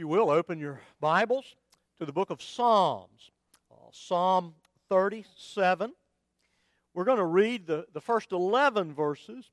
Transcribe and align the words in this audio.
you 0.00 0.08
will, 0.08 0.30
open 0.30 0.58
your 0.58 0.80
Bibles 0.98 1.56
to 1.98 2.06
the 2.06 2.12
book 2.12 2.30
of 2.30 2.40
Psalms, 2.40 3.30
uh, 3.70 3.90
Psalm 3.92 4.54
37. 4.88 5.92
We're 6.94 7.04
going 7.04 7.18
to 7.18 7.24
read 7.26 7.66
the, 7.66 7.84
the 7.92 8.00
first 8.00 8.32
11 8.32 8.94
verses, 8.94 9.50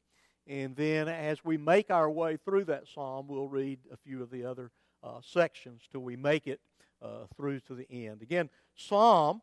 and 0.48 0.74
then 0.74 1.10
as 1.10 1.44
we 1.44 1.58
make 1.58 1.92
our 1.92 2.10
way 2.10 2.38
through 2.38 2.64
that 2.64 2.88
psalm, 2.88 3.28
we'll 3.28 3.50
read 3.50 3.80
a 3.92 3.98
few 3.98 4.24
of 4.24 4.32
the 4.32 4.46
other 4.46 4.72
uh, 5.04 5.20
sections 5.22 5.82
till 5.92 6.00
we 6.00 6.16
make 6.16 6.48
it 6.48 6.62
uh, 7.02 7.26
through 7.36 7.60
to 7.60 7.76
the 7.76 7.86
end. 7.92 8.22
Again, 8.22 8.50
Psalm 8.78 9.42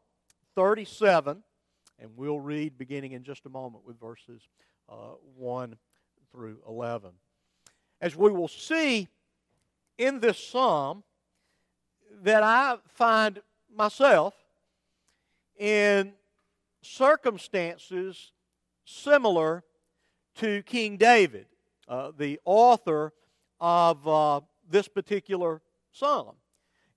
37, 0.54 1.42
and 1.98 2.10
we'll 2.16 2.40
read 2.40 2.78
beginning 2.78 3.12
in 3.12 3.24
just 3.24 3.44
a 3.44 3.50
moment 3.50 3.84
with 3.84 4.00
verses 4.00 4.40
uh, 4.88 5.16
1 5.36 5.76
through 6.32 6.60
11. 6.66 7.10
As 8.00 8.16
we 8.16 8.30
will 8.30 8.48
see, 8.48 9.06
in 9.98 10.20
this 10.20 10.38
psalm 10.38 11.02
that 12.22 12.42
I 12.42 12.76
find 12.88 13.40
myself 13.74 14.34
in 15.58 16.12
circumstances 16.82 18.32
similar 18.84 19.64
to 20.36 20.62
King 20.62 20.96
David, 20.96 21.46
uh, 21.88 22.12
the 22.16 22.40
author 22.44 23.12
of 23.60 24.06
uh, 24.06 24.40
this 24.68 24.88
particular 24.88 25.62
psalm. 25.92 26.34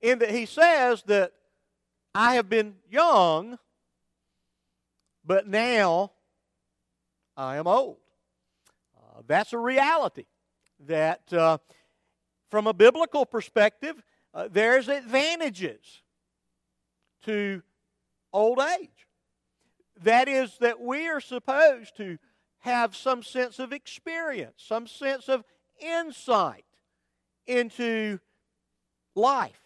In 0.02 0.20
that 0.20 0.32
he 0.32 0.46
says 0.46 1.04
that 1.04 1.34
I 2.14 2.36
have 2.36 2.50
been 2.50 2.76
young, 2.90 3.58
but 5.26 5.48
now 5.48 6.12
I 7.36 7.58
am 7.58 7.68
old. 7.68 7.98
Uh, 8.98 9.22
that's 9.28 9.54
a 9.54 9.58
reality 9.58 10.26
that 10.88 11.22
uh, 11.34 11.58
from 12.50 12.68
a 12.68 12.74
biblical 12.74 13.26
perspective, 13.26 14.02
uh, 14.34 14.48
there's 14.52 14.88
advantages 14.88 16.02
to 17.26 17.62
old 18.32 18.60
age. 18.80 19.08
That 20.04 20.28
is, 20.28 20.58
that 20.60 20.80
we 20.80 21.08
are 21.08 21.20
supposed 21.20 21.98
to 21.98 22.18
have 22.60 22.96
some 22.96 23.24
sense 23.24 23.60
of 23.60 23.74
experience, 23.74 24.64
some 24.66 24.88
sense 24.88 25.28
of 25.28 25.44
insight 25.80 26.66
into 27.46 28.20
life. 29.16 29.62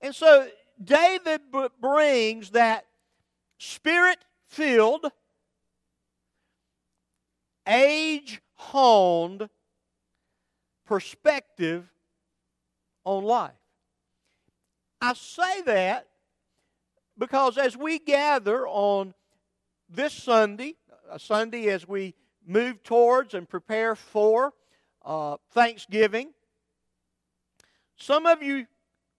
And 0.00 0.14
so 0.14 0.48
David 0.82 1.40
b- 1.52 1.68
brings 1.80 2.50
that 2.50 2.86
spirit 3.58 4.18
filled, 4.46 5.06
age 7.66 8.40
honed 8.54 9.48
perspective 10.86 11.91
on 13.04 13.24
life. 13.24 13.52
I 15.00 15.14
say 15.14 15.62
that 15.62 16.06
because 17.18 17.58
as 17.58 17.76
we 17.76 17.98
gather 17.98 18.66
on 18.66 19.14
this 19.88 20.12
Sunday, 20.12 20.76
a 21.10 21.18
Sunday 21.18 21.68
as 21.68 21.86
we 21.86 22.14
move 22.46 22.82
towards 22.82 23.34
and 23.34 23.48
prepare 23.48 23.94
for 23.94 24.52
uh, 25.04 25.36
Thanksgiving, 25.50 26.32
some 27.96 28.26
of 28.26 28.42
you 28.42 28.66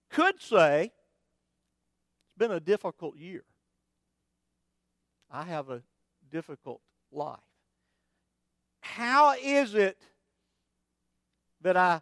could 0.10 0.42
say 0.42 0.86
it's 0.86 2.38
been 2.38 2.52
a 2.52 2.60
difficult 2.60 3.18
year. 3.18 3.44
I 5.30 5.44
have 5.44 5.70
a 5.70 5.82
difficult 6.32 6.82
life. 7.12 7.40
How 8.82 9.34
is 9.42 9.76
it 9.76 9.98
that 11.62 11.78
I 11.78 12.02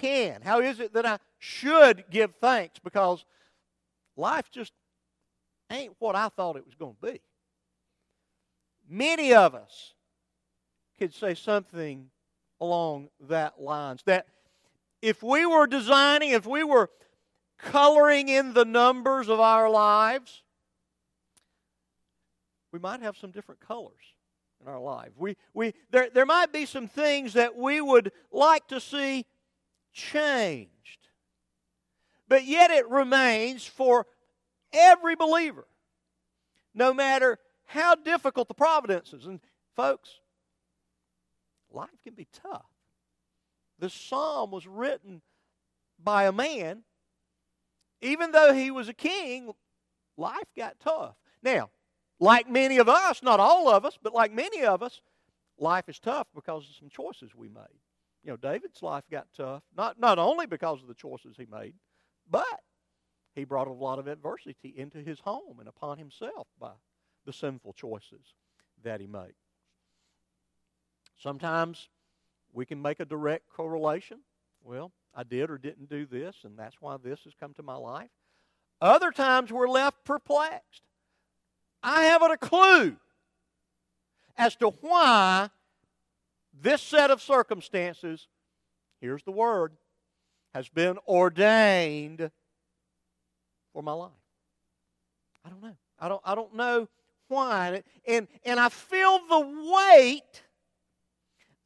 can? 0.00 0.42
How 0.42 0.60
is 0.60 0.80
it 0.80 0.92
that 0.94 1.06
I 1.06 1.18
should 1.38 2.04
give 2.10 2.34
thanks? 2.40 2.78
Because 2.78 3.24
life 4.16 4.50
just 4.50 4.72
ain't 5.70 5.94
what 5.98 6.14
I 6.14 6.28
thought 6.28 6.56
it 6.56 6.64
was 6.64 6.74
going 6.74 6.94
to 7.00 7.12
be. 7.12 7.20
Many 8.88 9.34
of 9.34 9.54
us 9.54 9.94
could 10.98 11.12
say 11.12 11.34
something 11.34 12.10
along 12.60 13.08
that 13.28 13.60
lines 13.60 14.02
that 14.06 14.26
if 15.02 15.22
we 15.22 15.44
were 15.44 15.66
designing, 15.66 16.30
if 16.30 16.46
we 16.46 16.64
were 16.64 16.90
coloring 17.58 18.28
in 18.28 18.54
the 18.54 18.64
numbers 18.64 19.28
of 19.28 19.40
our 19.40 19.68
lives, 19.68 20.42
we 22.72 22.78
might 22.78 23.00
have 23.02 23.16
some 23.16 23.30
different 23.30 23.60
colors 23.60 24.14
in 24.60 24.68
our 24.68 24.80
life. 24.80 25.10
We, 25.16 25.36
we, 25.52 25.74
there, 25.90 26.08
there 26.12 26.26
might 26.26 26.52
be 26.52 26.66
some 26.66 26.88
things 26.88 27.34
that 27.34 27.56
we 27.56 27.80
would 27.80 28.12
like 28.30 28.68
to 28.68 28.80
see 28.80 29.26
changed. 29.96 31.08
But 32.28 32.44
yet 32.44 32.70
it 32.70 32.88
remains 32.88 33.66
for 33.66 34.06
every 34.72 35.16
believer, 35.16 35.66
no 36.74 36.92
matter 36.92 37.38
how 37.64 37.94
difficult 37.94 38.48
the 38.48 38.54
providence 38.54 39.12
is. 39.12 39.26
And 39.26 39.40
folks, 39.74 40.20
life 41.70 41.88
can 42.04 42.14
be 42.14 42.28
tough. 42.32 42.66
The 43.78 43.90
psalm 43.90 44.50
was 44.50 44.66
written 44.66 45.22
by 46.02 46.24
a 46.24 46.32
man. 46.32 46.82
Even 48.02 48.30
though 48.32 48.52
he 48.52 48.70
was 48.70 48.88
a 48.88 48.94
king, 48.94 49.52
life 50.16 50.48
got 50.56 50.78
tough. 50.80 51.14
Now, 51.42 51.70
like 52.20 52.48
many 52.48 52.78
of 52.78 52.88
us, 52.88 53.22
not 53.22 53.40
all 53.40 53.68
of 53.68 53.84
us, 53.84 53.98
but 54.02 54.14
like 54.14 54.32
many 54.32 54.64
of 54.64 54.82
us, 54.82 55.00
life 55.58 55.88
is 55.88 55.98
tough 55.98 56.26
because 56.34 56.68
of 56.68 56.76
some 56.76 56.90
choices 56.90 57.34
we 57.34 57.48
made. 57.48 57.80
You 58.26 58.32
know, 58.32 58.36
David's 58.38 58.82
life 58.82 59.04
got 59.08 59.28
tough, 59.36 59.62
not, 59.76 60.00
not 60.00 60.18
only 60.18 60.46
because 60.46 60.82
of 60.82 60.88
the 60.88 60.94
choices 60.94 61.36
he 61.36 61.46
made, 61.48 61.74
but 62.28 62.60
he 63.36 63.44
brought 63.44 63.68
a 63.68 63.72
lot 63.72 64.00
of 64.00 64.08
adversity 64.08 64.74
into 64.76 64.98
his 64.98 65.20
home 65.20 65.60
and 65.60 65.68
upon 65.68 65.96
himself 65.96 66.48
by 66.60 66.72
the 67.24 67.32
sinful 67.32 67.74
choices 67.74 68.34
that 68.82 69.00
he 69.00 69.06
made. 69.06 69.34
Sometimes 71.22 71.88
we 72.52 72.66
can 72.66 72.82
make 72.82 72.98
a 72.98 73.04
direct 73.04 73.48
correlation. 73.48 74.18
Well, 74.64 74.90
I 75.14 75.22
did 75.22 75.48
or 75.48 75.56
didn't 75.56 75.88
do 75.88 76.04
this, 76.04 76.34
and 76.42 76.58
that's 76.58 76.80
why 76.80 76.96
this 76.96 77.20
has 77.22 77.32
come 77.38 77.54
to 77.54 77.62
my 77.62 77.76
life. 77.76 78.10
Other 78.80 79.12
times 79.12 79.52
we're 79.52 79.68
left 79.68 80.04
perplexed. 80.04 80.82
I 81.80 82.06
haven't 82.06 82.32
a 82.32 82.38
clue 82.38 82.96
as 84.36 84.56
to 84.56 84.70
why 84.80 85.50
this 86.60 86.82
set 86.82 87.10
of 87.10 87.20
circumstances, 87.20 88.28
here's 89.00 89.22
the 89.22 89.32
word, 89.32 89.72
has 90.54 90.68
been 90.68 90.98
ordained 91.06 92.30
for 93.72 93.82
my 93.82 93.92
life. 93.92 94.10
I 95.44 95.50
don't 95.50 95.62
know. 95.62 95.76
I 95.98 96.08
don't, 96.08 96.22
I 96.24 96.34
don't 96.34 96.54
know 96.54 96.88
why. 97.28 97.82
And, 98.06 98.28
and 98.44 98.58
I 98.58 98.68
feel 98.68 99.18
the 99.28 99.40
weight, 99.40 100.42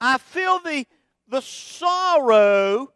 I 0.00 0.18
feel 0.18 0.58
the, 0.60 0.86
the 1.28 1.40
sorrow 1.40 2.92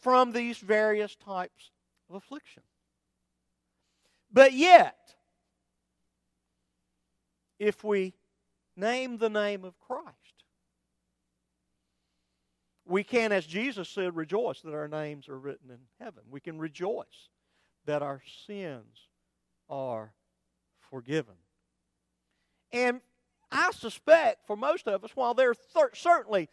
from 0.00 0.32
these 0.32 0.58
various 0.58 1.16
types 1.16 1.70
of 2.08 2.16
affliction. 2.16 2.62
But 4.32 4.52
yet, 4.52 4.96
if 7.58 7.84
we 7.84 8.14
name 8.76 9.18
the 9.18 9.30
name 9.30 9.64
of 9.64 9.78
Christ, 9.78 10.21
we 12.92 13.02
can, 13.02 13.32
as 13.32 13.46
Jesus 13.46 13.88
said, 13.88 14.14
rejoice 14.14 14.60
that 14.60 14.74
our 14.74 14.86
names 14.86 15.26
are 15.30 15.38
written 15.38 15.70
in 15.70 15.78
heaven. 15.98 16.24
We 16.30 16.40
can 16.40 16.58
rejoice 16.58 17.30
that 17.86 18.02
our 18.02 18.20
sins 18.46 19.08
are 19.70 20.12
forgiven. 20.90 21.36
And 22.70 23.00
I 23.50 23.70
suspect 23.72 24.46
for 24.46 24.56
most 24.56 24.86
of 24.88 25.04
us, 25.04 25.12
while 25.14 25.32
there 25.32 25.52
are 25.52 25.54
th- 25.54 25.94
certainly 25.94 26.50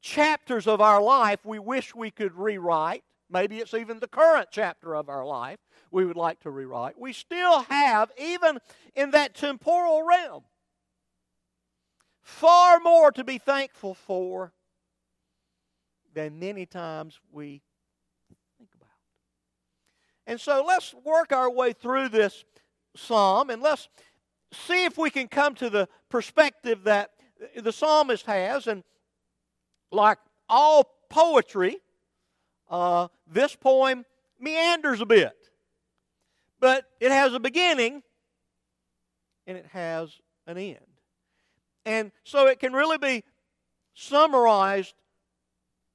chapters 0.00 0.66
of 0.66 0.80
our 0.80 1.00
life 1.00 1.38
we 1.44 1.60
wish 1.60 1.94
we 1.94 2.10
could 2.10 2.34
rewrite, 2.34 3.04
maybe 3.30 3.58
it's 3.58 3.72
even 3.72 4.00
the 4.00 4.08
current 4.08 4.48
chapter 4.50 4.96
of 4.96 5.08
our 5.08 5.24
life 5.24 5.60
we 5.92 6.04
would 6.04 6.16
like 6.16 6.40
to 6.40 6.50
rewrite, 6.50 6.98
we 6.98 7.12
still 7.12 7.62
have, 7.62 8.10
even 8.18 8.58
in 8.96 9.12
that 9.12 9.36
temporal 9.36 10.02
realm, 10.02 10.42
far 12.20 12.80
more 12.80 13.12
to 13.12 13.22
be 13.22 13.38
thankful 13.38 13.94
for 13.94 14.52
than 16.14 16.38
many 16.38 16.66
times 16.66 17.18
we 17.30 17.62
think 18.58 18.70
about. 18.74 18.88
And 20.26 20.40
so 20.40 20.64
let's 20.66 20.94
work 21.04 21.32
our 21.32 21.50
way 21.50 21.72
through 21.72 22.08
this 22.08 22.44
psalm 22.96 23.50
and 23.50 23.62
let's 23.62 23.88
see 24.52 24.84
if 24.84 24.98
we 24.98 25.10
can 25.10 25.28
come 25.28 25.54
to 25.56 25.70
the 25.70 25.88
perspective 26.08 26.84
that 26.84 27.10
the 27.56 27.72
psalmist 27.72 28.26
has. 28.26 28.66
And 28.66 28.84
like 29.90 30.18
all 30.48 30.88
poetry, 31.08 31.78
uh, 32.70 33.08
this 33.26 33.56
poem 33.56 34.04
meanders 34.38 35.00
a 35.00 35.06
bit. 35.06 35.36
But 36.60 36.84
it 37.00 37.10
has 37.10 37.34
a 37.34 37.40
beginning 37.40 38.02
and 39.46 39.58
it 39.58 39.66
has 39.72 40.10
an 40.46 40.58
end. 40.58 40.78
And 41.84 42.12
so 42.24 42.46
it 42.46 42.60
can 42.60 42.72
really 42.72 42.98
be 42.98 43.24
summarized 43.94 44.94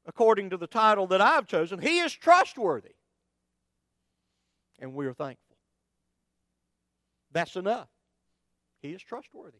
according 0.07 0.49
to 0.51 0.57
the 0.57 0.67
title 0.67 1.05
that 1.07 1.21
I've 1.21 1.45
chosen, 1.45 1.79
He 1.79 1.99
is 1.99 2.13
trustworthy. 2.13 2.95
And 4.79 4.95
we 4.95 5.05
are 5.05 5.13
thankful. 5.13 5.57
That's 7.31 7.55
enough. 7.55 7.89
He 8.81 8.89
is 8.89 9.01
trustworthy. 9.01 9.57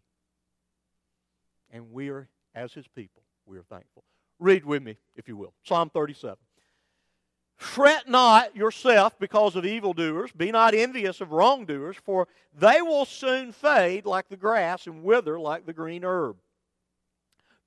And 1.72 1.92
we 1.92 2.10
are, 2.10 2.30
as 2.56 2.74
His 2.74 2.88
people, 2.88 3.22
we 3.46 3.58
are 3.58 3.64
thankful. 3.64 4.04
Read 4.40 4.66
with 4.66 4.84
me, 4.84 4.98
if 5.16 5.28
you 5.28 5.36
will. 5.36 5.54
Psalm 5.64 5.90
37. 5.90 6.38
Fret 7.58 8.08
not 8.08 8.56
yourself 8.56 9.18
because 9.20 9.56
of 9.56 9.66
evildoers. 9.66 10.32
Be 10.32 10.52
not 10.52 10.76
envious 10.76 11.22
of 11.22 11.32
wrongdoers, 11.32 11.98
for 11.98 12.28
they 12.54 12.84
will 12.84 13.04
soon 13.04 13.52
fade 13.52 14.06
like 14.06 14.30
the 14.30 14.38
grass 14.38 14.86
and 14.86 15.04
wither 15.04 15.40
like 15.40 15.66
the 15.66 15.74
green 15.74 16.04
herb. 16.06 16.38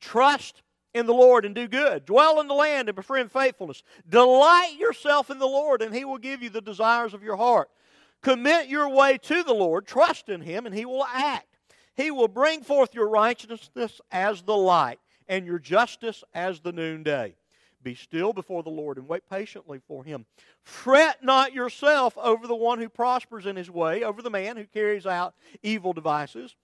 Trust 0.01 0.63
in 0.95 1.07
the 1.07 1.15
Lord 1.15 1.45
and 1.45 1.55
do 1.55 1.69
good. 1.69 2.05
Dwell 2.05 2.41
in 2.41 2.49
the 2.49 2.55
land 2.55 2.89
and 2.89 2.97
befriend 2.97 3.31
faithfulness. 3.33 3.83
Delight 4.09 4.77
yourself 4.79 5.31
in 5.31 5.39
the 5.39 5.47
Lord, 5.47 5.83
and 5.83 5.95
He 5.95 6.05
will 6.05 6.19
give 6.19 6.43
you 6.43 6.51
the 6.51 6.61
desires 6.61 7.15
of 7.15 7.23
your 7.23 7.37
heart. 7.37 7.71
Commit 8.23 8.69
your 8.69 8.89
way 8.89 9.19
to 9.19 9.43
the 9.43 9.55
Lord. 9.55 9.87
Trust 9.87 10.29
in 10.29 10.41
Him, 10.41 10.67
and 10.67 10.75
He 10.75 10.85
will 10.85 11.05
act. 11.05 11.47
He 11.97 12.11
will 12.11 12.29
bring 12.29 12.63
forth 12.63 12.95
your 12.95 13.09
righteousness 13.09 14.01
as 14.11 14.43
the 14.43 14.57
light, 14.57 14.99
and 15.29 15.47
your 15.47 15.59
justice 15.59 16.25
as 16.35 16.61
the 16.61 16.73
noonday. 16.73 17.37
Be 17.83 17.95
still 17.95 18.33
before 18.33 18.63
the 18.63 18.71
Lord 18.71 18.99
and 18.99 19.09
wait 19.09 19.23
patiently 19.31 19.81
for 19.87 20.05
him. 20.05 20.27
Fret 20.63 21.25
not 21.25 21.55
yourself 21.55 22.17
over 22.19 22.47
the 22.47 22.55
one 22.55 22.79
who 22.79 22.91
prospers 22.91 23.47
in 23.47 23.57
his 23.57 23.71
way, 23.71 24.03
over 24.03 24.21
the 24.21 24.31
man 24.31 24.57
who 24.57 24.65
carries 24.65 25.07
out 25.07 25.35
evil 25.63 25.95
devices. 25.95 26.57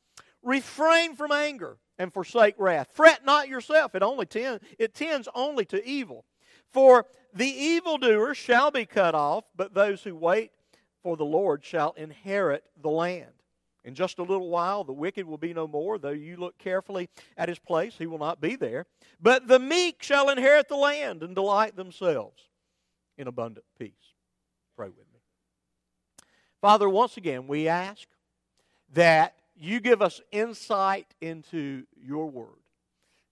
Refrain 0.47 1.17
from 1.17 1.33
anger 1.33 1.77
and 1.99 2.13
forsake 2.13 2.55
wrath. 2.57 2.89
Fret 2.93 3.25
not 3.25 3.49
yourself. 3.49 3.97
It 3.97 4.03
only 4.05 4.27
tend, 4.27 4.61
it 4.79 4.95
tends 4.95 5.29
only 5.35 5.65
to 5.67 5.85
evil. 5.85 6.25
For 6.73 7.05
the 7.35 7.49
evildoer 7.49 8.33
shall 8.35 8.71
be 8.71 8.87
cut 8.87 9.15
off, 9.15 9.45
but 9.57 9.75
those 9.75 10.05
who 10.05 10.15
wait 10.15 10.53
for 11.03 11.17
the 11.17 11.25
Lord 11.25 11.65
shall 11.65 11.93
inherit 11.97 12.63
the 12.81 12.91
land. 12.91 13.33
In 13.85 13.95
just 13.95 14.21
a 14.21 14.23
little 14.23 14.49
while, 14.49 14.85
the 14.85 14.93
wicked 14.93 15.27
will 15.27 15.37
be 15.37 15.53
no 15.53 15.67
more. 15.67 15.99
Though 15.99 16.11
you 16.11 16.37
look 16.37 16.59
carefully 16.59 17.09
at 17.37 17.49
his 17.49 17.59
place, 17.59 17.95
he 17.99 18.07
will 18.07 18.19
not 18.19 18.41
be 18.41 18.55
there. 18.55 18.87
But 19.21 19.49
the 19.49 19.59
meek 19.59 20.01
shall 20.01 20.29
inherit 20.29 20.69
the 20.69 20.77
land 20.77 21.25
and 21.25 21.35
delight 21.35 21.75
themselves 21.75 22.41
in 23.19 23.27
abundant 23.27 23.67
peace. 23.79 23.93
Pray 24.77 24.89
with 24.89 25.07
me. 25.13 25.21
Father, 26.61 26.89
once 26.89 27.17
again, 27.17 27.49
we 27.49 27.67
ask 27.67 28.07
that 28.93 29.35
you 29.59 29.81
give 29.81 30.03
us 30.03 30.21
insight 30.31 31.07
into 31.21 31.85
your 32.01 32.31
word. 32.31 32.49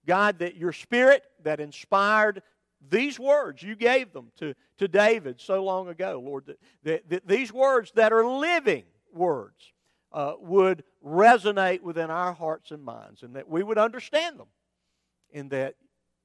God, 0.05 0.39
that 0.39 0.55
your 0.55 0.71
spirit 0.71 1.23
that 1.43 1.59
inspired 1.59 2.41
these 2.89 3.19
words, 3.19 3.63
you 3.63 3.75
gave 3.75 4.13
them 4.13 4.31
to, 4.37 4.53
to 4.77 4.87
David 4.87 5.41
so 5.41 5.63
long 5.63 5.87
ago, 5.87 6.21
Lord, 6.23 6.45
that, 6.45 6.59
that, 6.83 7.09
that 7.09 7.27
these 7.27 7.51
words 7.51 7.91
that 7.95 8.13
are 8.13 8.25
living 8.25 8.83
words 9.13 9.73
uh, 10.11 10.33
would 10.39 10.83
resonate 11.05 11.81
within 11.81 12.09
our 12.09 12.33
hearts 12.33 12.71
and 12.71 12.83
minds, 12.83 13.23
and 13.23 13.35
that 13.35 13.49
we 13.49 13.63
would 13.63 13.77
understand 13.77 14.39
them, 14.39 14.47
and 15.33 15.49
that 15.49 15.75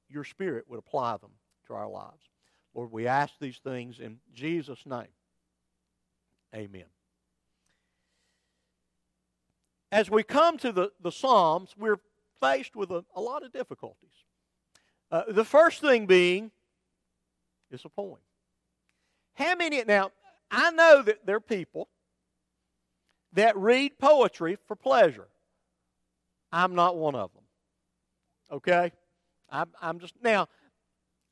your 0.09 0.23
Spirit 0.23 0.65
would 0.69 0.79
apply 0.79 1.17
them 1.17 1.31
to 1.67 1.73
our 1.73 1.89
lives. 1.89 2.29
Lord, 2.73 2.91
we 2.91 3.07
ask 3.07 3.33
these 3.39 3.57
things 3.57 3.99
in 3.99 4.19
Jesus' 4.33 4.85
name. 4.85 5.07
Amen. 6.53 6.85
As 9.91 10.09
we 10.09 10.23
come 10.23 10.57
to 10.59 10.71
the, 10.71 10.91
the 11.01 11.11
Psalms, 11.11 11.75
we're 11.77 11.99
faced 12.39 12.75
with 12.75 12.91
a, 12.91 13.03
a 13.15 13.21
lot 13.21 13.43
of 13.43 13.51
difficulties. 13.51 14.09
Uh, 15.11 15.23
the 15.27 15.43
first 15.43 15.81
thing 15.81 16.05
being 16.05 16.51
is 17.69 17.83
a 17.83 17.89
poem. 17.89 18.19
How 19.33 19.55
many, 19.55 19.83
now, 19.83 20.11
I 20.49 20.71
know 20.71 21.01
that 21.01 21.25
there 21.25 21.35
are 21.35 21.41
people 21.41 21.89
that 23.33 23.55
read 23.57 23.97
poetry 23.97 24.57
for 24.67 24.75
pleasure. 24.75 25.27
I'm 26.51 26.75
not 26.75 26.97
one 26.97 27.15
of 27.15 27.31
them. 27.33 27.43
Okay? 28.51 28.91
I'm, 29.49 29.69
I'm 29.81 29.99
just, 29.99 30.15
now, 30.21 30.47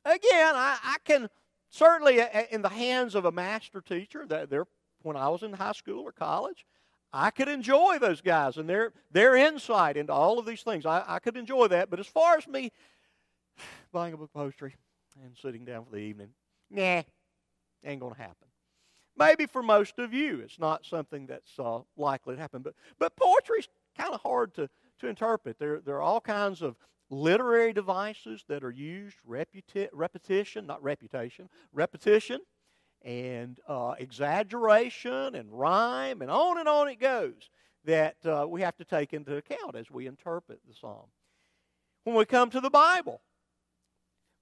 again, 0.04 0.54
I, 0.54 0.78
I 0.82 0.96
can 1.04 1.28
certainly, 1.70 2.20
in 2.50 2.62
the 2.62 2.68
hands 2.68 3.14
of 3.14 3.24
a 3.24 3.32
master 3.32 3.80
teacher, 3.80 4.26
that 4.28 4.50
they're, 4.50 4.66
when 5.02 5.16
I 5.16 5.28
was 5.28 5.42
in 5.42 5.52
high 5.52 5.72
school 5.72 6.02
or 6.02 6.12
college, 6.12 6.66
I 7.12 7.30
could 7.30 7.48
enjoy 7.48 7.98
those 7.98 8.20
guys 8.20 8.56
and 8.56 8.68
their, 8.68 8.92
their 9.10 9.34
insight 9.34 9.96
into 9.96 10.12
all 10.12 10.38
of 10.38 10.46
these 10.46 10.62
things. 10.62 10.86
I, 10.86 11.02
I 11.06 11.18
could 11.18 11.36
enjoy 11.36 11.68
that. 11.68 11.90
But 11.90 11.98
as 11.98 12.06
far 12.06 12.36
as 12.36 12.46
me 12.46 12.70
buying 13.92 14.14
a 14.14 14.16
book 14.16 14.30
of 14.32 14.34
poetry 14.34 14.76
and 15.24 15.36
sitting 15.36 15.64
down 15.64 15.84
for 15.84 15.90
the 15.90 15.98
evening, 15.98 16.28
nah, 16.70 17.02
ain't 17.84 18.00
going 18.00 18.14
to 18.14 18.20
happen. 18.20 18.46
Maybe 19.16 19.46
for 19.46 19.62
most 19.62 19.98
of 19.98 20.14
you, 20.14 20.40
it's 20.40 20.58
not 20.58 20.86
something 20.86 21.26
that's 21.26 21.58
uh, 21.58 21.80
likely 21.96 22.36
to 22.36 22.40
happen. 22.40 22.62
But, 22.62 22.74
but 22.98 23.16
poetry's 23.16 23.68
kind 23.98 24.14
of 24.14 24.20
hard 24.20 24.54
to, 24.54 24.68
to 25.00 25.08
interpret. 25.08 25.58
There, 25.58 25.80
there 25.80 25.96
are 25.96 26.02
all 26.02 26.20
kinds 26.20 26.62
of 26.62 26.76
literary 27.10 27.72
devices 27.72 28.44
that 28.48 28.62
are 28.62 28.70
used 28.70 29.16
reputi- 29.28 29.88
repetition, 29.92 30.66
not 30.66 30.82
reputation, 30.82 31.48
repetition, 31.72 32.38
and 33.02 33.58
uh, 33.66 33.94
exaggeration 33.98 35.34
and 35.34 35.52
rhyme, 35.52 36.22
and 36.22 36.30
on 36.30 36.58
and 36.58 36.68
on 36.68 36.88
it 36.88 37.00
goes 37.00 37.50
that 37.84 38.16
uh, 38.26 38.46
we 38.48 38.60
have 38.60 38.76
to 38.76 38.84
take 38.84 39.12
into 39.12 39.36
account 39.36 39.74
as 39.74 39.90
we 39.90 40.06
interpret 40.06 40.60
the 40.68 40.74
psalm. 40.74 41.06
When 42.04 42.16
we 42.16 42.24
come 42.24 42.50
to 42.50 42.60
the 42.60 42.70
Bible, 42.70 43.20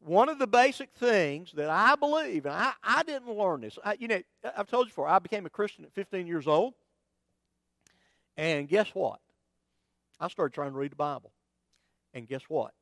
one 0.00 0.28
of 0.28 0.38
the 0.38 0.46
basic 0.46 0.90
things 0.94 1.52
that 1.52 1.70
I 1.70 1.96
believe, 1.96 2.46
and 2.46 2.54
I, 2.54 2.72
I 2.82 3.02
didn't 3.02 3.28
learn 3.28 3.60
this. 3.60 3.78
I, 3.84 3.96
you 3.98 4.08
know, 4.08 4.20
I've 4.56 4.68
told 4.68 4.86
you 4.86 4.90
before, 4.90 5.08
I 5.08 5.18
became 5.18 5.46
a 5.46 5.50
Christian 5.50 5.84
at 5.84 5.92
15 5.92 6.26
years 6.26 6.46
old. 6.46 6.74
And 8.36 8.68
guess 8.68 8.88
what? 8.94 9.18
I 10.20 10.28
started 10.28 10.54
trying 10.54 10.72
to 10.72 10.78
read 10.78 10.92
the 10.92 10.96
Bible. 10.96 11.32
And 12.14 12.26
guess 12.26 12.42
what? 12.48 12.72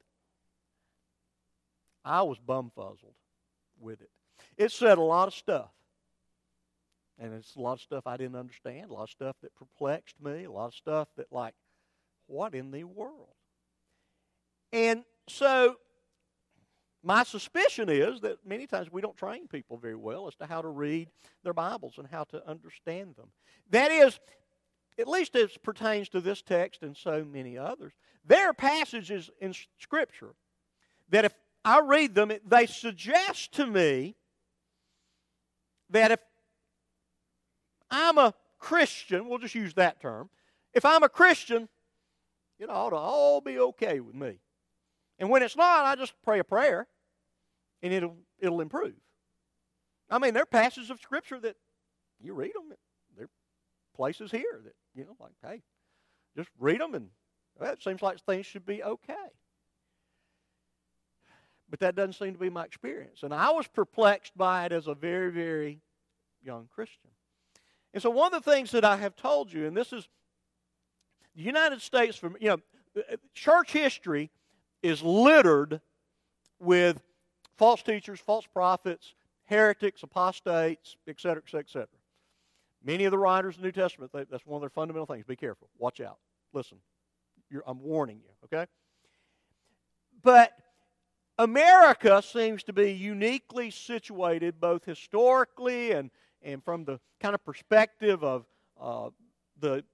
I 2.05 2.23
was 2.23 2.38
bumfuzzled 2.38 3.14
with 3.81 4.00
it. 4.00 4.11
It 4.56 4.73
said 4.73 4.99
a 4.99 5.03
lot 5.03 5.29
of 5.29 5.35
stuff. 5.35 5.70
And 7.19 7.32
it's 7.32 7.56
a 7.56 7.61
lot 7.61 7.75
of 7.75 7.81
stuff 7.81 8.06
I 8.06 8.17
didn't 8.17 8.37
understand, 8.37 8.91
a 8.91 8.94
lot 8.94 9.05
of 9.05 9.11
stuff 9.11 9.37
that 9.43 9.55
perplexed 9.55 10.20
me, 10.23 10.44
a 10.44 10.53
lot 10.53 10.67
of 10.67 10.75
stuff 10.75 11.08
that, 11.17 11.32
like, 11.32 11.55
what 12.26 12.55
in 12.55 12.70
the 12.70 12.85
world? 12.85 13.35
And 14.73 15.05
so 15.29 15.76
my 17.03 17.23
suspicion 17.23 17.88
is 17.88 18.20
that 18.20 18.44
many 18.44 18.67
times 18.67 18.93
we 18.93 19.00
don't 19.00 19.17
train 19.17 19.47
people 19.49 19.79
very 19.79 19.94
well 19.94 20.29
as 20.29 20.35
to 20.37 20.47
how 20.47 20.61
to 20.61 20.69
read 20.69 21.09
their 21.43 21.55
Bibles 21.55 21.94
and 21.99 22.06
how 22.06 22.25
to 22.25 22.47
understand 22.47 23.14
them. 23.16 23.28
That 23.71 23.90
is, 23.90 24.19
at 24.99 25.09
least 25.09 25.37
as 25.37 25.57
pertains 25.57 26.09
to 26.11 26.21
this 26.21 26.42
text 26.42 26.83
and 26.83 26.97
so 26.97 27.25
many 27.25 27.57
others, 27.57 27.92
there 28.26 28.50
are 28.50 28.54
passages 28.54 29.31
in 29.40 29.54
Scripture 29.78 30.35
that 31.09 31.25
if 31.25 31.33
I 31.64 31.81
read 31.81 32.14
them, 32.14 32.33
they 32.47 32.66
suggest 32.66 33.52
to 33.52 33.66
me 33.66 34.16
that 35.90 36.11
if 36.11 36.21
I'm 37.90 38.19
a 38.19 38.35
Christian, 38.59 39.28
we'll 39.28 39.38
just 39.38 39.55
use 39.55 39.75
that 39.75 40.00
term, 40.00 40.31
if 40.73 40.85
I'm 40.85 41.02
a 41.02 41.09
Christian, 41.09 41.69
it 42.59 42.71
ought 42.71 42.90
to 42.90 42.97
all 42.97 43.40
be 43.40 43.59
okay 43.59 44.00
with 44.00 44.14
me. 44.14 44.38
And 45.19 45.31
when 45.31 45.43
it's 45.43 45.57
not, 45.57 45.87
I 45.87 45.95
just 45.95 46.12
pray 46.23 46.38
a 46.38 46.45
prayer 46.45 46.87
and 47.83 47.93
it'll 47.93 48.16
it'll 48.38 48.61
improve. 48.61 48.95
I 50.11 50.19
mean, 50.19 50.35
there 50.35 50.43
are 50.43 50.47
passages 50.47 50.90
of 50.90 51.00
Scripture 51.00 51.40
that 51.40 51.57
you 52.21 52.35
read 52.35 52.55
them. 52.55 52.76
There 53.16 53.26
are 53.26 53.31
places 53.95 54.31
here 54.31 54.61
that 54.64 54.75
you 54.95 55.05
know, 55.05 55.16
like, 55.21 55.33
hey, 55.43 55.62
just 56.37 56.49
read 56.59 56.81
them, 56.81 56.95
and 56.95 57.09
well, 57.59 57.73
it 57.73 57.83
seems 57.83 58.02
like 58.02 58.21
things 58.21 58.47
should 58.47 58.66
be 58.66 58.83
okay. 58.83 59.14
But 61.68 61.80
that 61.80 61.96
doesn't 61.96 62.14
seem 62.14 62.32
to 62.32 62.38
be 62.38 62.50
my 62.50 62.64
experience, 62.64 63.23
and 63.23 63.35
I 63.35 63.50
was 63.50 63.66
perplexed 63.66 64.37
by 64.37 64.66
it 64.66 64.73
as 64.73 64.87
a 64.87 64.94
very, 64.94 65.32
very 65.32 65.80
young 66.42 66.68
Christian. 66.73 67.11
And 67.92 68.02
so, 68.02 68.11
one 68.11 68.32
of 68.32 68.44
the 68.44 68.50
things 68.50 68.70
that 68.70 68.85
I 68.85 68.96
have 68.96 69.16
told 69.16 69.52
you, 69.52 69.66
and 69.66 69.76
this 69.76 69.92
is 69.92 70.06
the 71.35 71.42
United 71.42 71.82
States, 71.82 72.16
from 72.16 72.37
you 72.40 72.50
know, 72.50 72.58
uh, 72.96 73.00
uh, 73.14 73.16
church 73.35 73.73
history 73.73 74.30
is 74.82 75.02
littered 75.02 75.80
with 76.61 77.00
false 77.56 77.82
teachers, 77.82 78.20
false 78.20 78.46
prophets, 78.46 79.14
heretics, 79.46 80.02
apostates, 80.02 80.96
etc., 81.08 81.42
etc., 81.42 81.61
etc. 81.61 81.87
Many 82.85 83.04
of 83.04 83.11
the 83.11 83.18
writers 83.18 83.56
of 83.56 83.62
the 83.62 83.66
New 83.66 83.73
Testament, 83.73 84.12
they, 84.12 84.25
that's 84.25 84.46
one 84.46 84.58
of 84.58 84.62
their 84.62 84.70
fundamental 84.70 85.06
things. 85.06 85.25
Be 85.26 85.35
careful. 85.35 85.68
Watch 85.78 86.00
out. 86.00 86.18
Listen. 86.52 86.78
I'm 87.66 87.80
warning 87.80 88.20
you, 88.23 88.30
okay? 88.44 88.68
But 90.23 90.52
America 91.38 92.23
seems 92.23 92.62
to 92.64 92.73
be 92.73 92.93
uniquely 92.93 93.71
situated, 93.71 94.61
both 94.61 94.85
historically 94.85 95.93
and, 95.93 96.11
and 96.43 96.64
from 96.64 96.85
the 96.85 96.99
kind 97.21 97.35
of 97.35 97.45
perspective 97.45 98.25
of 98.25 98.47
uh, 98.81 99.11
the 99.61 99.85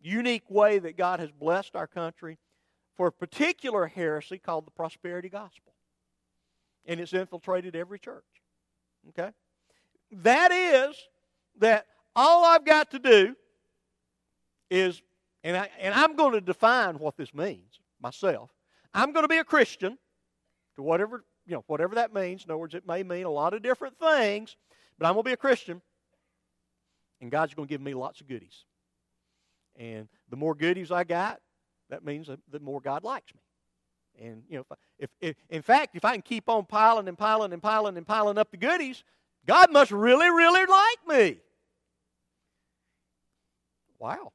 unique 0.00 0.48
way 0.48 0.78
that 0.78 0.96
God 0.96 1.20
has 1.20 1.30
blessed 1.30 1.74
our 1.74 1.86
country, 1.86 2.38
for 2.94 3.08
a 3.08 3.12
particular 3.12 3.86
heresy 3.86 4.38
called 4.38 4.66
the 4.66 4.70
prosperity 4.70 5.28
gospel. 5.28 5.72
And 6.84 7.00
it's 7.00 7.12
infiltrated 7.12 7.74
every 7.74 7.98
church. 7.98 8.24
Okay? 9.08 9.30
That 10.10 10.52
is 10.52 10.96
that 11.58 11.86
all 12.14 12.44
I've 12.44 12.64
got 12.64 12.90
to 12.90 12.98
do 12.98 13.34
is, 14.70 15.02
and, 15.42 15.56
I, 15.56 15.70
and 15.80 15.94
I'm 15.94 16.16
going 16.16 16.32
to 16.32 16.40
define 16.40 16.98
what 16.98 17.16
this 17.16 17.32
means 17.32 17.80
myself. 18.00 18.50
I'm 18.94 19.12
going 19.12 19.24
to 19.24 19.28
be 19.28 19.38
a 19.38 19.44
Christian 19.44 19.98
to 20.76 20.82
whatever, 20.82 21.24
you 21.46 21.54
know, 21.54 21.64
whatever 21.66 21.94
that 21.96 22.14
means. 22.14 22.44
In 22.44 22.50
other 22.50 22.58
words, 22.58 22.74
it 22.74 22.86
may 22.86 23.02
mean 23.02 23.24
a 23.24 23.30
lot 23.30 23.54
of 23.54 23.62
different 23.62 23.98
things, 23.98 24.56
but 24.98 25.06
I'm 25.06 25.14
going 25.14 25.24
to 25.24 25.28
be 25.28 25.34
a 25.34 25.36
Christian, 25.36 25.80
and 27.20 27.30
God's 27.30 27.54
going 27.54 27.68
to 27.68 27.72
give 27.72 27.80
me 27.80 27.94
lots 27.94 28.20
of 28.20 28.28
goodies. 28.28 28.64
And 29.76 30.08
the 30.30 30.36
more 30.36 30.54
goodies 30.54 30.90
I 30.90 31.04
got, 31.04 31.40
that 31.90 32.04
means 32.04 32.28
the 32.28 32.60
more 32.60 32.80
God 32.80 33.04
likes 33.04 33.32
me. 33.34 33.40
And 34.26 34.42
you 34.48 34.58
know, 34.58 34.66
if, 34.98 35.10
if, 35.20 35.30
if, 35.30 35.36
in 35.48 35.62
fact, 35.62 35.96
if 35.96 36.04
I 36.04 36.12
can 36.12 36.22
keep 36.22 36.48
on 36.48 36.66
piling 36.66 37.08
and 37.08 37.16
piling 37.16 37.52
and 37.52 37.62
piling 37.62 37.96
and 37.96 38.06
piling 38.06 38.38
up 38.38 38.50
the 38.50 38.56
goodies, 38.58 39.02
God 39.46 39.72
must 39.72 39.90
really, 39.90 40.28
really 40.28 40.66
like 40.66 41.06
me. 41.08 41.40
Wow. 43.98 44.32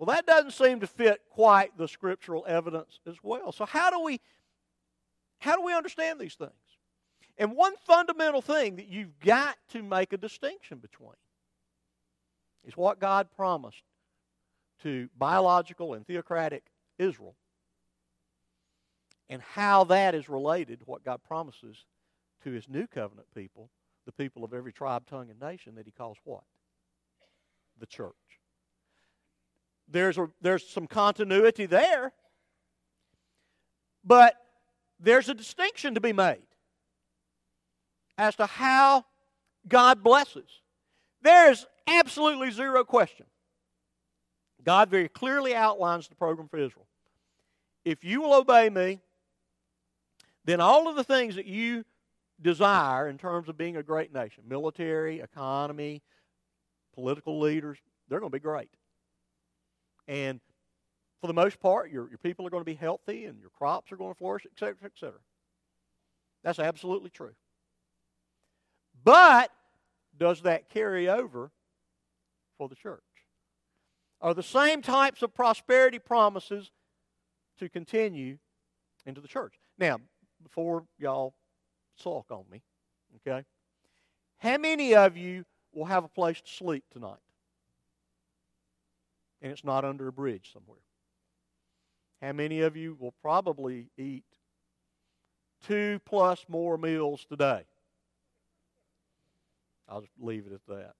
Well, 0.00 0.16
that 0.16 0.24
doesn't 0.24 0.52
seem 0.52 0.80
to 0.80 0.86
fit 0.86 1.20
quite 1.28 1.76
the 1.76 1.86
scriptural 1.86 2.46
evidence 2.48 3.00
as 3.06 3.16
well. 3.22 3.52
So 3.52 3.66
how 3.66 3.90
do 3.90 4.02
we 4.02 4.18
how 5.40 5.56
do 5.56 5.62
we 5.62 5.74
understand 5.74 6.18
these 6.18 6.36
things? 6.36 6.52
And 7.36 7.54
one 7.54 7.74
fundamental 7.86 8.40
thing 8.40 8.76
that 8.76 8.88
you've 8.88 9.20
got 9.20 9.58
to 9.72 9.82
make 9.82 10.14
a 10.14 10.16
distinction 10.16 10.78
between 10.78 11.12
is 12.64 12.78
what 12.78 12.98
God 12.98 13.28
promised 13.36 13.82
to 14.84 15.10
biological 15.18 15.92
and 15.92 16.06
theocratic 16.06 16.64
Israel 16.98 17.36
and 19.28 19.42
how 19.42 19.84
that 19.84 20.14
is 20.14 20.30
related 20.30 20.78
to 20.78 20.86
what 20.86 21.04
God 21.04 21.22
promises 21.22 21.84
to 22.44 22.50
his 22.50 22.70
new 22.70 22.86
covenant 22.86 23.26
people, 23.34 23.68
the 24.06 24.12
people 24.12 24.44
of 24.44 24.54
every 24.54 24.72
tribe, 24.72 25.06
tongue, 25.06 25.28
and 25.28 25.38
nation 25.38 25.74
that 25.74 25.84
he 25.84 25.92
calls 25.92 26.16
what? 26.24 26.44
The 27.78 27.86
church. 27.86 28.39
There's, 29.90 30.18
a, 30.18 30.28
there's 30.40 30.66
some 30.68 30.86
continuity 30.86 31.66
there, 31.66 32.12
but 34.04 34.34
there's 35.00 35.28
a 35.28 35.34
distinction 35.34 35.94
to 35.94 36.00
be 36.00 36.12
made 36.12 36.42
as 38.16 38.36
to 38.36 38.46
how 38.46 39.04
God 39.66 40.02
blesses. 40.02 40.48
There's 41.22 41.66
absolutely 41.86 42.50
zero 42.50 42.84
question. 42.84 43.26
God 44.62 44.90
very 44.90 45.08
clearly 45.08 45.54
outlines 45.54 46.08
the 46.08 46.14
program 46.14 46.48
for 46.48 46.58
Israel. 46.58 46.86
If 47.84 48.04
you 48.04 48.20
will 48.20 48.34
obey 48.34 48.68
me, 48.68 49.00
then 50.44 50.60
all 50.60 50.88
of 50.88 50.96
the 50.96 51.04
things 51.04 51.36
that 51.36 51.46
you 51.46 51.84
desire 52.40 53.08
in 53.08 53.18
terms 53.18 53.48
of 53.48 53.56
being 53.56 53.76
a 53.76 53.82
great 53.82 54.12
nation 54.12 54.44
military, 54.46 55.20
economy, 55.20 56.02
political 56.94 57.40
leaders 57.40 57.78
they're 58.10 58.18
going 58.18 58.32
to 58.32 58.36
be 58.36 58.42
great. 58.42 58.68
And 60.10 60.40
for 61.20 61.28
the 61.28 61.32
most 61.32 61.60
part, 61.60 61.92
your, 61.92 62.08
your 62.08 62.18
people 62.18 62.44
are 62.44 62.50
going 62.50 62.62
to 62.62 62.70
be 62.70 62.74
healthy 62.74 63.26
and 63.26 63.38
your 63.38 63.50
crops 63.50 63.92
are 63.92 63.96
going 63.96 64.12
to 64.12 64.18
flourish, 64.18 64.44
etc., 64.44 64.74
etc. 64.84 65.14
That's 66.42 66.58
absolutely 66.58 67.10
true. 67.10 67.34
But 69.04 69.52
does 70.18 70.42
that 70.42 70.68
carry 70.68 71.08
over 71.08 71.52
for 72.58 72.68
the 72.68 72.74
church? 72.74 73.00
Are 74.20 74.34
the 74.34 74.42
same 74.42 74.82
types 74.82 75.22
of 75.22 75.32
prosperity 75.32 76.00
promises 76.00 76.72
to 77.60 77.68
continue 77.68 78.38
into 79.06 79.20
the 79.20 79.28
church? 79.28 79.54
Now, 79.78 79.98
before 80.42 80.86
y'all 80.98 81.34
sulk 81.94 82.32
on 82.32 82.44
me, 82.50 82.62
okay? 83.16 83.44
How 84.38 84.58
many 84.58 84.92
of 84.92 85.16
you 85.16 85.44
will 85.72 85.84
have 85.84 86.02
a 86.02 86.08
place 86.08 86.40
to 86.40 86.50
sleep 86.50 86.82
tonight? 86.92 87.20
And 89.42 89.50
it's 89.50 89.64
not 89.64 89.84
under 89.84 90.08
a 90.08 90.12
bridge 90.12 90.50
somewhere. 90.52 90.78
How 92.20 92.32
many 92.32 92.60
of 92.60 92.76
you 92.76 92.96
will 93.00 93.14
probably 93.22 93.88
eat 93.96 94.24
two 95.66 96.00
plus 96.04 96.44
more 96.48 96.76
meals 96.76 97.24
today? 97.24 97.64
I'll 99.88 100.02
just 100.02 100.12
leave 100.20 100.46
it 100.46 100.52
at 100.52 100.66
that. 100.68 100.94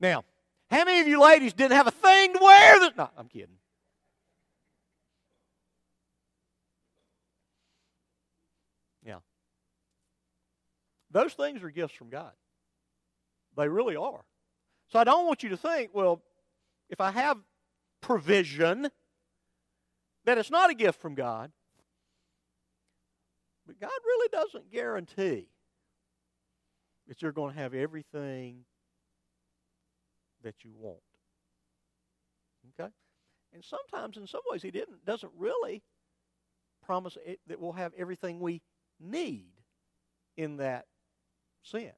Now, 0.00 0.24
how 0.70 0.84
many 0.84 1.00
of 1.00 1.08
you 1.08 1.20
ladies 1.20 1.52
didn't 1.52 1.76
have 1.76 1.86
a 1.88 1.92
thing 1.92 2.32
to 2.34 2.38
wear? 2.40 2.80
That, 2.80 2.96
no, 2.96 3.10
I'm 3.16 3.26
kidding. 3.26 3.56
Yeah. 9.04 9.18
Those 11.10 11.32
things 11.32 11.62
are 11.62 11.70
gifts 11.70 11.94
from 11.94 12.10
God. 12.10 12.32
They 13.56 13.68
really 13.68 13.96
are. 13.96 14.20
So 14.88 14.98
I 14.98 15.04
don't 15.04 15.26
want 15.26 15.42
you 15.42 15.50
to 15.50 15.56
think, 15.56 15.90
well, 15.92 16.22
if 16.88 17.00
I 17.00 17.10
have 17.10 17.38
provision, 18.00 18.90
that 20.24 20.38
it's 20.38 20.50
not 20.50 20.70
a 20.70 20.74
gift 20.74 21.00
from 21.00 21.14
God. 21.14 21.50
But 23.66 23.78
God 23.80 23.90
really 24.04 24.28
doesn't 24.32 24.72
guarantee 24.72 25.48
that 27.06 27.20
you're 27.20 27.32
going 27.32 27.54
to 27.54 27.60
have 27.60 27.74
everything 27.74 28.64
that 30.42 30.54
you 30.64 30.70
want. 30.74 30.98
Okay? 32.80 32.90
And 33.52 33.64
sometimes, 33.64 34.16
in 34.16 34.26
some 34.26 34.40
ways, 34.50 34.62
He 34.62 34.70
didn't, 34.70 35.04
doesn't 35.04 35.32
really 35.36 35.82
promise 36.84 37.18
it, 37.26 37.40
that 37.46 37.60
we'll 37.60 37.72
have 37.72 37.92
everything 37.98 38.40
we 38.40 38.62
need 38.98 39.52
in 40.36 40.56
that 40.58 40.86
sense. 41.62 41.92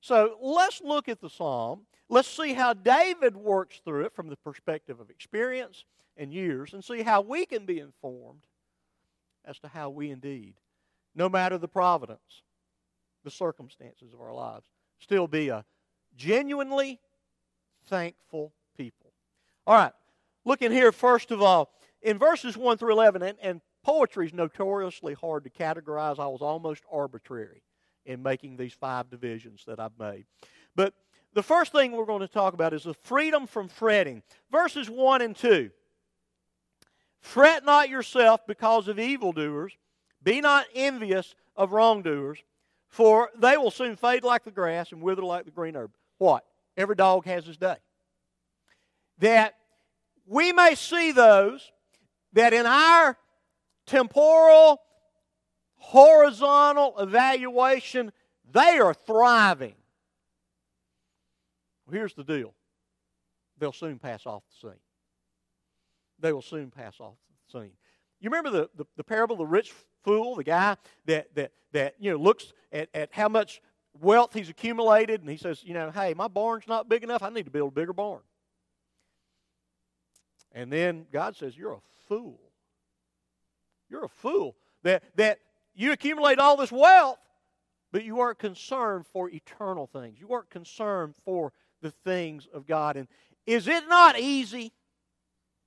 So 0.00 0.36
let's 0.40 0.80
look 0.80 1.08
at 1.08 1.20
the 1.20 1.30
psalm. 1.30 1.82
Let's 2.08 2.28
see 2.28 2.54
how 2.54 2.72
David 2.72 3.36
works 3.36 3.80
through 3.84 4.06
it 4.06 4.14
from 4.14 4.28
the 4.28 4.36
perspective 4.36 5.00
of 5.00 5.10
experience 5.10 5.84
and 6.16 6.32
years 6.32 6.72
and 6.72 6.82
see 6.82 7.02
how 7.02 7.20
we 7.20 7.46
can 7.46 7.66
be 7.66 7.80
informed 7.80 8.46
as 9.44 9.58
to 9.60 9.68
how 9.68 9.90
we 9.90 10.10
indeed, 10.10 10.54
no 11.14 11.28
matter 11.28 11.58
the 11.58 11.68
providence, 11.68 12.42
the 13.24 13.30
circumstances 13.30 14.12
of 14.12 14.20
our 14.20 14.32
lives, 14.32 14.66
still 14.98 15.26
be 15.26 15.48
a 15.48 15.64
genuinely 16.16 16.98
thankful 17.86 18.52
people. 18.76 19.12
All 19.66 19.74
right, 19.74 19.92
looking 20.44 20.72
here, 20.72 20.92
first 20.92 21.30
of 21.30 21.42
all, 21.42 21.70
in 22.02 22.18
verses 22.18 22.56
1 22.56 22.78
through 22.78 22.92
11, 22.92 23.22
and, 23.22 23.38
and 23.42 23.60
poetry 23.84 24.26
is 24.26 24.32
notoriously 24.32 25.14
hard 25.14 25.44
to 25.44 25.50
categorize. 25.50 26.18
I 26.18 26.26
was 26.26 26.40
almost 26.40 26.84
arbitrary 26.90 27.62
in 28.08 28.22
making 28.22 28.56
these 28.56 28.72
five 28.72 29.10
divisions 29.10 29.62
that 29.66 29.78
I've 29.78 29.96
made. 29.98 30.24
But 30.74 30.94
the 31.34 31.42
first 31.42 31.72
thing 31.72 31.92
we're 31.92 32.06
going 32.06 32.20
to 32.20 32.28
talk 32.28 32.54
about 32.54 32.72
is 32.72 32.82
the 32.82 32.94
freedom 32.94 33.46
from 33.46 33.68
fretting. 33.68 34.22
Verses 34.50 34.88
1 34.88 35.20
and 35.22 35.36
2. 35.36 35.70
Fret 37.20 37.64
not 37.64 37.90
yourself 37.90 38.46
because 38.46 38.88
of 38.88 38.98
evildoers, 38.98 39.76
be 40.22 40.40
not 40.40 40.66
envious 40.74 41.34
of 41.54 41.72
wrongdoers, 41.72 42.38
for 42.88 43.30
they 43.36 43.58
will 43.58 43.70
soon 43.70 43.94
fade 43.94 44.24
like 44.24 44.44
the 44.44 44.50
grass 44.50 44.92
and 44.92 45.02
wither 45.02 45.22
like 45.22 45.44
the 45.44 45.50
green 45.50 45.76
herb. 45.76 45.90
What? 46.16 46.44
Every 46.76 46.96
dog 46.96 47.26
has 47.26 47.44
his 47.44 47.58
day. 47.58 47.76
That 49.18 49.54
we 50.26 50.52
may 50.52 50.74
see 50.74 51.12
those 51.12 51.70
that 52.32 52.54
in 52.54 52.64
our 52.64 53.18
temporal, 53.84 54.80
horizontal 55.78 56.94
evaluation, 56.98 58.12
they 58.52 58.78
are 58.78 58.94
thriving. 58.94 59.74
Well, 61.86 61.94
here's 61.94 62.14
the 62.14 62.24
deal 62.24 62.54
they'll 63.58 63.72
soon 63.72 63.98
pass 63.98 64.26
off 64.26 64.42
the 64.48 64.68
scene. 64.68 64.80
They 66.20 66.32
will 66.32 66.42
soon 66.42 66.70
pass 66.70 67.00
off 67.00 67.14
the 67.50 67.58
scene. 67.60 67.72
You 68.20 68.30
remember 68.30 68.50
the, 68.50 68.70
the, 68.76 68.86
the 68.96 69.04
parable 69.04 69.34
of 69.34 69.38
the 69.38 69.46
rich 69.46 69.72
fool, 70.04 70.36
the 70.36 70.44
guy 70.44 70.76
that, 71.06 71.34
that, 71.34 71.52
that 71.72 71.94
you 71.98 72.10
know, 72.10 72.16
looks 72.16 72.52
at, 72.72 72.88
at 72.94 73.10
how 73.12 73.28
much 73.28 73.60
wealth 74.00 74.34
he's 74.34 74.48
accumulated, 74.48 75.20
and 75.20 75.30
he 75.30 75.36
says, 75.36 75.62
you 75.64 75.74
know, 75.74 75.90
hey, 75.90 76.14
my 76.14 76.28
barn's 76.28 76.66
not 76.66 76.88
big 76.88 77.02
enough. 77.02 77.22
I 77.22 77.30
need 77.30 77.44
to 77.44 77.50
build 77.50 77.72
a 77.72 77.74
bigger 77.74 77.92
barn. 77.92 78.20
And 80.52 80.72
then 80.72 81.06
God 81.12 81.36
says, 81.36 81.56
You're 81.56 81.74
a 81.74 81.80
fool. 82.08 82.40
You're 83.90 84.04
a 84.04 84.08
fool. 84.08 84.56
That, 84.82 85.02
that 85.16 85.38
you 85.78 85.92
accumulate 85.92 86.38
all 86.38 86.56
this 86.56 86.72
wealth, 86.72 87.18
but 87.92 88.04
you 88.04 88.20
aren't 88.20 88.38
concerned 88.38 89.06
for 89.06 89.30
eternal 89.30 89.86
things. 89.86 90.18
You 90.20 90.32
aren't 90.32 90.50
concerned 90.50 91.14
for 91.24 91.52
the 91.80 91.90
things 91.90 92.46
of 92.52 92.66
God. 92.66 92.96
And 92.96 93.08
is 93.46 93.68
it 93.68 93.88
not 93.88 94.18
easy? 94.18 94.72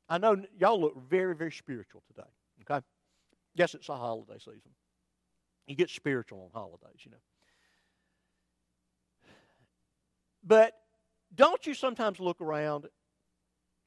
I 0.09 0.17
know 0.17 0.43
y'all 0.59 0.79
look 0.79 0.95
very, 1.09 1.35
very 1.35 1.51
spiritual 1.51 2.03
today. 2.07 2.27
Okay? 2.61 2.85
Yes, 3.55 3.73
it's 3.73 3.89
a 3.89 3.95
holiday 3.95 4.37
season. 4.37 4.71
You 5.65 5.75
get 5.75 5.89
spiritual 5.89 6.43
on 6.43 6.49
holidays, 6.53 6.99
you 7.05 7.11
know. 7.11 7.17
But 10.43 10.73
don't 11.33 11.65
you 11.65 11.73
sometimes 11.73 12.19
look 12.19 12.41
around 12.41 12.87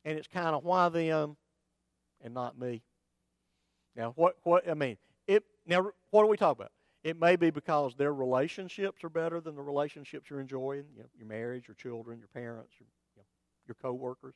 and 0.05 0.19
it's 0.19 0.29
kind 0.29 0.57
of 0.57 0.65
why 0.65 0.89
them? 0.89 1.37
and 2.25 2.33
not 2.33 2.59
me. 2.59 2.83
Now, 3.95 4.13
what, 4.17 4.37
what, 4.43 4.69
I 4.69 4.75
mean, 4.75 4.97
now, 5.67 5.91
what 6.11 6.23
are 6.23 6.27
we 6.27 6.37
talking 6.37 6.63
about? 6.63 6.73
It 7.03 7.21
may 7.21 7.37
be 7.37 7.51
because 7.51 7.95
their 7.97 8.15
relationships 8.15 9.05
are 9.05 9.11
better 9.11 9.41
than 9.41 9.57
the 9.57 9.63
relationships 9.63 10.31
you're 10.31 10.41
enjoying, 10.41 10.85
you 10.97 11.03
know, 11.03 11.09
your 11.19 11.29
marriage, 11.29 11.69
your 11.69 11.75
children, 11.75 12.19
your 12.19 12.29
parents, 12.29 12.73
your, 12.81 12.87
you 13.15 13.21
know, 13.21 13.27
your 13.67 13.75
coworkers. 13.75 14.35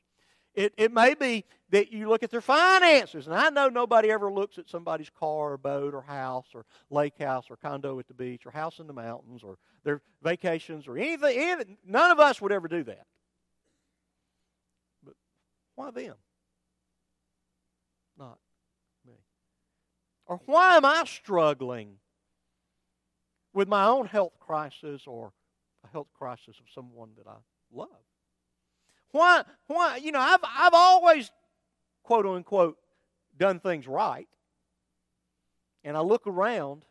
It, 0.54 0.74
it 0.76 0.92
may 0.92 1.14
be 1.14 1.44
that 1.70 1.92
you 1.92 2.08
look 2.08 2.22
at 2.22 2.30
their 2.30 2.40
finances, 2.40 3.26
and 3.26 3.34
I 3.34 3.48
know 3.50 3.68
nobody 3.68 4.10
ever 4.10 4.30
looks 4.30 4.58
at 4.58 4.68
somebody's 4.68 5.10
car 5.10 5.52
or 5.52 5.56
boat 5.56 5.94
or 5.94 6.02
house 6.02 6.48
or 6.54 6.66
lake 6.90 7.18
house 7.18 7.46
or 7.48 7.56
condo 7.56 7.98
at 7.98 8.08
the 8.08 8.14
beach 8.14 8.44
or 8.44 8.50
house 8.50 8.78
in 8.80 8.86
the 8.86 8.92
mountains 8.92 9.42
or 9.42 9.56
their 9.84 10.02
vacations 10.22 10.88
or 10.88 10.98
anything. 10.98 11.38
anything. 11.38 11.78
None 11.86 12.10
of 12.10 12.18
us 12.18 12.40
would 12.40 12.52
ever 12.52 12.68
do 12.68 12.82
that. 12.84 13.06
But 15.04 15.14
why 15.74 15.90
them? 15.90 16.16
Not. 18.18 18.38
Or 20.28 20.40
why 20.44 20.76
am 20.76 20.84
I 20.84 21.04
struggling 21.06 21.94
with 23.54 23.66
my 23.66 23.86
own 23.86 24.06
health 24.06 24.34
crisis 24.38 25.02
or 25.06 25.32
a 25.82 25.88
health 25.88 26.08
crisis 26.16 26.56
of 26.60 26.66
someone 26.72 27.10
that 27.16 27.26
I 27.26 27.36
love? 27.72 27.88
Why, 29.10 29.42
why, 29.66 29.96
you 29.96 30.12
know, 30.12 30.20
I've, 30.20 30.44
I've 30.44 30.74
always, 30.74 31.30
quote 32.02 32.26
unquote, 32.26 32.76
done 33.38 33.58
things 33.58 33.88
right. 33.88 34.28
And 35.82 35.96
I 35.96 36.00
look 36.00 36.26
around, 36.26 36.82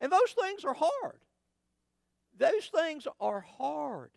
and 0.00 0.10
those 0.10 0.32
things 0.40 0.64
are 0.64 0.74
hard. 0.74 1.18
Those 2.38 2.70
things 2.74 3.06
are 3.20 3.44
hard. 3.58 4.10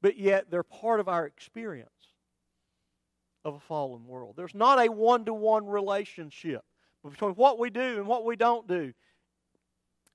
But 0.00 0.16
yet 0.16 0.50
they're 0.50 0.62
part 0.62 1.00
of 1.00 1.08
our 1.08 1.26
experience 1.26 1.90
of 3.44 3.54
a 3.54 3.60
fallen 3.60 4.06
world. 4.06 4.34
There's 4.36 4.54
not 4.54 4.84
a 4.84 4.90
one 4.90 5.24
to 5.24 5.34
one 5.34 5.66
relationship 5.66 6.62
between 7.08 7.32
what 7.32 7.58
we 7.58 7.70
do 7.70 7.98
and 7.98 8.06
what 8.06 8.24
we 8.24 8.36
don't 8.36 8.66
do. 8.68 8.92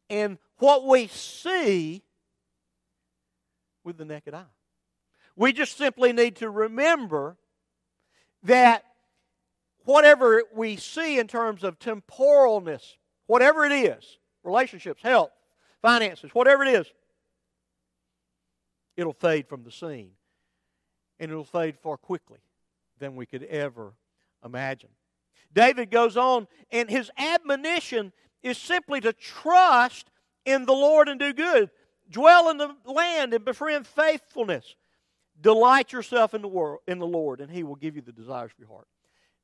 And 0.09 0.37
what 0.57 0.85
we 0.85 1.07
see 1.07 2.03
with 3.83 3.97
the 3.97 4.05
naked 4.05 4.33
eye. 4.33 4.43
We 5.35 5.51
just 5.51 5.77
simply 5.77 6.13
need 6.13 6.37
to 6.37 6.49
remember 6.49 7.37
that 8.43 8.83
whatever 9.83 10.43
we 10.53 10.75
see 10.75 11.19
in 11.19 11.27
terms 11.27 11.63
of 11.63 11.79
temporalness, 11.79 12.95
whatever 13.25 13.65
it 13.65 13.71
is, 13.71 14.17
relationships, 14.43 15.01
health, 15.01 15.31
finances, 15.81 16.31
whatever 16.33 16.63
it 16.63 16.75
is, 16.75 16.87
it'll 18.95 19.13
fade 19.13 19.47
from 19.47 19.63
the 19.63 19.71
scene. 19.71 20.11
And 21.19 21.31
it'll 21.31 21.43
fade 21.43 21.77
far 21.81 21.97
quickly 21.97 22.39
than 22.99 23.15
we 23.15 23.25
could 23.25 23.43
ever 23.43 23.93
imagine. 24.43 24.89
David 25.53 25.89
goes 25.89 26.17
on, 26.17 26.47
and 26.71 26.89
his 26.89 27.09
admonition 27.17 28.11
is 28.43 28.57
simply 28.57 29.01
to 29.01 29.13
trust 29.13 30.09
in 30.45 30.65
the 30.65 30.73
Lord 30.73 31.09
and 31.09 31.19
do 31.19 31.33
good. 31.33 31.69
Dwell 32.09 32.49
in 32.49 32.57
the 32.57 32.75
land 32.85 33.33
and 33.33 33.43
befriend 33.43 33.87
faithfulness. 33.87 34.75
Delight 35.41 35.91
yourself 35.91 36.33
in 36.33 36.41
the 36.41 36.47
world 36.47 36.79
in 36.87 36.99
the 36.99 37.07
Lord, 37.07 37.41
and 37.41 37.51
He 37.51 37.63
will 37.63 37.75
give 37.75 37.95
you 37.95 38.01
the 38.01 38.11
desires 38.11 38.51
of 38.51 38.59
your 38.59 38.69
heart. 38.69 38.87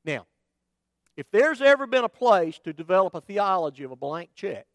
Now, 0.04 0.26
if 1.16 1.30
there's 1.30 1.60
ever 1.60 1.86
been 1.86 2.04
a 2.04 2.08
place 2.08 2.58
to 2.64 2.72
develop 2.72 3.14
a 3.14 3.20
theology 3.20 3.84
of 3.84 3.90
a 3.90 3.96
blank 3.96 4.30
check, 4.34 4.66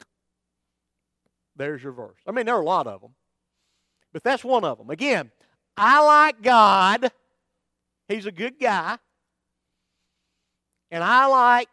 there's 1.56 1.82
your 1.82 1.92
verse. 1.92 2.18
I 2.26 2.30
mean, 2.30 2.46
there 2.46 2.54
are 2.54 2.62
a 2.62 2.64
lot 2.64 2.86
of 2.86 3.00
them, 3.00 3.14
but 4.12 4.22
that's 4.22 4.44
one 4.44 4.64
of 4.64 4.78
them. 4.78 4.90
Again, 4.90 5.32
I 5.76 6.04
like 6.04 6.42
God. 6.42 7.10
He's 8.08 8.26
a 8.26 8.32
good 8.32 8.58
guy. 8.58 8.98
And 10.90 11.04
I 11.04 11.26
like 11.26 11.68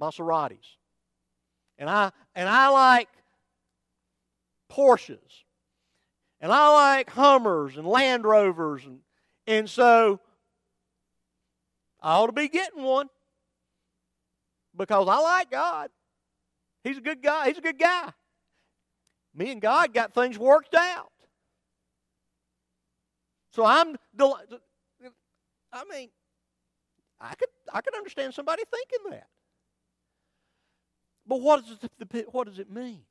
Maseratis. 0.00 0.76
And 1.78 1.90
I 1.90 2.12
and 2.34 2.48
I 2.48 2.68
like 2.68 3.08
Porsches. 4.70 5.18
And 6.40 6.52
I 6.52 6.72
like 6.72 7.10
Hummers 7.10 7.76
and 7.76 7.86
Land 7.86 8.24
Rovers 8.24 8.84
and 8.84 9.00
and 9.46 9.68
so 9.68 10.20
I 12.00 12.14
ought 12.14 12.26
to 12.26 12.32
be 12.32 12.48
getting 12.48 12.82
one 12.82 13.08
because 14.76 15.08
I 15.08 15.18
like 15.18 15.50
God. 15.50 15.90
He's 16.84 16.98
a 16.98 17.00
good 17.00 17.22
guy. 17.22 17.48
He's 17.48 17.58
a 17.58 17.62
good 17.62 17.78
guy. 17.78 18.10
Me 19.34 19.52
and 19.52 19.60
God 19.60 19.94
got 19.94 20.14
things 20.14 20.38
worked 20.38 20.74
out. 20.74 21.11
So 23.52 23.64
I'm 23.64 23.96
delighted. 24.16 24.58
I 25.72 25.84
mean, 25.90 26.08
I 27.20 27.34
could 27.34 27.48
I 27.72 27.80
could 27.80 27.94
understand 27.94 28.34
somebody 28.34 28.62
thinking 28.70 29.10
that. 29.10 29.28
But 31.26 31.40
what 31.40 31.64
does 31.64 31.78
it, 31.82 32.34
what 32.34 32.48
does 32.48 32.58
it 32.58 32.70
mean? 32.70 33.02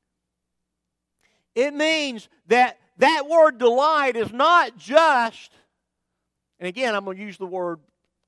It 1.56 1.74
means 1.74 2.30
that 2.48 2.78
that 2.98 3.28
word 3.30 3.58
delight 3.58 4.16
is 4.16 4.32
not 4.32 4.78
just, 4.78 5.52
and 6.60 6.68
again, 6.68 6.94
I'm 6.94 7.06
going 7.06 7.18
to 7.18 7.24
use 7.24 7.38
the 7.38 7.46
word 7.46 7.80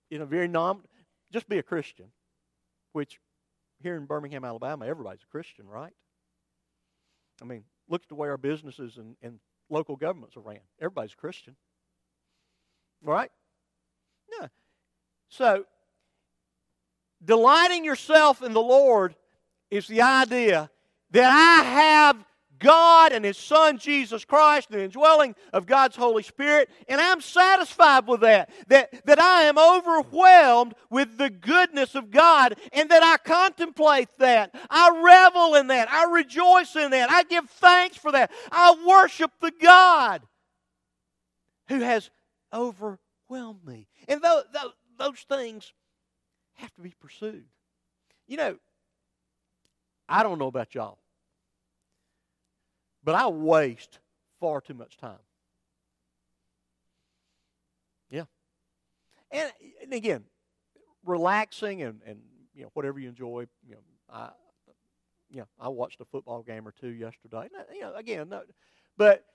in 0.10 0.21
a 0.21 0.26
very 0.26 0.47
non, 0.47 0.82
just 1.32 1.47
be 1.47 1.58
a 1.58 1.63
Christian, 1.63 2.08
which 2.93 3.19
here 3.82 3.95
in 3.95 4.06
Birmingham, 4.06 4.45
Alabama, 4.45 4.86
everybody's 4.86 5.23
a 5.23 5.32
Christian, 5.32 5.67
right? 5.67 5.93
I 7.41 7.45
mean, 7.45 7.63
look 7.89 8.04
at 8.04 8.10
the 8.10 8.15
way 8.15 8.30
our 8.30 8.38
businesses 8.38 8.97
and, 8.97 9.15
and 9.21 9.39
local 9.69 9.95
governments 9.95 10.38
are 10.38 10.41
ran. 10.41 10.60
Everybody's 10.80 11.15
Christian. 11.15 11.56
Right? 13.03 13.29
Yeah. 14.39 14.47
So, 15.29 15.65
delighting 17.23 17.83
yourself 17.83 18.41
in 18.41 18.53
the 18.53 18.61
Lord 18.61 19.15
is 19.69 19.87
the 19.87 20.01
idea 20.01 20.69
that 21.11 21.31
I 21.31 21.63
have 21.63 22.25
God 22.59 23.11
and 23.11 23.25
His 23.25 23.37
Son 23.37 23.77
Jesus 23.77 24.23
Christ, 24.23 24.69
the 24.71 24.83
indwelling 24.83 25.35
of 25.51 25.65
God's 25.65 25.95
Holy 25.95 26.23
Spirit, 26.23 26.69
and 26.87 26.99
I'm 27.01 27.19
satisfied 27.19 28.07
with 28.07 28.21
that. 28.21 28.49
That, 28.67 29.05
that 29.05 29.19
I 29.19 29.43
am 29.43 29.57
overwhelmed 29.57 30.73
with 30.89 31.17
the 31.17 31.29
goodness 31.29 31.93
of 31.93 32.09
God, 32.09 32.55
and 32.71 32.89
that 32.89 33.03
I 33.03 33.17
contemplate 33.17 34.09
that. 34.19 34.55
I 34.69 35.01
revel 35.03 35.55
in 35.55 35.67
that. 35.67 35.91
I 35.91 36.09
rejoice 36.09 36.75
in 36.75 36.91
that. 36.91 37.11
I 37.11 37.23
give 37.23 37.49
thanks 37.49 37.97
for 37.97 38.11
that. 38.13 38.31
I 38.51 38.75
worship 38.87 39.31
the 39.41 39.51
God 39.61 40.21
who 41.67 41.79
has 41.81 42.09
overwhelmed 42.53 43.65
me. 43.65 43.87
And 44.07 44.21
those, 44.21 44.43
those 44.97 45.19
things 45.21 45.73
have 46.55 46.73
to 46.75 46.81
be 46.81 46.93
pursued. 46.99 47.45
You 48.27 48.37
know, 48.37 48.57
I 50.07 50.23
don't 50.23 50.39
know 50.39 50.47
about 50.47 50.75
y'all. 50.75 50.99
But 53.03 53.15
I 53.15 53.27
waste 53.27 53.99
far 54.39 54.61
too 54.61 54.73
much 54.73 54.97
time. 54.97 55.19
Yeah. 58.09 58.25
And, 59.31 59.51
and 59.81 59.93
again, 59.93 60.23
relaxing 61.05 61.81
and, 61.81 61.99
and 62.05 62.19
you 62.53 62.63
know 62.63 62.69
whatever 62.73 62.99
you 62.99 63.09
enjoy. 63.09 63.47
You 63.67 63.75
know, 63.75 63.81
I 64.09 64.29
you 65.29 65.39
know, 65.39 65.47
I 65.59 65.69
watched 65.69 65.99
a 65.99 66.05
football 66.05 66.43
game 66.43 66.67
or 66.67 66.71
two 66.71 66.89
yesterday. 66.89 67.49
You 67.73 67.81
know, 67.81 67.93
again, 67.95 68.31
but 68.97 69.25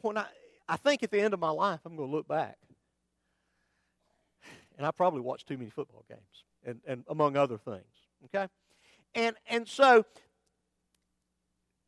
when 0.00 0.18
I 0.18 0.26
I 0.68 0.76
think 0.76 1.02
at 1.02 1.10
the 1.10 1.20
end 1.20 1.34
of 1.34 1.40
my 1.40 1.50
life 1.50 1.80
I'm 1.84 1.96
going 1.96 2.08
to 2.08 2.16
look 2.16 2.28
back, 2.28 2.56
and 4.76 4.86
I 4.86 4.90
probably 4.90 5.20
watched 5.20 5.48
too 5.48 5.58
many 5.58 5.70
football 5.70 6.04
games, 6.08 6.44
and 6.64 6.80
and 6.86 7.04
among 7.08 7.36
other 7.36 7.58
things. 7.58 7.84
Okay, 8.26 8.48
and 9.14 9.36
and 9.48 9.68
so 9.68 10.04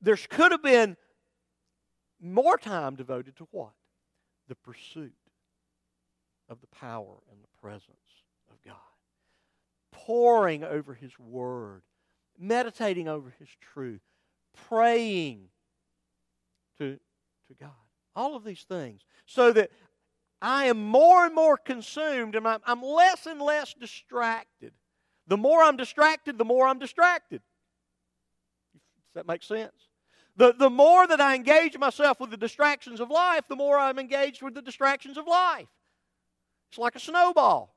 there 0.01 0.17
could 0.17 0.53
have 0.53 0.63
been 0.63 0.97
more 2.21 2.57
time 2.57 2.95
devoted 2.95 3.37
to 3.37 3.49
what? 3.51 3.73
The 4.49 4.55
pursuit 4.55 5.15
of 6.49 6.61
the 6.61 6.67
power 6.69 7.17
and 7.31 7.43
the 7.43 7.61
presence 7.61 8.23
of 8.51 8.57
God. 8.65 8.77
Poring 9.93 10.65
over 10.65 10.95
His 10.95 11.19
Word, 11.19 11.83
meditating 12.39 13.09
over 13.09 13.35
His 13.39 13.49
truth, 13.61 14.03
praying 14.69 15.49
to, 16.79 16.99
to 17.49 17.55
God. 17.59 17.71
All 18.17 18.37
of 18.37 18.45
these 18.45 18.63
things. 18.63 19.03
So 19.27 19.53
that 19.53 19.71
I 20.41 20.67
am 20.67 20.83
more 20.83 21.25
and 21.25 21.35
more 21.35 21.57
consumed 21.57 22.35
and 22.35 22.47
I'm, 22.47 22.83
less 22.83 23.27
and 23.27 23.41
less 23.41 23.75
distracted. 23.75 24.73
The 25.27 25.37
more 25.37 25.63
I'm 25.63 25.77
distracted, 25.77 26.37
the 26.37 26.45
more 26.45 26.67
I'm 26.67 26.79
distracted. 26.79 27.41
Does 28.75 29.15
that 29.15 29.27
make 29.27 29.43
sense? 29.43 29.89
The, 30.37 30.53
the 30.53 30.69
more 30.69 31.07
that 31.07 31.21
I 31.21 31.35
engage 31.35 31.79
myself 31.79 32.21
with 32.21 32.31
the 32.31 32.37
distractions 32.37 33.01
of 33.01 33.11
life, 33.11 33.45
the 33.49 33.57
more 33.57 33.79
I'm 33.79 33.99
engaged 33.99 34.43
with 34.43 34.55
the 34.55 34.63
distractions 34.63 35.17
of 35.17 35.27
life. 35.27 35.69
It's 36.71 36.79
like 36.79 36.97
a 36.97 37.01
snowball. 37.01 37.75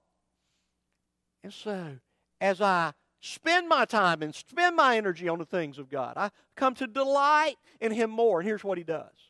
And 1.43 1.53
so, 1.53 1.97
as 2.41 2.59
I 2.59 2.93
spend 3.21 3.69
my 3.69 3.85
time 3.85 4.23
and 4.23 4.33
spend 4.33 4.75
my 4.75 4.97
energy 4.97 5.29
on 5.29 5.39
the 5.39 5.45
things 5.45 5.77
of 5.77 5.89
God, 5.89 6.13
I 6.17 6.31
come 6.55 6.73
to 6.75 6.87
delight 6.87 7.55
in 7.79 7.91
Him 7.91 8.09
more. 8.09 8.39
And 8.39 8.47
here's 8.47 8.63
what 8.63 8.77
He 8.77 8.83
does 8.83 9.26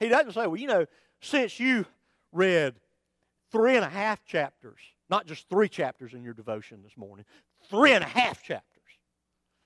He 0.00 0.08
doesn't 0.08 0.32
say, 0.32 0.46
well, 0.46 0.56
you 0.56 0.68
know, 0.68 0.86
since 1.20 1.58
you 1.58 1.86
read 2.32 2.74
three 3.50 3.76
and 3.76 3.84
a 3.84 3.88
half 3.88 4.24
chapters, 4.24 4.78
not 5.10 5.26
just 5.26 5.48
three 5.48 5.68
chapters 5.68 6.12
in 6.12 6.22
your 6.22 6.34
devotion 6.34 6.80
this 6.82 6.96
morning, 6.96 7.24
three 7.68 7.92
and 7.92 8.04
a 8.04 8.08
half 8.08 8.42
chapters. 8.42 8.64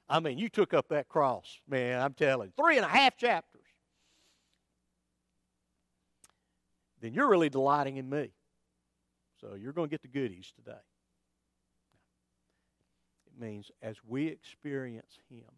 I 0.08 0.20
mean, 0.20 0.38
you 0.38 0.48
took 0.48 0.74
up 0.74 0.88
that 0.88 1.08
cross, 1.08 1.60
man, 1.68 2.00
I'm 2.00 2.14
telling 2.14 2.48
you. 2.48 2.62
Three 2.62 2.76
and 2.76 2.84
a 2.84 2.88
half 2.88 3.16
chapters. 3.16 3.62
Then 7.00 7.14
you're 7.14 7.28
really 7.28 7.48
delighting 7.48 7.96
in 7.96 8.08
me. 8.08 8.30
So 9.40 9.54
you're 9.54 9.72
going 9.72 9.88
to 9.88 9.90
get 9.90 10.02
the 10.02 10.08
goodies 10.08 10.52
today. 10.54 10.78
It 13.26 13.40
means 13.40 13.70
as 13.82 13.96
we 14.06 14.28
experience 14.28 15.18
Him 15.28 15.50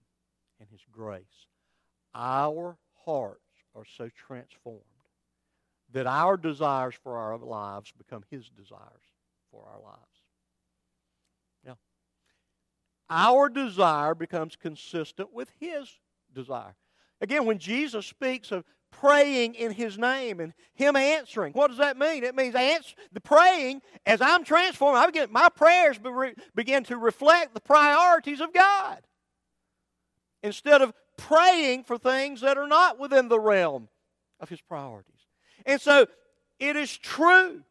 and 0.59 0.69
His 0.71 0.81
grace, 0.91 1.47
our 2.15 2.79
hearts 3.05 3.44
are 3.75 3.85
so 3.97 4.09
transformed 4.27 4.81
that 5.93 6.07
our 6.07 6.37
desires 6.37 6.95
for 7.03 7.17
our 7.17 7.39
lives 7.39 7.93
become 7.97 8.25
His 8.31 8.49
desires 8.49 8.81
for 9.51 9.65
our 9.73 9.81
lives. 9.81 9.99
Now, 11.65 11.79
our 13.11 13.49
desire 13.49 14.15
becomes 14.15 14.57
consistent 14.57 15.33
with 15.33 15.51
His 15.61 15.89
desire. 16.35 16.75
Again, 17.21 17.47
when 17.47 17.59
Jesus 17.59 18.07
speaks 18.07 18.51
of 18.51 18.65
praying 18.91 19.55
in 19.55 19.73
His 19.73 19.99
name 19.99 20.41
and 20.41 20.53
Him 20.75 20.97
answering, 20.97 21.53
what 21.53 21.69
does 21.69 21.79
that 21.79 21.97
mean? 21.97 22.25
It 22.25 22.35
means 22.35 22.55
answer, 22.55 22.95
the 23.13 23.21
praying, 23.21 23.83
as 24.07 24.21
I'm 24.21 24.45
transformed, 24.45 24.99
I 24.99 25.07
begin, 25.07 25.33
my 25.33 25.49
prayers 25.49 25.99
begin 26.55 26.85
to 26.85 26.97
reflect 26.97 27.55
the 27.55 27.61
priorities 27.61 28.41
of 28.41 28.53
God. 28.53 29.01
Instead 30.43 30.83
of 30.83 30.93
praying 31.17 31.85
for 31.85 31.99
things 31.99 32.41
that 32.41 32.59
are 32.59 32.69
not 32.69 32.99
within 32.99 33.29
the 33.29 33.41
realm 33.41 33.89
of 34.41 34.49
His 34.49 34.61
priorities. 34.61 35.13
And 35.67 35.81
so 35.81 36.07
it 36.59 36.77
is 36.77 36.97
true 36.97 37.63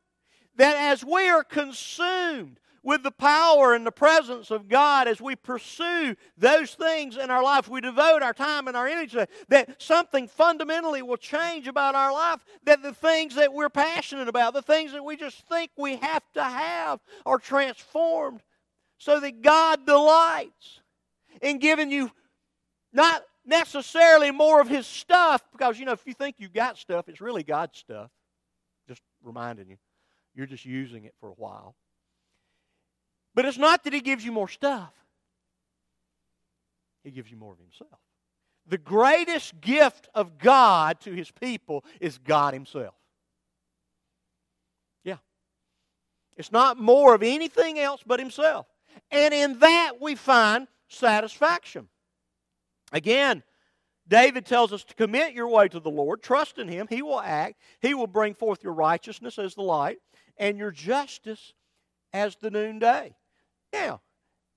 that 0.55 0.75
as 0.75 1.03
we 1.03 1.29
are 1.29 1.43
consumed 1.43 2.59
with 2.83 3.01
the 3.01 3.11
power 3.11 3.73
and 3.73 3.85
the 3.85 3.91
presence 3.91 4.51
of 4.51 4.67
God 4.67 5.07
as 5.07 5.21
we 5.21 5.35
pursue 5.37 6.15
those 6.37 6.73
things 6.73 7.15
in 7.15 7.31
our 7.31 7.41
life, 7.41 7.69
we 7.69 7.79
devote 7.79 8.21
our 8.21 8.33
time 8.33 8.67
and 8.67 8.75
our 8.75 8.87
energy 8.87 9.23
that 9.47 9.81
something 9.81 10.27
fundamentally 10.27 11.01
will 11.01 11.17
change 11.17 11.67
about 11.67 11.95
our 11.95 12.11
life, 12.11 12.43
that 12.65 12.83
the 12.83 12.93
things 12.93 13.35
that 13.35 13.53
we're 13.53 13.69
passionate 13.69 14.27
about, 14.27 14.53
the 14.53 14.61
things 14.61 14.91
that 14.91 15.03
we 15.03 15.15
just 15.15 15.47
think 15.47 15.71
we 15.77 15.95
have 15.95 16.23
to 16.33 16.43
have, 16.43 16.99
are 17.25 17.39
transformed 17.39 18.41
so 18.97 19.19
that 19.19 19.41
God 19.41 19.85
delights 19.85 20.81
in 21.41 21.59
giving 21.59 21.89
you 21.89 22.11
not 22.91 23.23
necessarily 23.45 24.31
more 24.31 24.61
of 24.61 24.67
his 24.67 24.87
stuff 24.87 25.43
because, 25.51 25.79
you 25.79 25.85
know, 25.85 25.91
if 25.91 26.05
you 26.05 26.13
think 26.13 26.35
you've 26.39 26.53
got 26.53 26.77
stuff, 26.77 27.09
it's 27.09 27.21
really 27.21 27.43
God's 27.43 27.77
stuff. 27.77 28.09
Just 28.87 29.01
reminding 29.23 29.69
you, 29.69 29.77
you're 30.35 30.45
just 30.45 30.65
using 30.65 31.05
it 31.05 31.13
for 31.19 31.29
a 31.29 31.33
while. 31.33 31.75
But 33.35 33.45
it's 33.45 33.57
not 33.57 33.83
that 33.83 33.93
he 33.93 34.01
gives 34.01 34.23
you 34.23 34.31
more 34.31 34.47
stuff, 34.47 34.93
he 37.03 37.11
gives 37.11 37.29
you 37.29 37.37
more 37.37 37.53
of 37.53 37.59
himself. 37.59 37.99
The 38.65 38.77
greatest 38.77 39.59
gift 39.59 40.07
of 40.15 40.37
God 40.37 41.01
to 41.01 41.11
his 41.11 41.29
people 41.29 41.83
is 41.99 42.17
God 42.17 42.53
himself. 42.53 42.93
Yeah. 45.03 45.17
It's 46.37 46.51
not 46.51 46.79
more 46.79 47.13
of 47.13 47.23
anything 47.23 47.77
else 47.77 48.01
but 48.05 48.19
himself. 48.19 48.67
And 49.11 49.33
in 49.33 49.59
that 49.59 49.93
we 49.99 50.15
find 50.15 50.67
satisfaction. 50.87 51.89
Again, 52.93 53.43
David 54.07 54.45
tells 54.45 54.71
us 54.71 54.83
to 54.83 54.93
commit 54.93 55.33
your 55.33 55.47
way 55.47 55.67
to 55.67 55.79
the 55.79 55.89
Lord, 55.89 56.21
trust 56.21 56.59
in 56.59 56.67
Him, 56.67 56.87
He 56.89 57.01
will 57.01 57.19
act, 57.19 57.55
He 57.81 57.93
will 57.93 58.07
bring 58.07 58.35
forth 58.35 58.63
your 58.63 58.73
righteousness 58.73 59.39
as 59.39 59.55
the 59.55 59.63
light, 59.63 59.97
and 60.37 60.57
your 60.57 60.71
justice 60.71 61.53
as 62.13 62.35
the 62.35 62.51
noonday. 62.51 63.15
Now, 63.73 64.01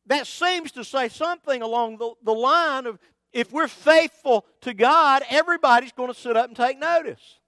that 0.07 0.27
seems 0.27 0.73
to 0.73 0.85
say 0.85 1.09
something 1.09 1.63
along 1.63 1.97
the, 1.99 2.13
the 2.23 2.35
line 2.35 2.87
of 2.87 2.99
if 3.33 3.53
we're 3.53 3.69
faithful 3.69 4.47
to 4.63 4.75
God, 4.75 5.23
everybody's 5.29 5.93
going 5.93 6.13
to 6.13 6.19
sit 6.19 6.37
up 6.37 6.47
and 6.47 6.57
take 6.57 6.79
notice. 6.79 7.41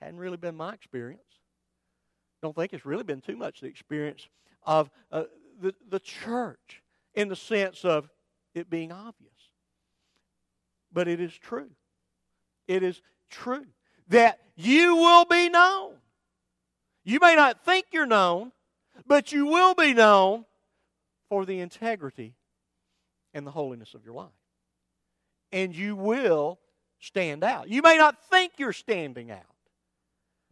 Hadn't 0.00 0.18
really 0.18 0.36
been 0.36 0.56
my 0.56 0.72
experience. 0.72 1.20
Don't 2.42 2.54
think 2.54 2.72
it's 2.72 2.84
really 2.84 3.04
been 3.04 3.20
too 3.20 3.36
much 3.36 3.60
the 3.60 3.66
experience 3.66 4.28
of 4.64 4.90
uh, 5.10 5.24
the, 5.60 5.74
the 5.88 6.00
church 6.00 6.82
in 7.14 7.28
the 7.28 7.36
sense 7.36 7.84
of 7.84 8.08
it 8.54 8.70
being 8.70 8.92
obvious. 8.92 9.32
But 10.92 11.08
it 11.08 11.20
is 11.20 11.32
true. 11.32 11.70
It 12.68 12.82
is 12.82 13.00
true 13.30 13.66
that 14.08 14.38
you 14.56 14.96
will 14.96 15.24
be 15.24 15.48
known. 15.48 15.94
You 17.04 17.18
may 17.20 17.34
not 17.34 17.64
think 17.64 17.86
you're 17.92 18.06
known, 18.06 18.52
but 19.06 19.32
you 19.32 19.46
will 19.46 19.74
be 19.74 19.92
known 19.92 20.44
for 21.28 21.44
the 21.44 21.60
integrity 21.60 22.34
and 23.32 23.46
the 23.46 23.50
holiness 23.50 23.94
of 23.94 24.04
your 24.04 24.14
life. 24.14 24.28
And 25.52 25.74
you 25.74 25.96
will 25.96 26.58
stand 27.00 27.44
out. 27.44 27.68
You 27.68 27.82
may 27.82 27.98
not 27.98 28.16
think 28.30 28.52
you're 28.58 28.72
standing 28.72 29.30
out. 29.30 29.42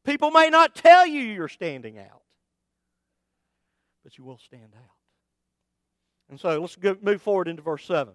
People 0.04 0.30
may 0.30 0.50
not 0.50 0.74
tell 0.74 1.06
you 1.06 1.20
you're 1.20 1.48
standing 1.48 1.98
out, 1.98 2.22
but 4.02 4.18
you 4.18 4.24
will 4.24 4.38
stand 4.38 4.74
out. 4.76 5.01
And 6.32 6.40
so 6.40 6.58
let's 6.58 6.76
go, 6.76 6.96
move 7.02 7.20
forward 7.20 7.46
into 7.46 7.60
verse 7.60 7.84
7. 7.84 8.14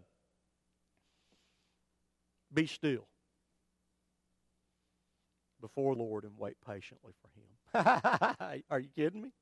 Be 2.51 2.65
still 2.65 3.05
before 5.61 5.93
Lord 5.93 6.23
and 6.23 6.33
wait 6.35 6.57
patiently 6.67 7.13
for 7.21 7.29
Him. 7.79 8.61
Are 8.71 8.79
you 8.79 8.89
kidding 8.95 9.21
me? 9.21 9.33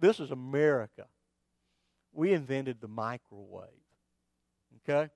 This 0.00 0.20
is 0.20 0.30
America. 0.30 1.04
We 2.14 2.32
invented 2.32 2.80
the 2.80 2.88
microwave. 2.88 3.68
Okay? 4.88 5.10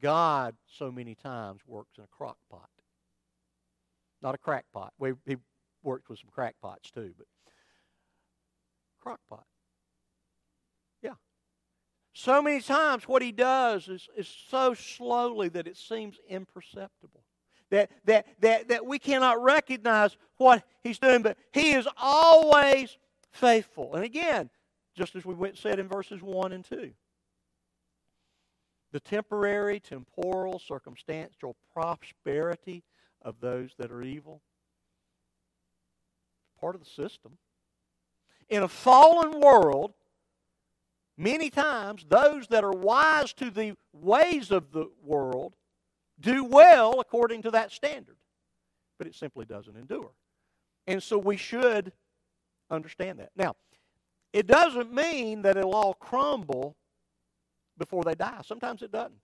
God, 0.00 0.54
so 0.78 0.92
many 0.92 1.16
times, 1.16 1.62
works 1.66 1.98
in 1.98 2.04
a 2.04 2.16
crock 2.16 2.36
pot. 2.48 2.70
Not 4.22 4.36
a 4.36 4.38
crack 4.38 4.66
pot. 4.72 4.92
We, 4.96 5.14
he 5.26 5.38
worked 5.82 6.08
with 6.08 6.20
some 6.20 6.30
crack 6.32 6.54
pots 6.62 6.92
too, 6.92 7.14
but 7.18 7.26
crock 9.00 9.18
pot. 9.28 9.44
So 12.14 12.40
many 12.40 12.60
times, 12.60 13.08
what 13.08 13.22
he 13.22 13.32
does 13.32 13.88
is, 13.88 14.08
is 14.16 14.32
so 14.48 14.72
slowly 14.72 15.48
that 15.48 15.66
it 15.66 15.76
seems 15.76 16.16
imperceptible. 16.28 17.24
That, 17.70 17.90
that, 18.04 18.26
that, 18.40 18.68
that 18.68 18.86
we 18.86 19.00
cannot 19.00 19.42
recognize 19.42 20.16
what 20.36 20.62
he's 20.84 21.00
doing, 21.00 21.22
but 21.22 21.36
he 21.52 21.72
is 21.72 21.88
always 21.96 22.96
faithful. 23.32 23.96
And 23.96 24.04
again, 24.04 24.48
just 24.96 25.16
as 25.16 25.24
we 25.24 25.34
went, 25.34 25.58
said 25.58 25.80
in 25.80 25.88
verses 25.88 26.22
1 26.22 26.52
and 26.52 26.64
2, 26.64 26.92
the 28.92 29.00
temporary, 29.00 29.80
temporal, 29.80 30.60
circumstantial 30.60 31.56
prosperity 31.72 32.84
of 33.22 33.40
those 33.40 33.70
that 33.76 33.90
are 33.90 34.04
evil, 34.04 34.40
part 36.60 36.76
of 36.76 36.80
the 36.80 36.88
system. 36.88 37.38
In 38.48 38.62
a 38.62 38.68
fallen 38.68 39.40
world, 39.40 39.94
Many 41.16 41.48
times, 41.48 42.04
those 42.08 42.48
that 42.48 42.64
are 42.64 42.72
wise 42.72 43.32
to 43.34 43.50
the 43.50 43.76
ways 43.92 44.50
of 44.50 44.72
the 44.72 44.90
world 45.02 45.54
do 46.20 46.44
well 46.44 47.00
according 47.00 47.42
to 47.42 47.50
that 47.52 47.70
standard, 47.70 48.16
but 48.98 49.06
it 49.06 49.14
simply 49.14 49.44
doesn't 49.44 49.76
endure. 49.76 50.10
And 50.86 51.02
so 51.02 51.18
we 51.18 51.36
should 51.36 51.92
understand 52.70 53.20
that. 53.20 53.30
Now, 53.36 53.54
it 54.32 54.46
doesn't 54.46 54.92
mean 54.92 55.42
that 55.42 55.56
it'll 55.56 55.74
all 55.74 55.94
crumble 55.94 56.76
before 57.78 58.02
they 58.02 58.14
die. 58.14 58.40
Sometimes 58.44 58.82
it 58.82 58.90
doesn't. 58.90 59.20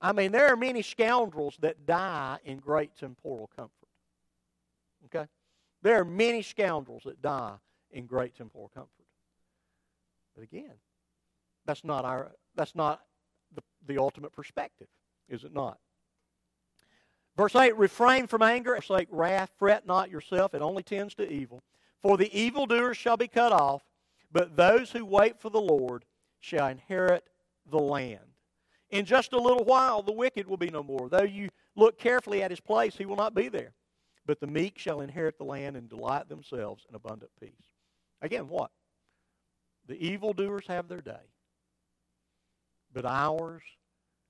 I 0.00 0.12
mean, 0.12 0.32
there 0.32 0.46
are 0.46 0.56
many 0.56 0.82
scoundrels 0.82 1.56
that 1.60 1.86
die 1.86 2.38
in 2.44 2.58
great 2.58 2.96
temporal 2.96 3.50
comfort. 3.54 3.88
Okay? 5.06 5.26
There 5.82 6.00
are 6.00 6.04
many 6.04 6.42
scoundrels 6.42 7.02
that 7.04 7.20
die 7.20 7.56
in 7.90 8.06
great 8.06 8.36
temporal 8.36 8.70
comfort. 8.72 8.90
But 10.34 10.44
again, 10.44 10.74
that's 11.70 11.84
not 11.84 12.04
our 12.04 12.32
that's 12.56 12.74
not 12.74 13.00
the, 13.54 13.62
the 13.86 13.96
ultimate 13.96 14.32
perspective, 14.32 14.88
is 15.28 15.44
it 15.44 15.54
not? 15.54 15.78
Verse 17.36 17.54
8, 17.54 17.76
refrain 17.76 18.26
from 18.26 18.42
anger, 18.42 18.74
Verse 18.74 18.90
8, 18.90 19.06
wrath, 19.12 19.52
fret 19.56 19.86
not 19.86 20.10
yourself, 20.10 20.52
it 20.52 20.62
only 20.62 20.82
tends 20.82 21.14
to 21.14 21.32
evil. 21.32 21.62
For 22.02 22.16
the 22.16 22.36
evildoers 22.36 22.96
shall 22.96 23.16
be 23.16 23.28
cut 23.28 23.52
off, 23.52 23.82
but 24.32 24.56
those 24.56 24.90
who 24.90 25.04
wait 25.04 25.40
for 25.40 25.48
the 25.48 25.60
Lord 25.60 26.04
shall 26.40 26.66
inherit 26.66 27.24
the 27.70 27.78
land. 27.78 28.18
In 28.90 29.04
just 29.04 29.32
a 29.32 29.40
little 29.40 29.64
while, 29.64 30.02
the 30.02 30.12
wicked 30.12 30.48
will 30.48 30.56
be 30.56 30.70
no 30.70 30.82
more. 30.82 31.08
Though 31.08 31.22
you 31.22 31.50
look 31.76 32.00
carefully 32.00 32.42
at 32.42 32.50
his 32.50 32.60
place, 32.60 32.96
he 32.96 33.06
will 33.06 33.16
not 33.16 33.34
be 33.34 33.48
there. 33.48 33.74
But 34.26 34.40
the 34.40 34.48
meek 34.48 34.76
shall 34.76 35.02
inherit 35.02 35.38
the 35.38 35.44
land 35.44 35.76
and 35.76 35.88
delight 35.88 36.28
themselves 36.28 36.84
in 36.88 36.96
abundant 36.96 37.30
peace. 37.40 37.52
Again, 38.20 38.48
what? 38.48 38.72
The 39.86 40.04
evildoers 40.04 40.64
have 40.66 40.88
their 40.88 41.00
day 41.00 41.30
but 42.92 43.04
ours 43.04 43.62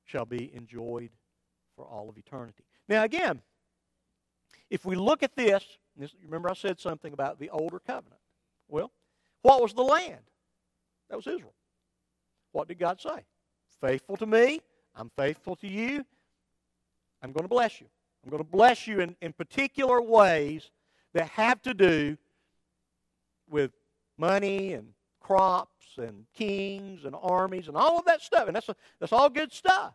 shall 0.05 0.25
be 0.25 0.51
enjoyed 0.55 1.11
for 1.77 1.85
all 1.85 2.09
of 2.09 2.19
eternity. 2.19 2.65
Now, 2.89 3.05
again, 3.05 3.41
if 4.69 4.85
we 4.85 4.97
look 4.97 5.23
at 5.23 5.35
this 5.35 5.65
This, 5.97 6.15
remember, 6.25 6.51
I 6.51 6.55
said 6.55 6.79
something 6.81 7.13
about 7.13 7.39
the 7.39 7.51
older 7.51 7.79
covenant. 7.79 8.21
Well, 8.69 8.91
what 9.43 9.61
was 9.61 9.73
the 9.75 9.83
land? 9.83 10.25
That 11.09 11.17
was 11.17 11.27
Israel. 11.27 11.55
What 12.53 12.69
did 12.69 12.79
God 12.79 13.01
say? 13.01 13.25
Faithful 13.81 14.17
to 14.17 14.27
me, 14.27 14.61
I'm 14.95 15.11
faithful 15.17 15.57
to 15.57 15.67
you, 15.67 16.05
I'm 17.23 17.33
going 17.33 17.45
to 17.45 17.49
bless 17.49 17.81
you. 17.81 17.87
I'm 18.23 18.31
going 18.31 18.43
to 18.43 18.49
bless 18.49 18.87
you 18.87 19.01
in, 19.01 19.17
in 19.21 19.33
particular 19.33 20.01
ways 20.01 20.71
that 21.15 21.29
have 21.31 21.61
to 21.63 21.75
do 21.75 22.17
with 23.49 23.73
money 24.17 24.75
and 24.75 24.93
crops 25.21 25.99
and 25.99 26.25
kings 26.35 27.05
and 27.05 27.15
armies 27.21 27.69
and 27.69 27.77
all 27.77 27.99
of 27.99 28.05
that 28.07 28.23
stuff. 28.23 28.47
And 28.47 28.57
that's, 28.57 28.69
a, 28.69 28.77
that's 28.99 29.13
all 29.13 29.29
good 29.29 29.53
stuff. 29.53 29.95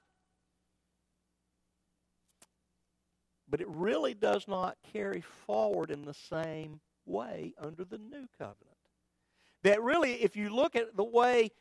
But 3.50 3.62
it 3.62 3.68
really 3.70 4.14
does 4.14 4.48
not 4.48 4.78
carry 4.94 5.22
forward 5.22 5.92
in 5.92 6.04
the 6.06 6.14
same 6.14 6.80
way 7.06 7.54
under 7.60 7.84
the 7.84 7.98
new 7.98 8.28
covenant. 8.38 8.60
That 9.64 9.82
really, 9.82 10.14
if 10.24 10.36
you 10.36 10.50
look 10.50 10.76
at 10.76 10.96
the 10.96 11.04
way 11.04 11.52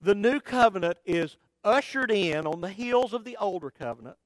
the 0.00 0.14
new 0.14 0.40
covenant 0.40 0.98
is 1.04 1.36
ushered 1.64 2.10
in 2.10 2.46
on 2.46 2.60
the 2.60 2.68
heels 2.68 3.12
of 3.12 3.24
the 3.24 3.36
older 3.38 3.70
covenant, 3.70 4.16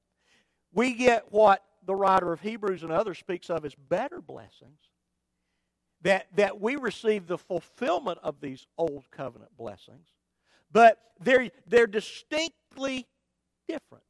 we 0.73 0.93
get 0.93 1.31
what 1.31 1.63
the 1.85 1.95
writer 1.95 2.31
of 2.31 2.41
Hebrews 2.41 2.83
and 2.83 2.91
others 2.91 3.17
speaks 3.17 3.49
of 3.49 3.65
as 3.65 3.73
better 3.75 4.21
blessings. 4.21 4.79
That, 6.03 6.27
that 6.35 6.61
we 6.61 6.77
receive 6.77 7.27
the 7.27 7.37
fulfillment 7.37 8.19
of 8.23 8.39
these 8.39 8.65
old 8.77 9.11
covenant 9.11 9.51
blessings, 9.57 10.07
but 10.71 10.97
they're, 11.19 11.51
they're 11.67 11.87
distinctly 11.87 13.05
different. 13.67 14.03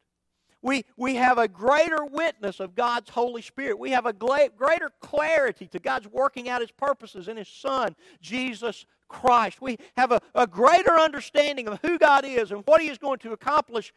We, 0.61 0.83
we 0.97 1.15
have 1.15 1.37
a 1.37 1.47
greater 1.47 2.03
witness 2.03 2.59
of 2.59 2.75
God's 2.75 3.09
Holy 3.09 3.41
Spirit. 3.41 3.79
We 3.79 3.91
have 3.91 4.05
a 4.05 4.13
greater 4.13 4.91
clarity 4.99 5.67
to 5.67 5.79
God's 5.79 6.07
working 6.07 6.49
out 6.49 6.61
His 6.61 6.71
purposes 6.71 7.27
in 7.27 7.37
His 7.37 7.47
Son, 7.47 7.95
Jesus 8.21 8.85
Christ. 9.07 9.61
We 9.61 9.77
have 9.95 10.11
a, 10.11 10.21
a 10.35 10.45
greater 10.45 10.93
understanding 10.99 11.67
of 11.67 11.79
who 11.81 11.97
God 11.97 12.25
is 12.25 12.51
and 12.51 12.63
what 12.65 12.81
He 12.81 12.89
is 12.89 12.97
going 12.97 13.19
to 13.19 13.31
accomplish 13.31 13.93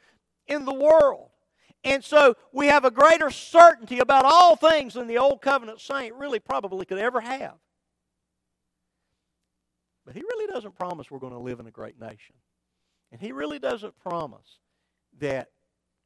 in 0.47 0.65
the 0.65 0.75
world. 0.75 1.31
And 1.85 2.05
so 2.05 2.37
we 2.53 2.69
have 2.69 2.85
a 2.85 2.93
greater 2.93 3.31
certainty 3.31 3.99
about 3.99 4.25
all 4.25 4.55
things 4.55 4.95
than 4.95 5.09
the 5.09 5.19
Old 5.19 5.43
Covenant 5.43 5.81
saint 5.81 6.15
really 6.15 6.39
probably 6.39 6.87
could 6.87 6.99
ever 6.99 7.21
have. 7.21 7.55
But 10.05 10.15
He 10.15 10.21
really 10.21 10.53
doesn't 10.53 10.79
promise 10.79 11.11
we're 11.11 11.19
going 11.19 11.33
to 11.33 11.39
live 11.39 11.61
in 11.61 11.67
a 11.67 11.71
great 11.71 12.01
nation. 12.01 12.35
And 13.11 13.21
He 13.21 13.33
really 13.33 13.59
doesn't 13.59 13.99
promise 14.01 14.59
that 15.21 15.49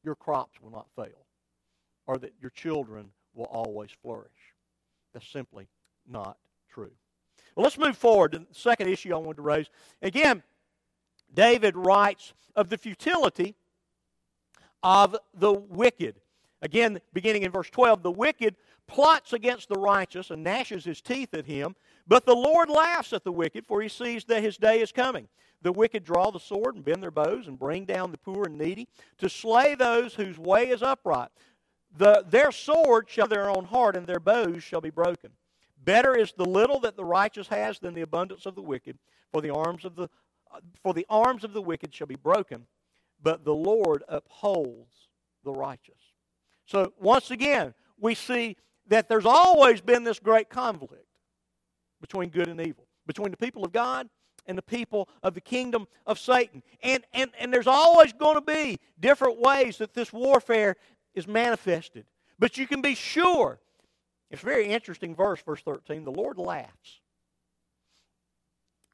your 0.03 0.15
crops 0.15 0.61
will 0.61 0.71
not 0.71 0.87
fail 0.95 1.27
or 2.07 2.19
that 2.19 2.33
your 2.41 2.51
children 2.51 3.11
will 3.35 3.47
always 3.47 3.91
flourish. 4.03 4.31
That's 5.13 5.29
simply 5.29 5.69
not 6.09 6.37
true. 6.73 6.93
Well, 7.55 7.65
let's 7.65 7.79
move 7.79 7.97
forward 7.97 8.33
to 8.33 8.41
the 8.41 8.47
second 8.53 8.89
issue 8.89 9.15
I 9.15 9.19
wanted 9.19 9.37
to 9.37 9.43
raise. 9.43 9.71
Again, 10.03 10.43
David 11.33 11.77
writes 11.77 12.35
of 12.55 12.69
the 12.69 12.79
futility 12.79 13.55
of 14.83 15.17
the 15.35 15.53
wicked. 15.53 16.17
Again, 16.63 17.01
beginning 17.13 17.43
in 17.43 17.51
verse 17.51 17.71
12, 17.71 18.03
the 18.03 18.11
wicked 18.11 18.57
plots 18.87 19.33
against 19.33 19.69
the 19.69 19.79
righteous 19.79 20.31
and 20.31 20.45
gnashes 20.45 20.85
his 20.85 21.01
teeth 21.01 21.35
at 21.35 21.47
him, 21.47 21.75
but 22.07 22.25
the 22.25 22.35
Lord 22.35 22.69
laughs 22.69 23.13
at 23.13 23.25
the 23.25 23.33
wicked, 23.33 23.67
for 23.67 23.83
he 23.83 23.89
sees 23.89 24.25
that 24.27 24.43
his 24.43 24.57
day 24.57 24.81
is 24.81 24.93
coming. 24.93 25.29
The 25.63 25.73
wicked 25.73 26.05
draw 26.05 26.31
the 26.31 26.39
sword 26.39 26.77
and 26.77 26.85
bend 26.85 27.03
their 27.03 27.11
bows 27.11 27.49
and 27.49 27.59
bring 27.59 27.85
down 27.85 28.13
the 28.13 28.19
poor 28.19 28.45
and 28.45 28.57
needy 28.57 28.89
to 29.19 29.29
slay 29.29 29.75
those 29.75 30.15
whose 30.15 30.39
way 30.39 30.69
is 30.69 30.83
upright. 30.83 31.31
The, 31.99 32.25
their 32.29 32.53
sword 32.53 33.09
shall 33.09 33.27
their 33.27 33.49
own 33.49 33.65
heart, 33.65 33.97
and 33.97 34.07
their 34.07 34.21
bows 34.21 34.63
shall 34.63 34.81
be 34.81 34.91
broken. 34.91 35.31
Better 35.83 36.17
is 36.17 36.33
the 36.33 36.45
little 36.45 36.79
that 36.81 36.97
the 36.97 37.05
righteous 37.05 37.49
has 37.49 37.79
than 37.79 37.95
the 37.95 38.03
abundance 38.03 38.45
of 38.45 38.55
the 38.55 38.63
wicked, 38.63 38.99
for 39.33 39.41
the 39.41 39.53
arms 39.53 39.85
of 39.85 39.97
the 39.97 40.09
for 40.83 40.95
the 40.95 41.07
arms 41.11 41.45
of 41.45 41.53
the 41.53 41.61
wicked 41.61 41.93
shall 41.93 42.07
be 42.07 42.17
broken, 42.17 42.67
but 43.23 43.45
the 43.45 43.55
Lord 43.55 44.05
upholds 44.09 45.09
the 45.45 45.53
righteous. 45.53 46.01
So 46.65 46.93
once 46.99 47.31
again, 47.31 47.75
we 47.99 48.15
see 48.15 48.57
that 48.89 49.09
there's 49.09 49.27
always 49.27 49.81
been 49.81 50.05
this 50.05 50.19
great 50.19 50.49
conflict 50.49 51.06
between 52.07 52.31
good 52.31 52.47
and 52.47 52.61
evil, 52.61 52.87
between 53.07 53.33
the 53.33 53.37
people 53.37 53.65
of 53.65 53.73
God 53.73 54.09
and 54.47 54.57
the 54.57 54.63
people 54.63 55.09
of 55.25 55.35
the 55.35 55.41
kingdom 55.41 55.89
of 56.07 56.21
Satan. 56.21 56.63
And, 56.83 57.03
and, 57.13 57.33
and 57.39 57.53
there's 57.53 57.67
always 57.67 58.13
going 58.13 58.37
to 58.37 58.41
be 58.41 58.79
different 59.01 59.41
ways 59.41 59.79
that 59.79 59.93
this 59.93 60.13
warfare 60.13 60.77
is 61.15 61.27
manifested. 61.27 62.07
But 62.39 62.59
you 62.59 62.69
can 62.69 62.81
be 62.81 62.95
sure. 62.95 63.59
It's 64.31 64.43
a 64.43 64.47
very 64.47 64.69
interesting 64.69 65.17
verse, 65.17 65.41
verse 65.43 65.61
13. 65.63 66.05
The 66.05 66.13
Lord 66.13 66.39
laughs. 66.39 67.01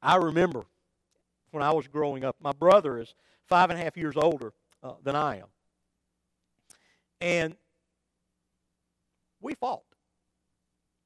I 0.01 0.15
remember 0.15 0.65
when 1.51 1.61
I 1.61 1.71
was 1.71 1.87
growing 1.87 2.25
up, 2.25 2.35
my 2.41 2.51
brother 2.51 2.97
is 2.97 3.13
five 3.45 3.69
and 3.69 3.79
a 3.79 3.83
half 3.83 3.95
years 3.95 4.15
older 4.17 4.53
uh, 4.81 4.93
than 5.03 5.15
I 5.15 5.37
am. 5.37 5.47
And 7.21 7.55
we 9.39 9.53
fought 9.53 9.83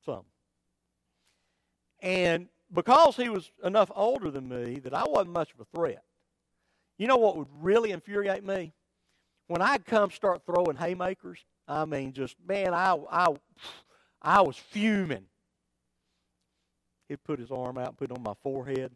some. 0.05 0.23
And 2.01 2.47
because 2.73 3.15
he 3.15 3.29
was 3.29 3.51
enough 3.63 3.91
older 3.95 4.29
than 4.29 4.47
me 4.49 4.79
that 4.79 4.93
I 4.93 5.03
wasn't 5.05 5.33
much 5.33 5.53
of 5.53 5.59
a 5.59 5.77
threat. 5.77 6.03
You 6.97 7.07
know 7.07 7.17
what 7.17 7.37
would 7.37 7.47
really 7.61 7.91
infuriate 7.91 8.43
me? 8.43 8.73
When 9.47 9.61
I'd 9.61 9.85
come 9.85 10.11
start 10.11 10.41
throwing 10.45 10.75
haymakers, 10.75 11.39
I 11.67 11.85
mean, 11.85 12.11
just, 12.13 12.35
man, 12.45 12.73
I, 12.73 12.97
I, 13.09 13.27
I 14.21 14.41
was 14.41 14.57
fuming. 14.57 15.25
He'd 17.07 17.23
put 17.23 17.39
his 17.39 17.51
arm 17.51 17.77
out 17.77 17.89
and 17.89 17.97
put 17.97 18.11
it 18.11 18.17
on 18.17 18.23
my 18.23 18.33
forehead 18.43 18.91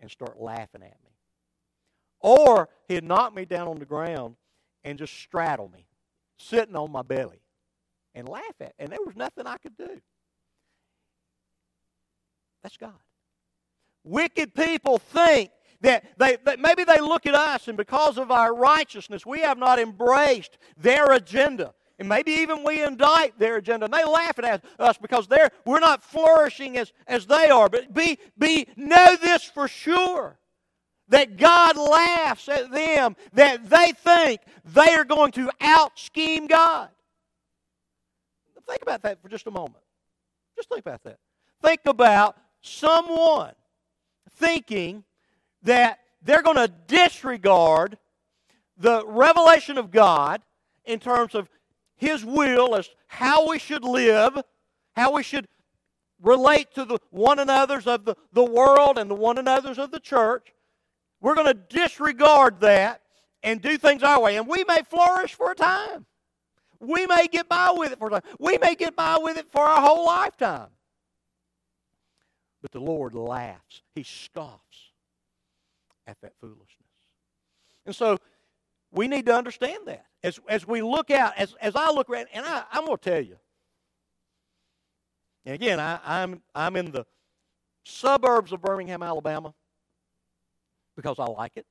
and 0.00 0.10
start 0.10 0.40
laughing 0.40 0.82
at 0.82 0.96
me. 1.04 1.10
Or 2.20 2.68
he'd 2.86 3.04
knock 3.04 3.34
me 3.34 3.44
down 3.44 3.68
on 3.68 3.78
the 3.78 3.84
ground 3.84 4.36
and 4.84 4.98
just 4.98 5.12
straddle 5.14 5.68
me, 5.68 5.86
sitting 6.38 6.76
on 6.76 6.90
my 6.90 7.02
belly, 7.02 7.42
and 8.14 8.28
laugh 8.28 8.44
at. 8.60 8.74
And 8.78 8.90
there 8.90 8.98
was 9.04 9.16
nothing 9.16 9.46
I 9.46 9.56
could 9.58 9.76
do. 9.76 10.00
That's 12.68 12.76
God. 12.76 12.92
Wicked 14.04 14.54
people 14.54 14.98
think 14.98 15.50
that, 15.80 16.04
they, 16.18 16.36
that 16.44 16.60
maybe 16.60 16.84
they 16.84 17.00
look 17.00 17.24
at 17.24 17.34
us 17.34 17.66
and 17.66 17.78
because 17.78 18.18
of 18.18 18.30
our 18.30 18.54
righteousness, 18.54 19.24
we 19.24 19.40
have 19.40 19.56
not 19.56 19.78
embraced 19.78 20.58
their 20.76 21.12
agenda. 21.12 21.72
And 21.98 22.10
maybe 22.10 22.32
even 22.32 22.64
we 22.64 22.82
indict 22.82 23.38
their 23.38 23.56
agenda. 23.56 23.86
And 23.86 23.94
they 23.94 24.04
laugh 24.04 24.38
at 24.38 24.62
us 24.78 24.98
because 24.98 25.26
they're, 25.28 25.48
we're 25.64 25.80
not 25.80 26.04
flourishing 26.04 26.76
as, 26.76 26.92
as 27.06 27.24
they 27.24 27.48
are. 27.48 27.70
But 27.70 27.94
be, 27.94 28.18
be, 28.36 28.68
know 28.76 29.16
this 29.16 29.44
for 29.44 29.66
sure 29.66 30.38
that 31.08 31.38
God 31.38 31.78
laughs 31.78 32.50
at 32.50 32.70
them, 32.70 33.16
that 33.32 33.70
they 33.70 33.92
think 33.92 34.42
they 34.66 34.92
are 34.92 35.04
going 35.04 35.32
to 35.32 35.50
out 35.62 35.98
scheme 35.98 36.46
God. 36.48 36.90
Think 38.68 38.82
about 38.82 39.00
that 39.04 39.22
for 39.22 39.30
just 39.30 39.46
a 39.46 39.50
moment. 39.50 39.82
Just 40.54 40.68
think 40.68 40.80
about 40.80 41.02
that. 41.04 41.18
Think 41.62 41.80
about 41.86 42.36
someone 42.60 43.52
thinking 44.36 45.04
that 45.62 46.00
they're 46.22 46.42
going 46.42 46.56
to 46.56 46.72
disregard 46.86 47.98
the 48.76 49.04
revelation 49.06 49.78
of 49.78 49.90
God 49.90 50.42
in 50.84 50.98
terms 50.98 51.34
of 51.34 51.48
His 51.96 52.24
will 52.24 52.74
as 52.74 52.88
how 53.06 53.48
we 53.48 53.58
should 53.58 53.84
live, 53.84 54.38
how 54.94 55.12
we 55.12 55.22
should 55.22 55.46
relate 56.22 56.72
to 56.74 56.84
the 56.84 56.98
one 57.10 57.38
another's 57.38 57.86
of 57.86 58.04
the, 58.04 58.16
the 58.32 58.44
world 58.44 58.98
and 58.98 59.10
the 59.10 59.14
one 59.14 59.38
another's 59.38 59.78
of 59.78 59.90
the 59.90 60.00
church. 60.00 60.52
We're 61.20 61.34
going 61.34 61.46
to 61.46 61.54
disregard 61.54 62.60
that 62.60 63.02
and 63.42 63.60
do 63.60 63.76
things 63.78 64.02
our 64.02 64.20
way. 64.20 64.36
And 64.36 64.46
we 64.46 64.64
may 64.64 64.80
flourish 64.88 65.34
for 65.34 65.52
a 65.52 65.54
time. 65.54 66.06
We 66.80 67.06
may 67.06 67.26
get 67.26 67.48
by 67.48 67.72
with 67.72 67.92
it 67.92 67.98
for 67.98 68.08
a 68.08 68.10
time. 68.10 68.22
We 68.38 68.58
may 68.58 68.74
get 68.74 68.94
by 68.94 69.18
with 69.20 69.36
it 69.36 69.50
for 69.50 69.64
our 69.64 69.80
whole 69.80 70.06
lifetime. 70.06 70.68
But 72.70 72.80
the 72.80 72.84
Lord 72.84 73.14
laughs. 73.14 73.82
He 73.94 74.02
scoffs 74.02 74.92
at 76.06 76.20
that 76.20 76.34
foolishness. 76.38 76.66
And 77.86 77.96
so 77.96 78.18
we 78.92 79.08
need 79.08 79.24
to 79.26 79.34
understand 79.34 79.86
that. 79.86 80.04
As, 80.22 80.38
as 80.48 80.66
we 80.66 80.82
look 80.82 81.10
out, 81.10 81.32
as, 81.38 81.54
as 81.62 81.74
I 81.76 81.90
look 81.90 82.10
around, 82.10 82.26
and 82.34 82.44
I, 82.44 82.64
I'm 82.70 82.84
going 82.84 82.98
to 82.98 83.10
tell 83.10 83.22
you, 83.22 83.36
and 85.46 85.54
again, 85.54 85.80
I, 85.80 85.98
I'm, 86.04 86.42
I'm 86.54 86.76
in 86.76 86.90
the 86.90 87.06
suburbs 87.84 88.52
of 88.52 88.60
Birmingham, 88.60 89.02
Alabama, 89.02 89.54
because 90.94 91.18
I 91.18 91.24
like 91.24 91.52
it, 91.56 91.64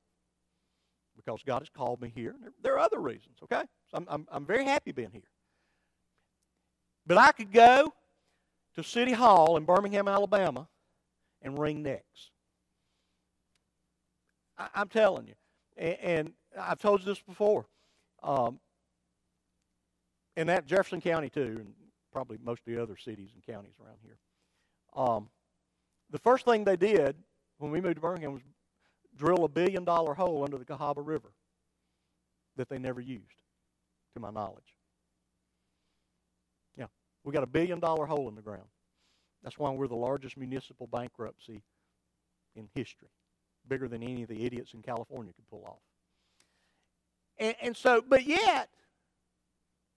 because 1.16 1.42
God 1.46 1.60
has 1.60 1.68
called 1.68 2.00
me 2.00 2.10
here. 2.12 2.34
There, 2.62 2.74
are 2.74 2.80
other 2.80 2.98
reasons, 2.98 3.36
okay? 3.44 3.62
So 3.90 3.98
I'm, 3.98 4.06
I'm, 4.08 4.26
I'm 4.32 4.46
very 4.46 4.64
happy 4.64 4.90
being 4.90 5.12
here. 5.12 5.22
But 7.06 7.18
I 7.18 7.30
could 7.30 7.52
go 7.52 7.92
to 8.74 8.82
City 8.82 9.12
Hall 9.12 9.56
in 9.56 9.64
Birmingham, 9.64 10.08
Alabama, 10.08 10.66
and 11.42 11.58
wring 11.58 11.82
necks. 11.82 12.30
I, 14.56 14.68
am 14.74 14.88
telling 14.88 15.26
you. 15.26 15.34
And, 15.76 15.96
and, 16.00 16.32
I've 16.58 16.78
told 16.78 17.00
you 17.00 17.06
this 17.06 17.20
before. 17.20 17.66
Um, 18.22 18.58
and 20.36 20.48
that 20.48 20.66
Jefferson 20.66 21.00
County, 21.00 21.28
too. 21.28 21.56
And 21.60 21.72
probably 22.12 22.38
most 22.42 22.62
of 22.66 22.74
the 22.74 22.82
other 22.82 22.96
cities 22.96 23.30
and 23.34 23.44
counties 23.44 23.74
around 23.80 23.98
here. 24.02 24.18
Um, 24.96 25.28
the 26.10 26.18
first 26.18 26.44
thing 26.44 26.64
they 26.64 26.76
did 26.76 27.14
when 27.58 27.70
we 27.70 27.80
moved 27.80 27.96
to 27.96 28.00
Birmingham 28.00 28.32
was 28.32 28.42
drill 29.16 29.44
a 29.44 29.48
billion 29.48 29.84
dollar 29.84 30.14
hole 30.14 30.44
under 30.44 30.56
the 30.56 30.64
Cahaba 30.64 31.06
River 31.06 31.32
that 32.56 32.68
they 32.68 32.78
never 32.78 33.00
used, 33.00 33.42
to 34.14 34.20
my 34.20 34.30
knowledge. 34.30 34.74
Yeah, 36.76 36.86
we 37.24 37.32
got 37.32 37.42
a 37.42 37.48
billion 37.48 37.78
dollar 37.78 38.06
hole 38.06 38.28
in 38.28 38.34
the 38.34 38.42
ground. 38.42 38.68
That's 39.48 39.58
why 39.58 39.70
we're 39.70 39.88
the 39.88 39.96
largest 39.96 40.36
municipal 40.36 40.86
bankruptcy 40.86 41.62
in 42.54 42.68
history, 42.74 43.08
bigger 43.66 43.88
than 43.88 44.02
any 44.02 44.24
of 44.24 44.28
the 44.28 44.44
idiots 44.44 44.74
in 44.74 44.82
California 44.82 45.32
could 45.32 45.48
pull 45.48 45.64
off. 45.66 45.80
And, 47.38 47.56
and 47.62 47.74
so, 47.74 48.04
but 48.06 48.26
yet, 48.26 48.68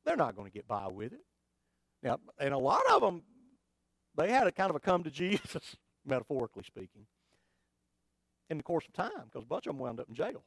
they're 0.06 0.16
not 0.16 0.38
going 0.38 0.50
to 0.50 0.54
get 0.54 0.70
by 0.70 0.88
with 0.88 1.12
it. 1.12 1.20
Now, 2.02 2.20
and 2.40 2.54
a 2.54 2.58
lot 2.58 2.84
of 2.90 3.02
them, 3.02 3.24
they 4.16 4.32
had 4.32 4.48
a 4.48 4.54
kind 4.54 4.70
of 4.70 4.78
a 4.78 4.80
come 4.80 5.04
to 5.04 5.12
Jesus, 5.12 5.76
metaphorically 6.06 6.64
speaking, 6.64 7.06
in 8.50 8.56
the 8.56 8.64
course 8.64 8.86
of 8.88 8.94
time, 8.94 9.26
because 9.26 9.44
a 9.44 9.48
bunch 9.48 9.68
of 9.68 9.74
them 9.74 9.80
wound 9.80 10.00
up 10.00 10.08
in 10.08 10.16
jail. 10.16 10.46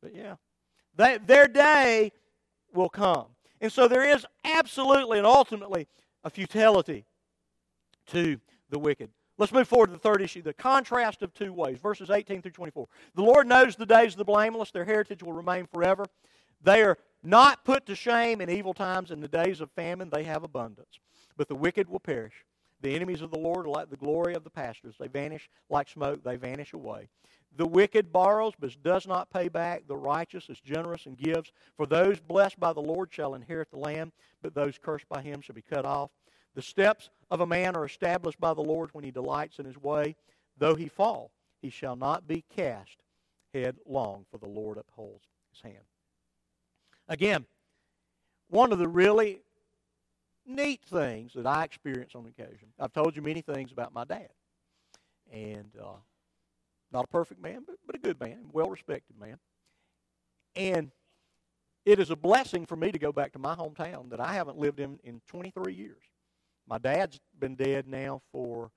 But 0.00 0.14
yeah, 0.14 0.36
they, 0.96 1.18
their 1.18 1.48
day 1.48 2.12
will 2.72 2.90
come. 2.90 3.26
And 3.60 3.72
so 3.72 3.88
there 3.88 4.08
is 4.08 4.24
absolutely 4.44 5.18
and 5.18 5.26
ultimately 5.26 5.88
a 6.22 6.30
futility 6.30 7.06
to 8.06 8.38
the 8.70 8.78
wicked. 8.78 9.10
Let's 9.38 9.52
move 9.52 9.68
forward 9.68 9.88
to 9.88 9.92
the 9.92 9.98
third 9.98 10.22
issue 10.22 10.42
the 10.42 10.54
contrast 10.54 11.22
of 11.22 11.34
two 11.34 11.52
ways, 11.52 11.78
verses 11.78 12.10
18 12.10 12.42
through 12.42 12.52
24. 12.52 12.88
The 13.14 13.22
Lord 13.22 13.46
knows 13.46 13.76
the 13.76 13.84
days 13.84 14.14
of 14.14 14.18
the 14.18 14.24
blameless, 14.24 14.70
their 14.70 14.84
heritage 14.84 15.22
will 15.22 15.34
remain 15.34 15.66
forever. 15.66 16.06
They 16.62 16.82
are 16.82 16.98
not 17.22 17.64
put 17.64 17.86
to 17.86 17.94
shame 17.94 18.40
in 18.40 18.48
evil 18.48 18.72
times. 18.72 19.10
In 19.10 19.20
the 19.20 19.28
days 19.28 19.60
of 19.60 19.70
famine, 19.72 20.10
they 20.10 20.24
have 20.24 20.42
abundance. 20.42 20.98
But 21.36 21.48
the 21.48 21.54
wicked 21.54 21.88
will 21.88 22.00
perish. 22.00 22.44
The 22.80 22.94
enemies 22.94 23.22
of 23.22 23.30
the 23.30 23.38
Lord 23.38 23.66
are 23.66 23.70
like 23.70 23.90
the 23.90 23.96
glory 23.96 24.34
of 24.34 24.44
the 24.44 24.50
pastures. 24.50 24.94
They 24.98 25.08
vanish 25.08 25.48
like 25.68 25.88
smoke, 25.88 26.22
they 26.22 26.36
vanish 26.36 26.72
away. 26.72 27.08
The 27.56 27.66
wicked 27.66 28.12
borrows, 28.12 28.52
but 28.58 28.76
does 28.82 29.06
not 29.06 29.30
pay 29.30 29.48
back. 29.48 29.86
The 29.86 29.96
righteous 29.96 30.48
is 30.50 30.60
generous 30.60 31.06
and 31.06 31.16
gives. 31.16 31.52
For 31.76 31.86
those 31.86 32.20
blessed 32.20 32.60
by 32.60 32.72
the 32.72 32.80
Lord 32.80 33.08
shall 33.10 33.34
inherit 33.34 33.70
the 33.70 33.78
land, 33.78 34.12
but 34.42 34.54
those 34.54 34.78
cursed 34.78 35.08
by 35.08 35.22
him 35.22 35.40
shall 35.40 35.54
be 35.54 35.62
cut 35.62 35.86
off. 35.86 36.10
The 36.56 36.62
steps 36.62 37.10
of 37.30 37.42
a 37.42 37.46
man 37.46 37.76
are 37.76 37.84
established 37.84 38.40
by 38.40 38.54
the 38.54 38.62
Lord 38.62 38.88
when 38.94 39.04
he 39.04 39.10
delights 39.10 39.58
in 39.58 39.66
his 39.66 39.76
way. 39.76 40.16
Though 40.56 40.74
he 40.74 40.88
fall, 40.88 41.30
he 41.60 41.68
shall 41.68 41.96
not 41.96 42.26
be 42.26 42.44
cast 42.56 42.96
headlong, 43.52 44.24
for 44.30 44.38
the 44.38 44.48
Lord 44.48 44.78
upholds 44.78 45.26
his 45.52 45.60
hand. 45.60 45.84
Again, 47.08 47.44
one 48.48 48.72
of 48.72 48.78
the 48.78 48.88
really 48.88 49.40
neat 50.46 50.80
things 50.86 51.32
that 51.34 51.46
I 51.46 51.62
experience 51.62 52.12
on 52.14 52.26
occasion, 52.26 52.68
I've 52.80 52.92
told 52.92 53.14
you 53.14 53.20
many 53.20 53.42
things 53.42 53.70
about 53.70 53.92
my 53.92 54.04
dad. 54.04 54.30
And 55.30 55.70
uh, 55.78 55.96
not 56.90 57.04
a 57.04 57.08
perfect 57.08 57.42
man, 57.42 57.64
but, 57.66 57.76
but 57.84 57.96
a 57.96 57.98
good 57.98 58.18
man, 58.18 58.46
well 58.50 58.70
respected 58.70 59.18
man. 59.20 59.38
And 60.54 60.90
it 61.84 62.00
is 62.00 62.08
a 62.08 62.16
blessing 62.16 62.64
for 62.64 62.76
me 62.76 62.92
to 62.92 62.98
go 62.98 63.12
back 63.12 63.32
to 63.32 63.38
my 63.38 63.54
hometown 63.54 64.08
that 64.08 64.20
I 64.20 64.32
haven't 64.32 64.56
lived 64.56 64.80
in 64.80 64.98
in 65.04 65.20
23 65.26 65.74
years. 65.74 66.02
My 66.68 66.78
dad's 66.78 67.20
been 67.38 67.54
dead 67.54 67.86
now 67.86 68.22
for 68.32 68.70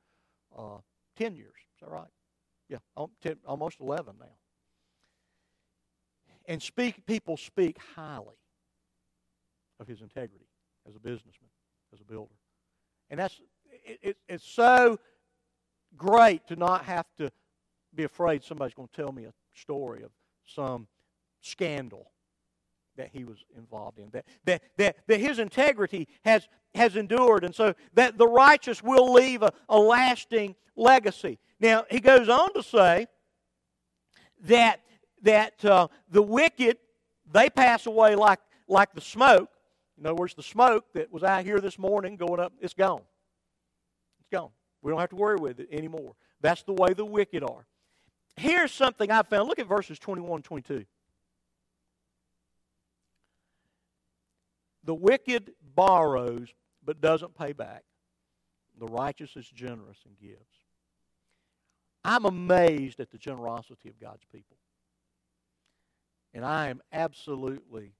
uh, 0.58 0.78
10 1.18 1.36
years. 1.36 1.54
Is 1.56 1.82
that 1.82 1.90
right? 1.90 2.08
Yeah, 2.70 2.78
10, 3.22 3.38
almost 3.48 3.80
11 3.80 4.16
now. 4.20 4.26
And 6.46 6.62
speak, 6.62 7.06
people 7.06 7.38
speak 7.38 7.78
highly 7.96 8.38
of 9.80 9.88
his 9.88 10.02
integrity 10.02 10.46
as 10.88 10.96
a 10.96 11.00
businessman, 11.00 11.50
as 11.94 12.02
a 12.02 12.04
builder. 12.04 12.34
And 13.10 13.20
that's 13.20 13.40
it, 13.86 14.00
it, 14.02 14.18
it's 14.28 14.48
so 14.48 15.00
great 15.98 16.48
to 16.48 16.56
not 16.56 16.86
have 16.86 17.06
to 17.18 17.32
be 17.96 18.04
afraid 18.04 18.44
somebody's 18.44 18.74
going 18.74 18.88
to 18.88 19.02
tell 19.02 19.12
me 19.12 19.26
a 19.26 19.34
story 19.54 20.04
of 20.04 20.12
some 20.46 20.88
scandal 21.42 22.12
that 23.00 23.10
he 23.14 23.24
was 23.24 23.38
involved 23.58 23.98
in, 23.98 24.10
that, 24.12 24.26
that, 24.44 24.62
that, 24.76 24.98
that 25.08 25.22
his 25.22 25.40
integrity 25.40 26.06
has, 26.26 26.50
has 26.76 26.98
endured, 26.98 27.46
and 27.46 27.56
so 27.56 27.74
that 27.94 28.18
the 28.18 28.28
righteous 28.28 28.84
will 28.84 29.14
leave 29.14 29.42
a, 29.42 29.54
a 29.70 29.80
lasting 29.80 30.54
legacy. 30.76 31.40
Now, 31.62 31.86
he 31.90 32.02
goes 32.02 32.28
on 32.28 32.54
to 32.56 32.62
say 32.62 33.08
that, 34.42 34.82
that 35.22 35.64
uh, 35.64 35.88
the 36.12 36.22
wicked, 36.22 36.76
they 37.32 37.50
pass 37.50 37.86
away 37.86 38.16
like, 38.16 38.40
like 38.68 38.94
the 38.94 39.02
smoke. 39.02 39.50
In 39.98 40.06
other 40.06 40.16
words, 40.16 40.34
the 40.34 40.44
smoke 40.44 40.84
that 40.94 41.10
was 41.10 41.24
out 41.24 41.46
here 41.46 41.62
this 41.62 41.80
morning 41.80 42.18
going 42.18 42.42
up, 42.42 42.52
it's 42.60 42.74
gone. 42.74 43.02
It's 44.20 44.30
gone. 44.30 44.50
We 44.82 44.92
don't 44.92 45.00
have 45.00 45.12
to 45.12 45.16
worry 45.16 45.38
with 45.38 45.62
it 45.62 45.70
anymore. 45.72 46.16
That's 46.42 46.64
the 46.64 46.74
way 46.74 46.94
the 46.94 47.06
wicked 47.06 47.44
are. 47.44 47.66
Here's 48.36 48.74
something 48.74 49.10
I 49.10 49.24
found. 49.24 49.48
Look 49.48 49.60
at 49.60 49.68
verses 49.68 50.00
21 50.00 50.36
and 50.36 50.44
22. 50.44 50.86
The 54.90 54.96
wicked 54.96 55.52
borrows 55.76 56.48
but 56.84 57.00
doesn't 57.00 57.38
pay 57.38 57.54
back. 57.54 57.84
The 58.80 58.88
righteous 58.88 59.36
is 59.36 59.48
generous 59.48 60.00
and 60.04 60.18
gives. 60.20 60.42
I'm 62.04 62.26
amazed 62.26 63.00
at 63.00 63.12
the 63.12 63.20
generosity 63.20 63.90
of 63.90 64.00
God's 64.00 64.24
people. 64.32 64.58
And 66.34 66.44
I 66.44 66.70
am 66.70 66.82
absolutely 66.92 67.92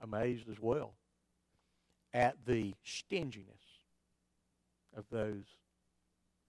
amazed 0.00 0.48
as 0.48 0.60
well 0.60 0.94
at 2.12 2.36
the 2.46 2.74
stinginess 2.84 3.48
of 4.96 5.04
those 5.10 5.42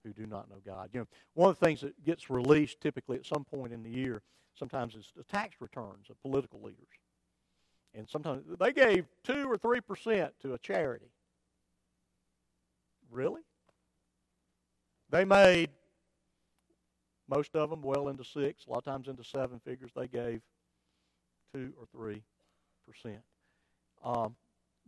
who 0.04 0.12
do 0.12 0.26
not 0.26 0.48
know 0.48 0.58
God. 0.64 0.90
You 0.92 1.00
know, 1.00 1.06
one 1.34 1.50
of 1.50 1.58
the 1.58 1.66
things 1.66 1.80
that 1.80 2.04
gets 2.04 2.30
released 2.30 2.80
typically 2.80 3.16
at 3.16 3.26
some 3.26 3.42
point 3.42 3.72
in 3.72 3.82
the 3.82 3.90
year 3.90 4.22
sometimes 4.54 4.94
is 4.94 5.12
the 5.16 5.24
tax 5.24 5.56
returns 5.58 6.08
of 6.08 6.22
political 6.22 6.62
leaders. 6.62 6.86
And 7.96 8.08
sometimes 8.08 8.44
they 8.60 8.72
gave 8.72 9.06
2 9.24 9.50
or 9.50 9.56
3% 9.56 10.30
to 10.42 10.52
a 10.52 10.58
charity. 10.58 11.10
Really? 13.10 13.40
They 15.10 15.24
made 15.24 15.70
most 17.28 17.56
of 17.56 17.70
them 17.70 17.82
well 17.82 18.08
into 18.08 18.22
6, 18.22 18.34
a 18.66 18.70
lot 18.70 18.78
of 18.78 18.84
times 18.84 19.08
into 19.08 19.24
7 19.24 19.60
figures 19.64 19.90
they 19.96 20.06
gave 20.06 20.42
2 21.54 21.72
or 21.80 21.86
3%. 21.98 22.20
Um, 24.04 24.36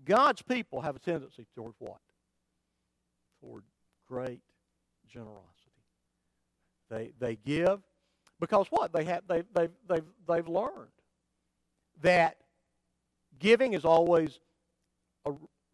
God's 0.05 0.43
people 0.43 0.81
have 0.83 0.95
a 0.95 1.01
tendency 1.01 1.47
toward 1.55 1.75
what? 1.79 2.01
Toward 3.41 3.65
great 4.07 4.43
generosity. 5.09 5.43
They, 6.91 7.13
they 7.19 7.37
give 7.37 7.81
because 8.41 8.67
what? 8.71 8.93
They 8.93 9.05
have, 9.05 9.23
they, 9.29 9.43
they've, 9.55 9.71
they've, 9.89 10.05
they've 10.29 10.49
learned 10.49 10.93
that 12.03 12.37
giving 13.39 13.75
is 13.75 13.85
always 13.85 14.41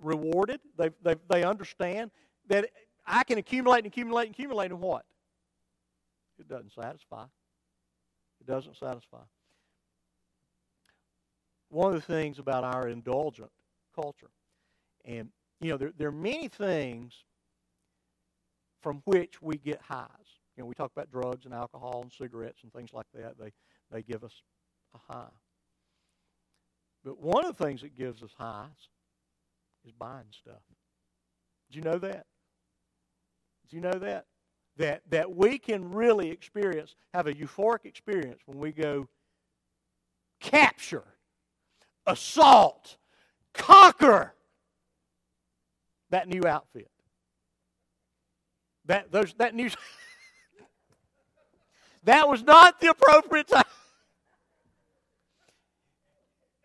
rewarded. 0.00 0.61
They, 0.77 0.90
they, 1.03 1.16
they 1.29 1.44
understand 1.44 2.11
that 2.48 2.68
I 3.07 3.24
can 3.24 3.38
accumulate 3.38 3.79
and 3.79 3.87
accumulate 3.87 4.27
and 4.27 4.35
accumulate 4.35 4.70
and 4.70 4.81
what? 4.81 5.05
It 6.38 6.48
doesn't 6.48 6.72
satisfy. 6.72 7.24
It 8.40 8.46
doesn't 8.46 8.77
satisfy. 8.77 9.22
One 11.68 11.94
of 11.94 12.00
the 12.00 12.14
things 12.14 12.38
about 12.38 12.64
our 12.64 12.88
indulgent 12.88 13.50
culture, 13.94 14.31
and 15.05 15.29
you 15.61 15.70
know, 15.70 15.77
there, 15.77 15.92
there 15.96 16.09
are 16.09 16.12
many 16.12 16.48
things 16.48 17.12
from 18.83 19.03
which 19.07 19.40
we 19.40 19.57
get 19.57 19.81
highs. 19.81 20.09
You 20.57 20.62
know, 20.62 20.66
we 20.66 20.74
talk 20.74 20.92
about 20.94 21.11
drugs 21.11 21.46
and 21.46 21.55
alcohol 21.55 22.00
and 22.03 22.12
cigarettes 22.12 22.61
and 22.62 22.72
things 22.72 22.92
like 22.92 23.07
that. 23.14 23.38
They, 23.38 23.53
they 23.90 24.03
give 24.03 24.22
us 24.22 24.42
a 24.94 25.12
high. 25.12 25.31
But 27.04 27.20
one 27.20 27.44
of 27.44 27.56
the 27.56 27.64
things 27.64 27.83
that 27.83 27.96
gives 27.96 28.22
us 28.22 28.31
highs 28.37 28.88
is 29.85 29.92
buying 29.92 30.24
stuff. 30.33 30.62
Did 31.70 31.76
you 31.76 31.83
know 31.83 31.98
that? 31.98 32.26
Did 33.62 33.76
you 33.76 33.81
know 33.81 33.98
that? 33.98 34.26
That, 34.76 35.02
that 35.10 35.37
we 35.37 35.58
can 35.58 35.92
really 35.92 36.31
experience, 36.31 36.96
have 37.12 37.29
a 37.29 37.33
euphoric 37.33 37.85
experience 37.85 38.40
when 38.46 38.58
we 38.58 38.72
go 38.72 39.06
capture, 40.40 41.04
assault, 42.06 42.96
conquer 43.52 44.35
that 46.10 46.29
new 46.29 46.46
outfit. 46.46 46.90
That 48.87 49.10
those 49.10 49.33
that 49.38 49.54
new 49.54 49.70
that 52.04 52.29
was 52.29 52.42
not 52.42 52.81
the 52.81 52.90
appropriate 52.90 53.48
time. 53.48 53.63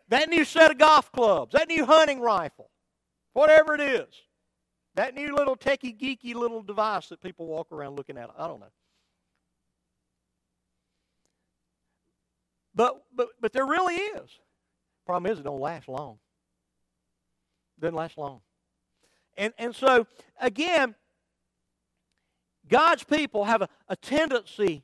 That 0.10 0.30
new 0.30 0.44
set 0.44 0.72
of 0.72 0.78
golf 0.78 1.12
clubs, 1.12 1.54
that 1.54 1.68
new 1.68 1.86
hunting 1.86 2.20
rifle, 2.20 2.70
whatever 3.34 3.76
it 3.76 3.82
is, 3.82 4.08
that 4.96 5.16
new 5.16 5.36
little 5.36 5.56
techie 5.56 5.98
geeky 5.98 6.34
little 6.34 6.62
device 6.62 7.08
that 7.10 7.22
people 7.22 7.46
walk 7.46 7.72
around 7.72 7.96
looking 7.96 8.18
at. 8.18 8.30
I 8.38 8.48
don't 8.48 8.60
know. 8.60 8.72
But 12.76 13.04
but 13.16 13.30
but 13.40 13.54
there 13.54 13.66
really 13.66 13.96
is. 13.96 14.30
Problem 15.06 15.32
is 15.32 15.40
it 15.40 15.44
don't 15.44 15.60
last 15.60 15.88
long. 15.88 16.18
Doesn't 17.80 17.96
last 17.96 18.18
long. 18.18 18.42
And, 19.38 19.54
and 19.58 19.74
so, 19.74 20.06
again, 20.40 20.96
God's 22.68 23.04
people 23.04 23.46
have 23.46 23.62
a, 23.62 23.70
a 23.88 23.96
tendency 23.96 24.84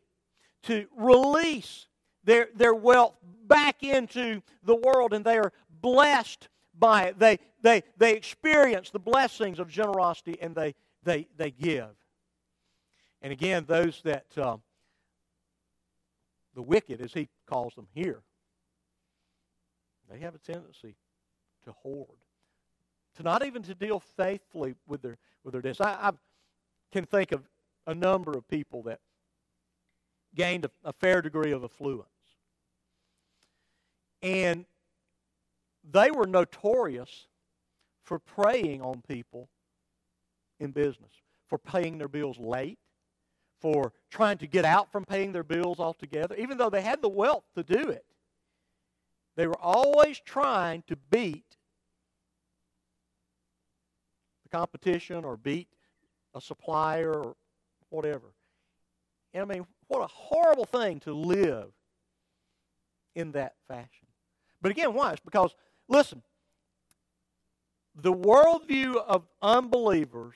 to 0.64 0.88
release 0.98 1.88
their, 2.26 2.50
their 2.56 2.74
wealth 2.74 3.16
back 3.48 3.84
into 3.84 4.42
the 4.64 4.76
world, 4.76 5.14
and 5.14 5.24
they 5.24 5.38
are 5.38 5.54
blessed 5.82 6.50
by 6.78 7.04
it. 7.04 7.20
They, 7.20 7.40
they, 7.62 7.84
they 7.98 8.14
experience 8.14 8.90
the 8.90 9.00
blessings 9.00 9.60
of 9.60 9.70
generosity 9.70 10.38
and 10.42 10.56
they, 10.56 10.76
they, 11.04 11.28
they 11.38 11.52
give. 11.52 11.96
And 13.22 13.32
again, 13.32 13.66
those 13.68 14.02
that, 14.04 14.26
uh, 14.38 14.58
the 16.54 16.62
wicked, 16.62 17.02
as 17.02 17.14
he 17.14 17.30
calls 17.48 17.74
them 17.76 17.88
here, 17.94 18.22
they 20.12 20.20
have 20.20 20.36
a 20.36 20.40
tendency 20.40 20.96
to 21.64 21.72
hoard, 21.72 22.20
to 23.16 23.24
not 23.24 23.46
even 23.46 23.64
to 23.64 23.74
deal 23.74 24.00
faithfully 24.00 24.76
with 24.88 25.02
their, 25.02 25.18
with 25.44 25.54
their 25.54 25.62
debts. 25.62 25.82
I, 25.82 25.94
I 25.94 26.12
can 26.92 27.06
think 27.06 27.32
of 27.32 27.42
a 27.88 27.96
number 27.96 28.32
of 28.32 28.48
people 28.48 28.84
that 28.84 29.00
gained 30.36 30.66
a, 30.66 30.72
a 30.84 30.94
fair 30.94 31.22
degree 31.22 31.52
of 31.52 31.64
affluence. 31.64 32.10
And 34.26 34.66
they 35.92 36.10
were 36.10 36.26
notorious 36.26 37.28
for 38.02 38.18
preying 38.18 38.82
on 38.82 39.04
people 39.08 39.50
in 40.60 40.72
business, 40.72 41.12
for 41.48 41.60
paying 41.60 42.00
their 42.00 42.08
bills 42.08 42.40
late, 42.40 42.80
for 43.60 43.94
trying 44.10 44.40
to 44.40 44.48
get 44.48 44.66
out 44.66 44.92
from 44.92 45.06
paying 45.06 45.32
their 45.32 45.44
bills 45.44 45.80
altogether, 45.80 46.34
even 46.38 46.58
though 46.58 46.72
they 46.72 46.82
had 46.82 47.04
the 47.04 47.08
wealth 47.08 47.44
to 47.56 47.62
do 47.62 47.90
it. 47.90 48.04
They 49.36 49.46
were 49.46 49.62
always 49.62 50.20
trying 50.20 50.84
to 50.88 50.96
beat 51.12 51.58
the 54.42 54.50
competition 54.58 55.24
or 55.24 55.38
beat 55.38 55.68
a 56.34 56.42
supplier 56.42 57.14
or 57.14 57.36
whatever. 57.90 58.34
And 59.36 59.44
I 59.44 59.46
mean, 59.46 59.68
what 59.88 60.02
a 60.02 60.08
horrible 60.08 60.66
thing 60.66 61.00
to 61.02 61.14
live 61.14 61.70
in 63.14 63.34
that 63.34 63.54
fashion. 63.68 64.05
But 64.66 64.72
again, 64.72 64.96
why? 64.96 65.12
It's 65.12 65.22
because 65.22 65.54
Listen, 65.88 66.22
the 67.96 68.14
worldview 68.14 68.96
of 68.96 69.24
unbelievers 69.42 70.36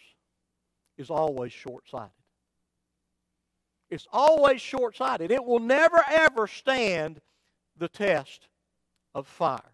is 0.98 1.10
always 1.10 1.52
short 1.52 1.88
sighted. 1.90 2.12
It's 3.90 4.08
always 4.14 4.62
short 4.62 4.96
sighted. 4.96 5.32
It 5.32 5.44
will 5.44 5.60
never, 5.60 6.04
ever 6.08 6.46
stand 6.46 7.20
the 7.78 7.88
test 7.88 8.48
of 9.16 9.28
fire. 9.28 9.74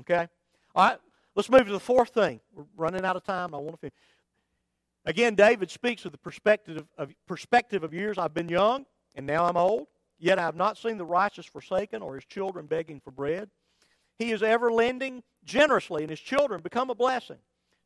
Okay? 0.00 0.28
All 0.74 0.88
right, 0.88 0.98
let's 1.34 1.50
move 1.50 1.66
to 1.66 1.72
the 1.72 1.80
fourth 1.80 2.10
thing. 2.10 2.40
We're 2.54 2.64
running 2.76 3.04
out 3.04 3.16
of 3.16 3.24
time. 3.24 3.54
I 3.54 3.58
want 3.58 3.72
to 3.72 3.78
finish. 3.78 3.94
Again, 5.06 5.34
David 5.34 5.70
speaks 5.70 6.04
of 6.04 6.12
the 6.12 6.18
perspective 6.18 6.84
of, 6.96 7.12
perspective 7.26 7.82
of 7.82 7.92
years. 7.92 8.18
I've 8.18 8.34
been 8.34 8.48
young, 8.48 8.86
and 9.16 9.26
now 9.26 9.46
I'm 9.46 9.56
old. 9.56 9.88
Yet 10.18 10.38
I 10.38 10.42
have 10.42 10.54
not 10.54 10.78
seen 10.78 10.98
the 10.98 11.04
righteous 11.04 11.46
forsaken 11.46 12.02
or 12.02 12.14
his 12.14 12.26
children 12.26 12.66
begging 12.66 13.00
for 13.00 13.10
bread. 13.10 13.50
He 14.20 14.32
is 14.32 14.42
ever 14.42 14.70
lending 14.70 15.22
generously, 15.44 16.02
and 16.02 16.10
his 16.10 16.20
children 16.20 16.60
become 16.60 16.90
a 16.90 16.94
blessing. 16.94 17.38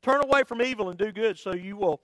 Turn 0.02 0.20
away 0.20 0.42
from 0.42 0.60
evil 0.60 0.90
and 0.90 0.98
do 0.98 1.12
good, 1.12 1.38
so 1.38 1.54
you 1.54 1.76
will 1.76 2.00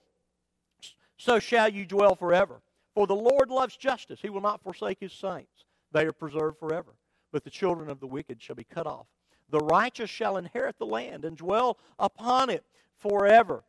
so 1.17 1.37
shall 1.37 1.69
you 1.69 1.85
dwell 1.85 2.15
forever. 2.15 2.61
For 2.95 3.05
the 3.05 3.15
Lord 3.15 3.49
loves 3.49 3.75
justice. 3.75 4.19
He 4.21 4.29
will 4.29 4.41
not 4.41 4.63
forsake 4.63 4.99
his 5.01 5.11
saints. 5.11 5.65
They 5.91 6.05
are 6.05 6.13
preserved 6.13 6.57
forever. 6.57 6.95
But 7.33 7.43
the 7.43 7.49
children 7.49 7.89
of 7.89 7.99
the 7.99 8.07
wicked 8.07 8.41
shall 8.41 8.55
be 8.55 8.63
cut 8.63 8.87
off. 8.87 9.05
The 9.49 9.59
righteous 9.59 10.09
shall 10.09 10.37
inherit 10.37 10.79
the 10.79 10.85
land 10.85 11.25
and 11.25 11.35
dwell 11.35 11.77
upon 11.99 12.49
it 12.49 12.63
forever. 12.97 13.63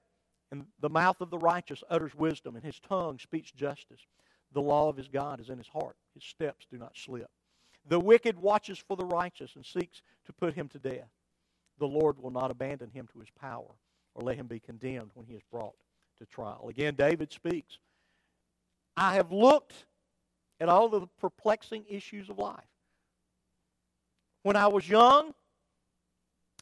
And 0.53 0.65
the 0.81 0.89
mouth 0.89 1.21
of 1.21 1.31
the 1.31 1.39
righteous 1.39 1.83
utters 1.91 2.15
wisdom, 2.15 2.55
and 2.55 2.65
his 2.65 2.79
tongue 2.79 3.19
speaks 3.19 3.51
justice. 3.51 4.01
The 4.53 4.63
law 4.63 4.89
of 4.89 4.97
his 4.97 5.09
God 5.09 5.41
is 5.41 5.51
in 5.51 5.59
his 5.59 5.69
heart. 5.69 5.97
His 6.15 6.25
steps 6.25 6.67
do 6.71 6.79
not 6.79 6.97
slip. 6.97 7.31
The 7.89 7.99
wicked 7.99 8.39
watches 8.39 8.79
for 8.79 8.97
the 8.97 9.05
righteous 9.05 9.57
and 9.57 9.65
seeks 9.67 10.03
to 10.27 10.33
put 10.33 10.55
him 10.55 10.69
to 10.69 10.79
death. 10.79 11.11
The 11.79 11.87
Lord 11.87 12.19
will 12.23 12.31
not 12.31 12.51
abandon 12.51 12.91
him 12.91 13.09
to 13.13 13.19
his 13.19 13.31
power 13.31 13.75
or 14.15 14.23
let 14.23 14.37
him 14.37 14.47
be 14.47 14.61
condemned 14.61 15.11
when 15.15 15.27
he 15.27 15.35
is 15.35 15.43
brought 15.51 15.75
to 16.19 16.27
trial. 16.27 16.67
Again, 16.69 16.95
David 16.95 17.33
speaks 17.33 17.79
I 18.97 19.15
have 19.15 19.33
looked 19.33 19.87
at 20.61 20.69
all 20.69 20.89
the 20.89 21.07
perplexing 21.19 21.85
issues 21.89 22.29
of 22.29 22.39
life. 22.39 22.61
When 24.43 24.55
I 24.55 24.67
was 24.67 24.89
young, 24.89 25.35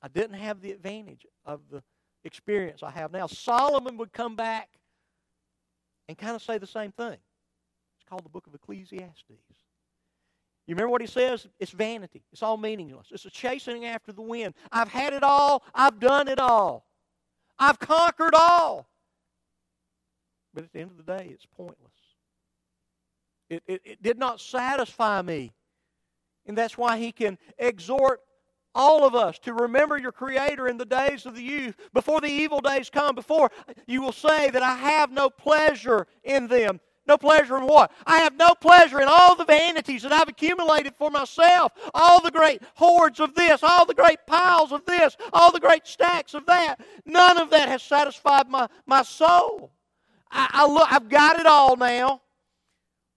I 0.02 0.08
didn't 0.08 0.36
have 0.36 0.60
the 0.60 0.72
advantage 0.72 1.26
of 1.44 1.60
the 1.70 1.82
experience 2.24 2.82
I 2.82 2.90
have 2.90 3.12
now. 3.12 3.26
Solomon 3.26 3.96
would 3.96 4.12
come 4.12 4.36
back 4.36 4.68
and 6.08 6.16
kind 6.16 6.36
of 6.36 6.42
say 6.42 6.58
the 6.58 6.66
same 6.66 6.92
thing. 6.92 7.16
It's 7.16 8.08
called 8.08 8.24
the 8.24 8.30
book 8.30 8.46
of 8.46 8.54
Ecclesiastes. 8.54 9.24
You 10.66 10.74
remember 10.74 10.90
what 10.90 11.00
he 11.00 11.06
says? 11.06 11.46
It's 11.58 11.72
vanity. 11.72 12.22
It's 12.32 12.42
all 12.42 12.56
meaningless. 12.56 13.08
It's 13.10 13.24
a 13.24 13.30
chasing 13.30 13.86
after 13.86 14.12
the 14.12 14.22
wind. 14.22 14.54
I've 14.70 14.88
had 14.88 15.12
it 15.12 15.22
all. 15.22 15.64
I've 15.74 15.98
done 15.98 16.28
it 16.28 16.38
all. 16.38 16.86
I've 17.58 17.78
conquered 17.78 18.34
all. 18.34 18.86
But 20.54 20.64
at 20.64 20.72
the 20.72 20.80
end 20.80 20.90
of 20.92 20.96
the 20.96 21.16
day, 21.16 21.28
it's 21.32 21.46
pointless. 21.46 21.76
It, 23.48 23.62
it, 23.66 23.82
it 23.84 24.02
did 24.02 24.18
not 24.18 24.40
satisfy 24.40 25.22
me. 25.22 25.52
And 26.46 26.56
that's 26.56 26.78
why 26.78 26.98
he 26.98 27.12
can 27.12 27.38
exhort 27.58 28.20
all 28.74 29.04
of 29.04 29.14
us 29.14 29.38
to 29.40 29.52
remember 29.52 29.98
your 29.98 30.12
Creator 30.12 30.68
in 30.68 30.78
the 30.78 30.84
days 30.84 31.26
of 31.26 31.34
the 31.34 31.42
youth, 31.42 31.76
before 31.92 32.20
the 32.20 32.28
evil 32.28 32.60
days 32.60 32.88
come, 32.88 33.14
before 33.14 33.50
you 33.86 34.00
will 34.00 34.12
say 34.12 34.50
that 34.50 34.62
I 34.62 34.74
have 34.76 35.10
no 35.10 35.28
pleasure 35.28 36.06
in 36.22 36.46
them. 36.46 36.80
No 37.06 37.16
pleasure 37.16 37.56
in 37.56 37.66
what? 37.66 37.90
I 38.06 38.18
have 38.18 38.36
no 38.36 38.54
pleasure 38.54 39.00
in 39.00 39.08
all 39.08 39.34
the 39.34 39.44
vanities 39.44 40.02
that 40.02 40.12
I've 40.12 40.28
accumulated 40.28 40.94
for 40.94 41.10
myself. 41.10 41.72
All 41.94 42.20
the 42.20 42.30
great 42.30 42.62
hoards 42.74 43.20
of 43.20 43.34
this, 43.34 43.62
all 43.62 43.84
the 43.84 43.94
great 43.94 44.18
piles 44.26 44.70
of 44.70 44.84
this, 44.84 45.16
all 45.32 45.50
the 45.50 45.60
great 45.60 45.86
stacks 45.86 46.34
of 46.34 46.46
that. 46.46 46.76
None 47.04 47.38
of 47.38 47.50
that 47.50 47.68
has 47.68 47.82
satisfied 47.82 48.48
my, 48.48 48.68
my 48.86 49.02
soul. 49.02 49.72
I, 50.30 50.48
I 50.52 50.66
look, 50.66 50.92
I've 50.92 51.08
got 51.08 51.40
it 51.40 51.46
all 51.46 51.76
now. 51.76 52.20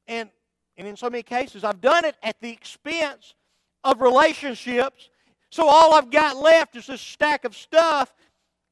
And, 0.08 0.30
and 0.78 0.88
in 0.88 0.98
so 0.98 1.10
many 1.10 1.24
cases, 1.24 1.64
I've 1.64 1.82
done 1.82 2.06
it 2.06 2.16
at 2.24 2.38
the 2.42 2.50
expense 2.50 3.36
of 3.84 4.02
relationships. 4.02 5.10
So 5.50 5.68
all 5.68 5.94
I've 5.94 6.10
got 6.10 6.38
left 6.38 6.76
is 6.78 6.88
this 6.88 7.02
stack 7.02 7.46
of 7.46 7.56
stuff, 7.56 8.14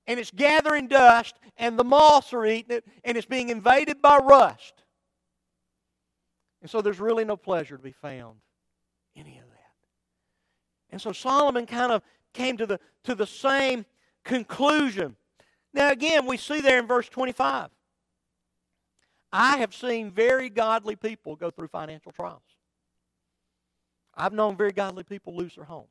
and 0.08 0.20
it's 0.20 0.32
gathering 0.32 0.88
dust, 0.88 1.36
and 1.58 1.78
the 1.78 1.84
moths 1.84 2.34
are 2.34 2.46
eating 2.46 2.78
it, 2.78 2.86
and 3.04 3.16
it's 3.18 3.28
being 3.28 3.50
invaded 3.50 4.02
by 4.02 4.18
rust. 4.18 4.81
And 6.62 6.70
so 6.70 6.82
there's 6.82 7.00
really 7.00 7.26
no 7.26 7.36
pleasure 7.36 7.78
to 7.78 7.84
be 7.84 7.92
found 7.92 8.38
any 9.16 9.38
of 9.38 9.50
that. 9.50 9.58
And 10.92 11.02
so 11.02 11.12
Solomon 11.12 11.66
kind 11.66 11.92
of 11.92 12.04
came 12.34 12.58
to 12.58 12.66
the, 12.66 12.80
to 13.04 13.16
the 13.16 13.28
same 13.28 13.86
conclusion. 14.24 15.16
Now, 15.74 15.90
again, 15.90 16.26
we 16.26 16.38
see 16.38 16.62
there 16.62 16.80
in 16.80 16.88
verse 16.88 17.10
25 17.10 17.70
I 19.34 19.58
have 19.58 19.74
seen 19.74 20.12
very 20.12 20.50
godly 20.50 20.96
people 20.96 21.36
go 21.38 21.50
through 21.50 21.70
financial 21.70 22.12
trials. 22.12 22.42
I've 24.14 24.34
known 24.34 24.58
very 24.58 24.74
godly 24.74 25.04
people 25.04 25.36
lose 25.36 25.56
their 25.56 25.64
homes 25.64 25.88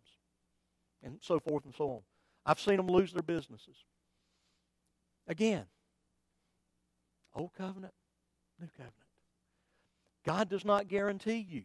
and 1.02 1.18
so 1.22 1.40
forth 1.40 1.64
and 1.64 1.74
so 1.74 1.90
on. 1.90 2.00
I've 2.44 2.60
seen 2.60 2.76
them 2.76 2.88
lose 2.88 3.12
their 3.12 3.22
businesses. 3.22 3.76
Again, 5.26 5.64
Old 7.34 7.54
Covenant, 7.54 7.94
New 8.60 8.68
Covenant. 8.76 8.94
God 10.24 10.48
does 10.48 10.64
not 10.64 10.88
guarantee 10.88 11.46
you 11.48 11.62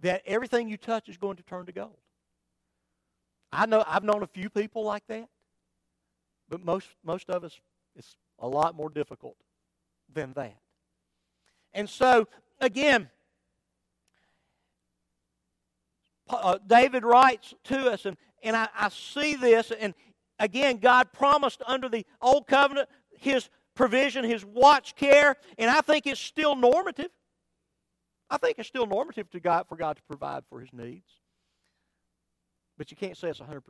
that 0.00 0.22
everything 0.26 0.68
you 0.68 0.76
touch 0.76 1.08
is 1.08 1.16
going 1.16 1.36
to 1.36 1.42
turn 1.42 1.66
to 1.66 1.72
gold. 1.72 1.96
I 3.52 3.66
know 3.66 3.84
I've 3.86 4.04
known 4.04 4.22
a 4.22 4.26
few 4.26 4.50
people 4.50 4.84
like 4.84 5.06
that, 5.08 5.28
but 6.48 6.64
most 6.64 6.88
most 7.04 7.30
of 7.30 7.44
us 7.44 7.58
it's 7.96 8.16
a 8.38 8.48
lot 8.48 8.74
more 8.74 8.90
difficult 8.90 9.36
than 10.12 10.32
that. 10.34 10.56
And 11.72 11.88
so 11.88 12.28
again, 12.60 13.08
uh, 16.28 16.58
David 16.66 17.04
writes 17.04 17.54
to 17.64 17.90
us, 17.90 18.04
and, 18.06 18.16
and 18.42 18.56
I, 18.56 18.68
I 18.76 18.88
see 18.88 19.36
this, 19.36 19.70
and 19.78 19.94
again, 20.38 20.78
God 20.78 21.12
promised 21.12 21.62
under 21.66 21.88
the 21.88 22.04
old 22.20 22.46
covenant 22.46 22.88
his 23.18 23.48
provision, 23.74 24.24
His 24.24 24.44
watch 24.44 24.96
care, 24.96 25.36
and 25.58 25.70
I 25.70 25.82
think 25.82 26.06
it's 26.06 26.20
still 26.20 26.56
normative. 26.56 27.10
I 28.30 28.38
think 28.38 28.58
it's 28.58 28.68
still 28.68 28.86
normative 28.86 29.30
to 29.32 29.40
God 29.40 29.66
for 29.68 29.76
God 29.76 29.96
to 29.96 30.02
provide 30.04 30.44
for 30.50 30.60
His 30.60 30.72
needs. 30.72 31.10
But 32.78 32.90
you 32.90 32.96
can't 32.96 33.16
say 33.16 33.28
it's 33.30 33.40
100%. 33.40 33.62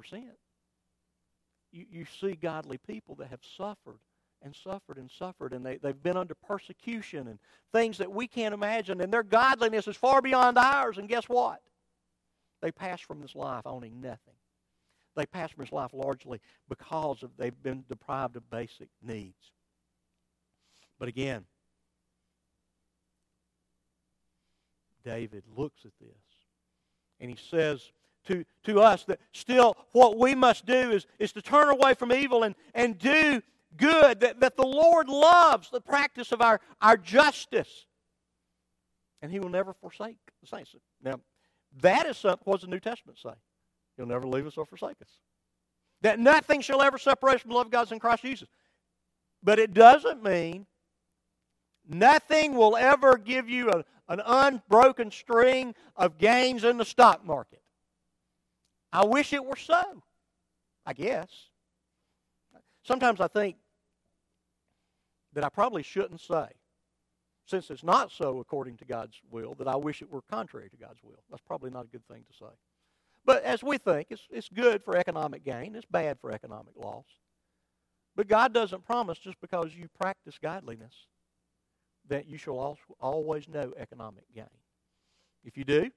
You, 1.72 1.86
you 1.90 2.06
see 2.20 2.34
godly 2.36 2.78
people 2.78 3.16
that 3.16 3.28
have 3.28 3.40
suffered 3.56 3.98
and 4.42 4.54
suffered 4.56 4.98
and 4.98 5.10
suffered, 5.10 5.52
and 5.54 5.66
they, 5.66 5.78
they've 5.78 6.02
been 6.02 6.16
under 6.16 6.34
persecution 6.34 7.28
and 7.28 7.38
things 7.72 7.98
that 7.98 8.12
we 8.12 8.28
can't 8.28 8.54
imagine, 8.54 9.00
and 9.02 9.12
their 9.12 9.22
godliness 9.24 9.88
is 9.88 9.96
far 9.96 10.22
beyond 10.22 10.58
ours, 10.58 10.98
and 10.98 11.08
guess 11.08 11.24
what? 11.28 11.60
They 12.62 12.72
pass 12.72 13.00
from 13.00 13.20
this 13.22 13.34
life 13.34 13.62
owning 13.66 14.00
nothing. 14.00 14.34
they 15.16 15.26
pass 15.26 15.50
from 15.52 15.64
this 15.64 15.72
life 15.72 15.92
largely 15.94 16.40
because 16.68 17.22
of 17.22 17.30
they've 17.38 17.62
been 17.62 17.84
deprived 17.88 18.36
of 18.36 18.48
basic 18.50 18.88
needs. 19.02 19.52
But 20.98 21.08
again, 21.08 21.44
David 25.04 25.44
looks 25.56 25.84
at 25.84 25.92
this 26.00 26.16
and 27.20 27.30
he 27.30 27.36
says 27.36 27.92
to, 28.26 28.44
to 28.64 28.80
us 28.80 29.04
that 29.04 29.20
still 29.32 29.76
what 29.92 30.18
we 30.18 30.34
must 30.34 30.66
do 30.66 30.90
is, 30.90 31.06
is 31.18 31.32
to 31.32 31.42
turn 31.42 31.68
away 31.68 31.94
from 31.94 32.12
evil 32.12 32.42
and, 32.42 32.54
and 32.74 32.98
do 32.98 33.42
good, 33.76 34.20
that, 34.20 34.40
that 34.40 34.56
the 34.56 34.66
Lord 34.66 35.08
loves 35.08 35.70
the 35.70 35.80
practice 35.80 36.32
of 36.32 36.40
our, 36.40 36.60
our 36.80 36.96
justice. 36.96 37.86
And 39.20 39.30
he 39.32 39.38
will 39.38 39.48
never 39.48 39.72
forsake 39.72 40.18
the 40.40 40.46
saints. 40.46 40.74
Now, 41.02 41.20
that 41.80 42.06
is 42.06 42.16
something, 42.18 42.40
what 42.44 42.60
does 42.60 42.68
the 42.68 42.70
New 42.70 42.80
Testament 42.80 43.18
say? 43.18 43.34
He'll 43.96 44.06
never 44.06 44.26
leave 44.26 44.46
us 44.46 44.56
or 44.56 44.66
forsake 44.66 45.00
us. 45.00 45.08
That 46.02 46.18
nothing 46.18 46.60
shall 46.60 46.82
ever 46.82 46.98
separate 46.98 47.36
us 47.36 47.40
from 47.40 47.50
the 47.50 47.56
love 47.56 47.66
of 47.66 47.72
God 47.72 47.90
in 47.90 47.98
Christ 47.98 48.22
Jesus. 48.22 48.48
But 49.42 49.58
it 49.58 49.72
doesn't 49.72 50.22
mean 50.22 50.66
nothing 51.88 52.54
will 52.54 52.76
ever 52.76 53.16
give 53.16 53.48
you 53.48 53.70
a, 53.70 53.84
an 54.08 54.20
unbroken 54.24 55.10
string 55.10 55.74
of 55.96 56.18
gains 56.18 56.64
in 56.64 56.76
the 56.76 56.84
stock 56.84 57.24
market. 57.24 57.62
I 58.92 59.04
wish 59.04 59.32
it 59.32 59.44
were 59.44 59.56
so, 59.56 60.02
I 60.86 60.92
guess. 60.92 61.28
Sometimes 62.84 63.20
I 63.20 63.28
think 63.28 63.56
that 65.32 65.44
I 65.44 65.48
probably 65.48 65.82
shouldn't 65.82 66.20
say, 66.20 66.46
since 67.46 67.70
it's 67.70 67.82
not 67.82 68.12
so 68.12 68.38
according 68.38 68.76
to 68.78 68.84
God's 68.84 69.20
will, 69.30 69.54
that 69.54 69.68
I 69.68 69.76
wish 69.76 70.00
it 70.00 70.10
were 70.10 70.22
contrary 70.30 70.70
to 70.70 70.76
God's 70.76 71.02
will. 71.02 71.22
That's 71.30 71.42
probably 71.42 71.70
not 71.70 71.86
a 71.86 71.88
good 71.88 72.06
thing 72.06 72.24
to 72.30 72.38
say. 72.38 72.52
But 73.24 73.42
as 73.42 73.62
we 73.62 73.78
think, 73.78 74.08
it's, 74.10 74.22
it's 74.30 74.48
good 74.48 74.82
for 74.84 74.96
economic 74.96 75.44
gain, 75.44 75.74
it's 75.74 75.86
bad 75.86 76.18
for 76.20 76.30
economic 76.30 76.74
loss. 76.76 77.06
But 78.16 78.28
God 78.28 78.52
doesn't 78.52 78.84
promise 78.84 79.18
just 79.18 79.40
because 79.40 79.74
you 79.74 79.88
practice 79.98 80.38
godliness 80.40 80.94
that 82.08 82.28
you 82.28 82.36
shall 82.36 82.76
always 83.00 83.48
know 83.48 83.72
economic 83.78 84.24
gain. 84.34 84.44
If 85.44 85.56
you 85.56 85.64
do, 85.64 85.90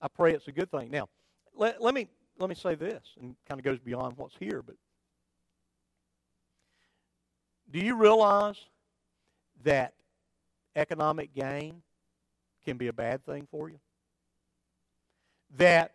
I 0.00 0.08
pray 0.08 0.32
it's 0.32 0.48
a 0.48 0.52
good 0.52 0.70
thing. 0.70 0.90
Now, 0.90 1.08
let, 1.54 1.82
let 1.82 1.94
me 1.94 2.08
let 2.38 2.48
me 2.48 2.54
say 2.54 2.74
this, 2.74 3.02
and 3.20 3.36
kind 3.48 3.60
of 3.60 3.64
goes 3.64 3.78
beyond 3.78 4.16
what's 4.16 4.34
here, 4.38 4.62
but 4.62 4.74
do 7.70 7.78
you 7.78 7.94
realize 7.94 8.56
that 9.64 9.94
economic 10.74 11.34
gain 11.34 11.82
can 12.64 12.76
be 12.76 12.88
a 12.88 12.92
bad 12.92 13.24
thing 13.24 13.46
for 13.50 13.68
you? 13.68 13.78
That 15.56 15.92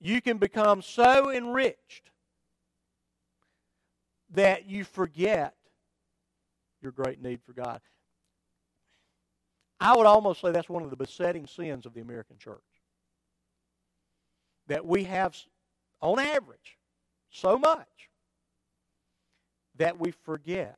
you 0.00 0.20
can 0.20 0.38
become 0.38 0.82
so 0.82 1.30
enriched 1.30 2.10
that 4.30 4.66
you 4.66 4.84
forget 4.84 5.54
your 6.82 6.92
great 6.92 7.22
need 7.22 7.40
for 7.42 7.52
God. 7.52 7.80
I 9.80 9.96
would 9.96 10.06
almost 10.06 10.40
say 10.40 10.50
that's 10.50 10.68
one 10.68 10.82
of 10.82 10.90
the 10.90 10.96
besetting 10.96 11.46
sins 11.46 11.86
of 11.86 11.94
the 11.94 12.00
American 12.00 12.38
church. 12.38 12.58
That 14.68 14.84
we 14.84 15.04
have, 15.04 15.36
on 16.00 16.18
average, 16.18 16.78
so 17.30 17.58
much 17.58 17.86
that 19.76 20.00
we 20.00 20.10
forget 20.10 20.76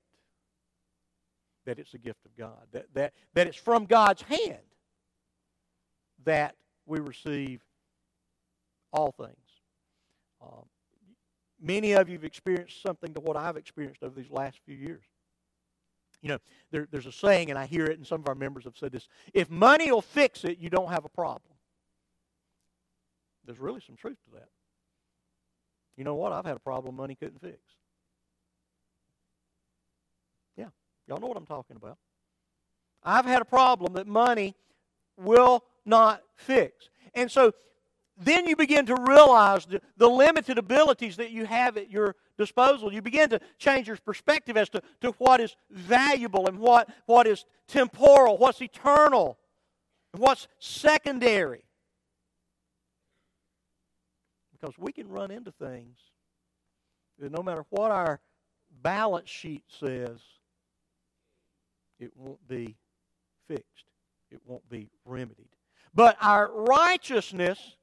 that 1.64 1.78
it's 1.78 1.94
a 1.94 1.99
gift 1.99 2.24
of 2.24 2.36
God, 2.36 2.66
that, 2.72 2.86
that, 2.94 3.12
that 3.34 3.46
it's 3.46 3.57
from 3.57 3.84
God's 3.84 4.22
hand 4.22 4.59
that 6.24 6.55
we 6.86 6.99
receive 6.99 7.61
all 8.92 9.12
things. 9.12 9.36
Um, 10.42 10.64
many 11.61 11.92
of 11.92 12.09
you 12.09 12.14
have 12.14 12.24
experienced 12.24 12.82
something 12.82 13.12
to 13.14 13.20
what 13.20 13.36
I've 13.36 13.57
experienced 13.57 14.03
over 14.03 14.18
these 14.18 14.30
last 14.30 14.59
few 14.64 14.76
years. 14.76 15.03
You 16.20 16.30
know, 16.30 16.38
there, 16.70 16.88
there's 16.90 17.06
a 17.06 17.12
saying, 17.12 17.50
and 17.50 17.58
I 17.58 17.66
hear 17.66 17.84
it, 17.84 17.96
and 17.98 18.06
some 18.06 18.20
of 18.20 18.28
our 18.28 18.34
members 18.34 18.64
have 18.64 18.76
said 18.76 18.92
this 18.92 19.08
if 19.32 19.50
money 19.50 19.90
will 19.90 20.02
fix 20.02 20.44
it, 20.44 20.58
you 20.58 20.70
don't 20.70 20.90
have 20.90 21.04
a 21.04 21.08
problem. 21.08 21.54
There's 23.44 23.58
really 23.58 23.80
some 23.80 23.96
truth 23.96 24.18
to 24.24 24.38
that. 24.38 24.48
You 25.96 26.04
know 26.04 26.14
what? 26.14 26.32
I've 26.32 26.44
had 26.44 26.56
a 26.56 26.60
problem 26.60 26.96
money 26.96 27.14
couldn't 27.14 27.40
fix. 27.40 27.58
Yeah, 30.56 30.68
y'all 31.06 31.18
know 31.18 31.28
what 31.28 31.36
I'm 31.36 31.46
talking 31.46 31.76
about. 31.76 31.98
I've 33.02 33.24
had 33.24 33.40
a 33.40 33.44
problem 33.44 33.94
that 33.94 34.06
money 34.06 34.54
will 35.16 35.64
not 35.84 36.22
fix. 36.36 36.90
And 37.14 37.30
so 37.30 37.52
then 38.20 38.46
you 38.46 38.56
begin 38.56 38.86
to 38.86 38.96
realize 38.96 39.64
the, 39.66 39.80
the, 39.96 40.08
limited 40.08 40.58
abilities 40.58 41.16
that 41.16 41.30
you 41.30 41.46
have 41.46 41.76
at 41.76 41.90
your 41.90 42.16
disposal. 42.36 42.92
You 42.92 43.00
begin 43.00 43.30
to 43.30 43.40
change 43.58 43.86
your 43.86 43.96
perspective 43.96 44.56
as 44.56 44.68
to, 44.70 44.82
to 45.02 45.12
what 45.18 45.40
is 45.40 45.54
valuable 45.70 46.48
and 46.48 46.58
what, 46.58 46.88
what 47.06 47.26
is 47.26 47.44
temporal, 47.68 48.36
what's 48.36 48.60
eternal, 48.60 49.38
and 50.12 50.20
what's 50.20 50.48
secondary. 50.58 51.64
Because 54.52 54.76
we 54.78 54.92
can 54.92 55.08
run 55.08 55.30
into 55.30 55.52
things 55.52 55.96
that 57.20 57.30
no 57.30 57.42
matter 57.42 57.64
what 57.70 57.92
our 57.92 58.20
balance 58.82 59.28
sheet 59.28 59.62
says, 59.80 60.18
it 62.00 62.10
won't 62.16 62.46
be 62.48 62.76
fixed, 63.46 63.84
it 64.30 64.40
won't 64.44 64.68
be 64.68 64.88
remedied. 65.04 65.46
But 65.94 66.16
our 66.20 66.50
righteousness 66.52 67.76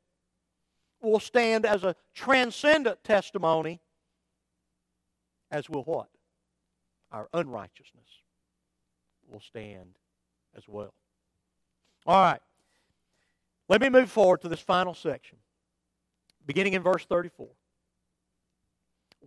will 1.06 1.20
stand 1.20 1.66
as 1.66 1.84
a 1.84 1.96
transcendent 2.14 3.04
testimony, 3.04 3.80
as 5.52 5.70
will 5.70 5.84
what? 5.84 6.10
Our 7.12 7.30
unrighteousness 7.34 8.10
will 9.30 9.40
stand 9.40 9.98
as 10.56 10.68
well. 10.68 10.94
All 12.06 12.22
right. 12.22 12.42
Let 13.68 13.82
me 13.82 13.90
move 13.90 14.12
forward 14.12 14.42
to 14.42 14.50
this 14.50 14.60
final 14.60 14.94
section, 14.94 15.38
beginning 16.46 16.74
in 16.74 16.84
verse 16.84 17.06
34. 17.06 17.48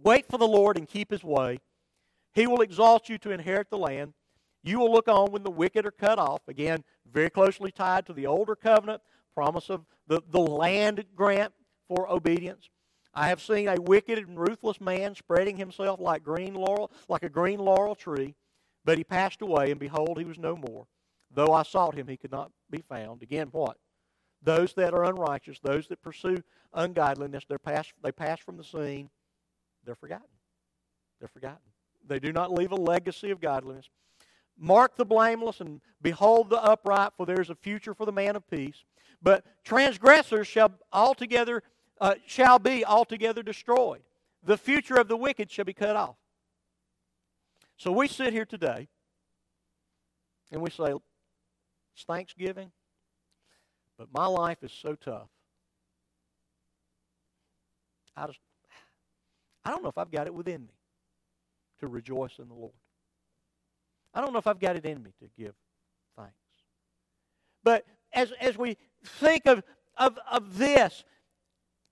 Wait 0.04 0.26
for 0.28 0.38
the 0.38 0.46
Lord 0.46 0.76
and 0.76 0.86
keep 0.86 1.10
his 1.10 1.24
way. 1.24 1.58
He 2.32 2.46
will 2.46 2.60
exalt 2.60 3.08
you 3.08 3.18
to 3.18 3.32
inherit 3.32 3.68
the 3.68 3.78
land. 3.78 4.14
You 4.62 4.78
will 4.78 4.92
look 4.92 5.08
on 5.08 5.32
when 5.32 5.42
the 5.42 5.50
wicked 5.50 5.86
are 5.86 5.90
cut 5.90 6.18
off. 6.18 6.42
Again, 6.46 6.84
very 7.10 7.30
closely 7.30 7.72
tied 7.72 8.06
to 8.06 8.12
the 8.12 8.26
older 8.26 8.54
covenant, 8.54 9.02
promise 9.34 9.70
of 9.70 9.86
the, 10.06 10.20
the 10.30 10.38
land 10.38 11.04
grant 11.16 11.52
for 11.88 12.10
obedience. 12.10 12.68
I 13.14 13.28
have 13.28 13.42
seen 13.42 13.68
a 13.68 13.80
wicked 13.80 14.18
and 14.18 14.38
ruthless 14.38 14.80
man 14.80 15.14
spreading 15.14 15.56
himself 15.56 15.98
like 15.98 16.22
green 16.22 16.54
laurel, 16.54 16.92
like 17.08 17.22
a 17.22 17.28
green 17.28 17.58
laurel 17.58 17.94
tree, 17.94 18.34
but 18.84 18.98
he 18.98 19.04
passed 19.04 19.42
away, 19.42 19.70
and 19.70 19.80
behold, 19.80 20.18
he 20.18 20.24
was 20.24 20.38
no 20.38 20.56
more. 20.56 20.86
Though 21.34 21.52
I 21.52 21.62
sought 21.62 21.94
him, 21.94 22.06
he 22.06 22.16
could 22.16 22.30
not 22.30 22.50
be 22.70 22.82
found. 22.88 23.22
Again, 23.22 23.48
what? 23.50 23.76
Those 24.42 24.72
that 24.74 24.94
are 24.94 25.04
unrighteous, 25.04 25.58
those 25.60 25.88
that 25.88 26.02
pursue 26.02 26.36
ungodliness, 26.72 27.44
they're 27.48 27.58
passed, 27.58 27.92
they 28.02 28.12
pass 28.12 28.38
from 28.38 28.56
the 28.56 28.64
scene. 28.64 29.10
They're 29.84 29.94
forgotten. 29.94 30.28
They're 31.18 31.28
forgotten. 31.28 31.58
They 32.06 32.18
do 32.20 32.32
not 32.32 32.52
leave 32.52 32.72
a 32.72 32.76
legacy 32.76 33.30
of 33.30 33.40
godliness. 33.40 33.88
Mark 34.56 34.96
the 34.96 35.04
blameless 35.04 35.60
and 35.60 35.80
behold 36.02 36.50
the 36.50 36.62
upright, 36.62 37.12
for 37.16 37.26
there 37.26 37.40
is 37.40 37.50
a 37.50 37.54
future 37.54 37.94
for 37.94 38.06
the 38.06 38.12
man 38.12 38.36
of 38.36 38.48
peace. 38.48 38.84
But 39.20 39.44
transgressors 39.64 40.46
shall 40.46 40.72
altogether 40.92 41.62
uh, 42.00 42.14
shall 42.26 42.58
be 42.58 42.84
altogether 42.84 43.42
destroyed. 43.42 44.02
The 44.44 44.56
future 44.56 44.96
of 44.96 45.08
the 45.08 45.16
wicked 45.16 45.50
shall 45.50 45.64
be 45.64 45.72
cut 45.72 45.96
off. 45.96 46.16
So 47.76 47.92
we 47.92 48.08
sit 48.08 48.32
here 48.32 48.44
today 48.44 48.88
and 50.50 50.60
we 50.60 50.70
say, 50.70 50.92
It's 51.94 52.04
Thanksgiving, 52.04 52.70
but 53.96 54.08
my 54.12 54.26
life 54.26 54.58
is 54.62 54.72
so 54.72 54.94
tough. 54.94 55.28
I 58.16 58.26
just 58.26 58.40
I 59.64 59.70
don't 59.70 59.82
know 59.82 59.90
if 59.90 59.98
I've 59.98 60.10
got 60.10 60.26
it 60.26 60.34
within 60.34 60.62
me 60.62 60.74
to 61.80 61.86
rejoice 61.86 62.38
in 62.38 62.48
the 62.48 62.54
Lord. 62.54 62.72
I 64.14 64.20
don't 64.20 64.32
know 64.32 64.38
if 64.38 64.46
I've 64.46 64.58
got 64.58 64.76
it 64.76 64.84
in 64.86 65.02
me 65.02 65.10
to 65.20 65.28
give 65.38 65.54
thanks. 66.16 66.32
But 67.62 67.84
as, 68.12 68.32
as 68.40 68.56
we 68.56 68.76
think 69.04 69.46
of, 69.46 69.62
of, 69.96 70.18
of 70.30 70.56
this, 70.56 71.04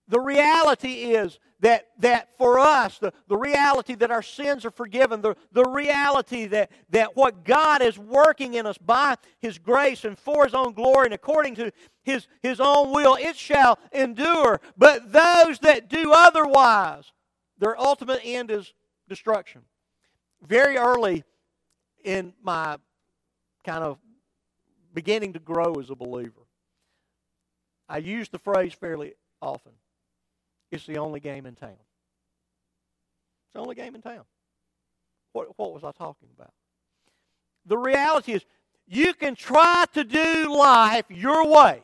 the 0.09 0.21
reality 0.21 1.15
is 1.15 1.39
that, 1.61 1.89
that 1.99 2.29
for 2.39 2.59
us, 2.59 2.99
the, 2.99 3.13
the 3.29 3.37
reality 3.37 3.95
that 3.97 4.11
our 4.11 4.23
sins 4.23 4.65
are 4.65 4.71
forgiven, 4.71 5.21
the, 5.21 5.35
the 5.53 5.65
reality 5.65 6.47
that, 6.47 6.71
that 6.91 7.17
what 7.17 7.45
God 7.45 7.83
is 7.83 7.99
working 7.99 8.55
in 8.55 8.67
us 8.67 8.79
by 8.79 9.17
His 9.41 9.59
grace 9.59 10.05
and 10.05 10.19
for 10.19 10.45
His 10.45 10.55
own 10.55 10.75
glory 10.75 11.07
and 11.07 11.15
according 11.15 11.57
to 11.57 11.73
His, 12.05 12.29
His 12.43 12.61
own 12.61 12.93
will, 12.93 13.17
it 13.17 13.37
shall 13.37 13.79
endure. 13.93 14.61
But 14.77 15.13
those 15.13 15.59
that 15.61 15.89
do 15.89 16.13
otherwise, 16.15 17.11
their 17.59 17.79
ultimate 17.79 18.21
end 18.23 18.51
is 18.51 18.73
destruction. 19.09 19.63
Very 20.47 20.77
early 20.77 21.25
in 22.05 22.33
my 22.43 22.77
kind 23.65 23.83
of 23.83 23.99
beginning 24.95 25.33
to 25.33 25.41
grow 25.41 25.75
as 25.81 25.91
a 25.91 25.97
believer, 25.97 26.47
I 27.89 27.99
use 27.99 28.29
the 28.29 28.39
phrase 28.39 28.73
fairly 28.73 29.15
often 29.41 29.73
it's 30.71 30.87
the 30.87 30.99
only 30.99 31.21
game 31.21 31.47
in 31.47 31.55
town. 31.55 31.71
It's 31.71 33.55
the 33.55 33.61
only 33.61 33.75
game 33.75 33.95
in 33.95 34.03
town. 34.03 34.25
What, 35.33 35.49
what 35.57 35.73
was 35.73 35.85
I 35.85 35.93
talking 35.93 36.29
about? 36.37 36.53
The 37.67 37.79
reality 37.79 38.33
is, 38.33 38.45
you 38.89 39.15
can 39.15 39.35
try 39.35 39.85
to 39.95 40.05
do 40.05 40.55
life 40.57 41.05
your 41.09 41.47
way, 41.47 41.83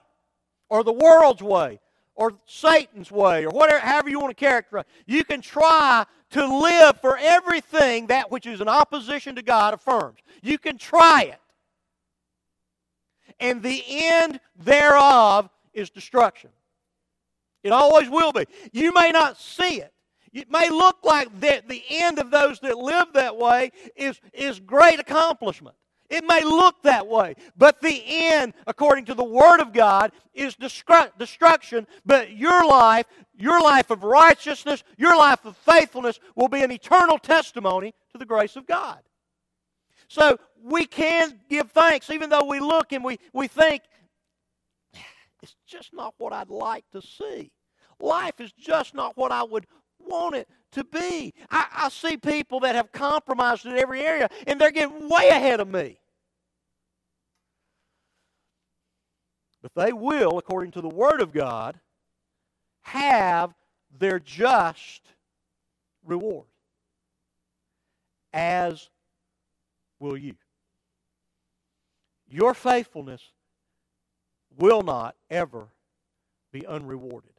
or 0.69 0.85
the 0.85 0.93
world's 0.93 1.43
way, 1.43 1.81
or 2.15 2.35
Satan's 2.47 3.11
way, 3.11 3.45
or 3.45 3.51
whatever, 3.51 3.81
however 3.81 4.09
you 4.09 4.21
want 4.21 4.37
to 4.37 4.41
characterize. 4.41 4.85
You 5.07 5.25
can 5.25 5.41
try 5.41 6.05
to 6.31 6.59
live 6.59 7.01
for 7.01 7.19
everything 7.19 8.07
that 8.07 8.31
which 8.31 8.47
is 8.47 8.61
in 8.61 8.69
opposition 8.69 9.35
to 9.37 9.43
God 9.43 9.75
affirms. 9.75 10.19
You 10.43 10.59
can 10.59 10.79
try 10.79 11.23
it. 11.23 11.41
And 13.41 13.63
the 13.63 13.83
end 13.89 14.41
thereof 14.57 15.51
is 15.73 15.91
destruction. 15.91 16.51
It 17.63 17.71
always 17.73 18.09
will 18.09 18.33
be. 18.33 18.45
You 18.73 18.93
may 18.93 19.11
not 19.11 19.39
see 19.39 19.81
it. 19.81 19.93
It 20.33 20.51
may 20.51 20.71
look 20.71 20.99
like 21.05 21.41
that 21.41 21.69
the 21.69 21.83
end 21.91 22.19
of 22.19 22.31
those 22.31 22.59
that 22.61 22.79
live 22.79 23.09
that 23.13 23.37
way 23.37 23.71
is, 23.97 24.19
is 24.33 24.61
great 24.61 24.99
accomplishment. 24.99 25.77
It 26.09 26.25
may 26.27 26.45
look 26.45 26.83
that 26.83 27.07
way, 27.07 27.37
but 27.57 27.81
the 27.81 28.03
end, 28.07 28.53
according 28.67 29.07
to 29.07 29.15
the 29.15 29.25
Word 29.25 29.61
of 29.61 29.73
God, 29.73 30.13
is 30.35 30.55
destruction. 30.55 31.87
But 32.05 32.37
your 32.37 32.67
life, 32.67 33.07
your 33.35 33.63
life 33.63 33.91
of 33.91 34.05
righteousness, 34.05 34.85
your 34.99 35.17
life 35.17 35.47
of 35.47 35.57
faithfulness 35.57 36.21
will 36.37 36.49
be 36.49 36.63
an 36.63 36.71
eternal 36.71 37.19
testimony 37.19 37.95
to 38.13 38.19
the 38.19 38.27
grace 38.27 38.57
of 38.57 38.67
God. 38.67 38.99
So 40.09 40.39
we 40.63 40.85
can 40.85 41.41
give 41.49 41.71
thanks, 41.71 42.11
even 42.11 42.29
though 42.29 42.45
we 42.45 42.61
look 42.61 42.93
and 42.93 43.03
we, 43.03 43.19
we 43.33 43.49
think, 43.49 43.83
it's 45.43 45.57
just 45.67 45.93
not 45.93 46.15
what 46.19 46.33
I'd 46.33 46.51
like 46.51 46.85
to 46.93 47.03
see. 47.03 47.51
Life 48.01 48.41
is 48.41 48.53
just 48.53 48.95
not 48.95 49.17
what 49.17 49.33
I 49.33 49.43
would 49.43 49.67
want 49.99 50.37
it 50.37 50.49
to 50.73 50.85
be. 50.85 51.35
I, 51.51 51.67
I 51.73 51.89
see 51.89 52.17
people 52.17 52.61
that 52.61 52.75
have 52.75 52.93
compromised 52.93 53.67
in 53.67 53.77
every 53.77 54.03
area, 54.03 54.29
and 54.47 54.61
they're 54.61 54.71
getting 54.71 55.09
way 55.09 55.29
ahead 55.29 55.61
of 55.61 55.69
me. 55.69 55.99
But 59.63 59.73
they 59.75 59.93
will, 59.93 60.39
according 60.39 60.73
to 60.73 60.81
the 60.81 60.89
Word 60.89 61.21
of 61.21 61.33
God, 61.33 61.79
have 62.83 63.55
their 63.99 64.19
just 64.19 65.03
reward. 66.05 66.47
As 68.33 68.89
will 70.01 70.17
you. 70.17 70.35
Your 72.29 72.55
faithfulness 72.55 73.23
will 74.59 74.83
not 74.83 75.17
ever 75.31 75.69
be 76.53 76.67
unrewarded. 76.67 77.33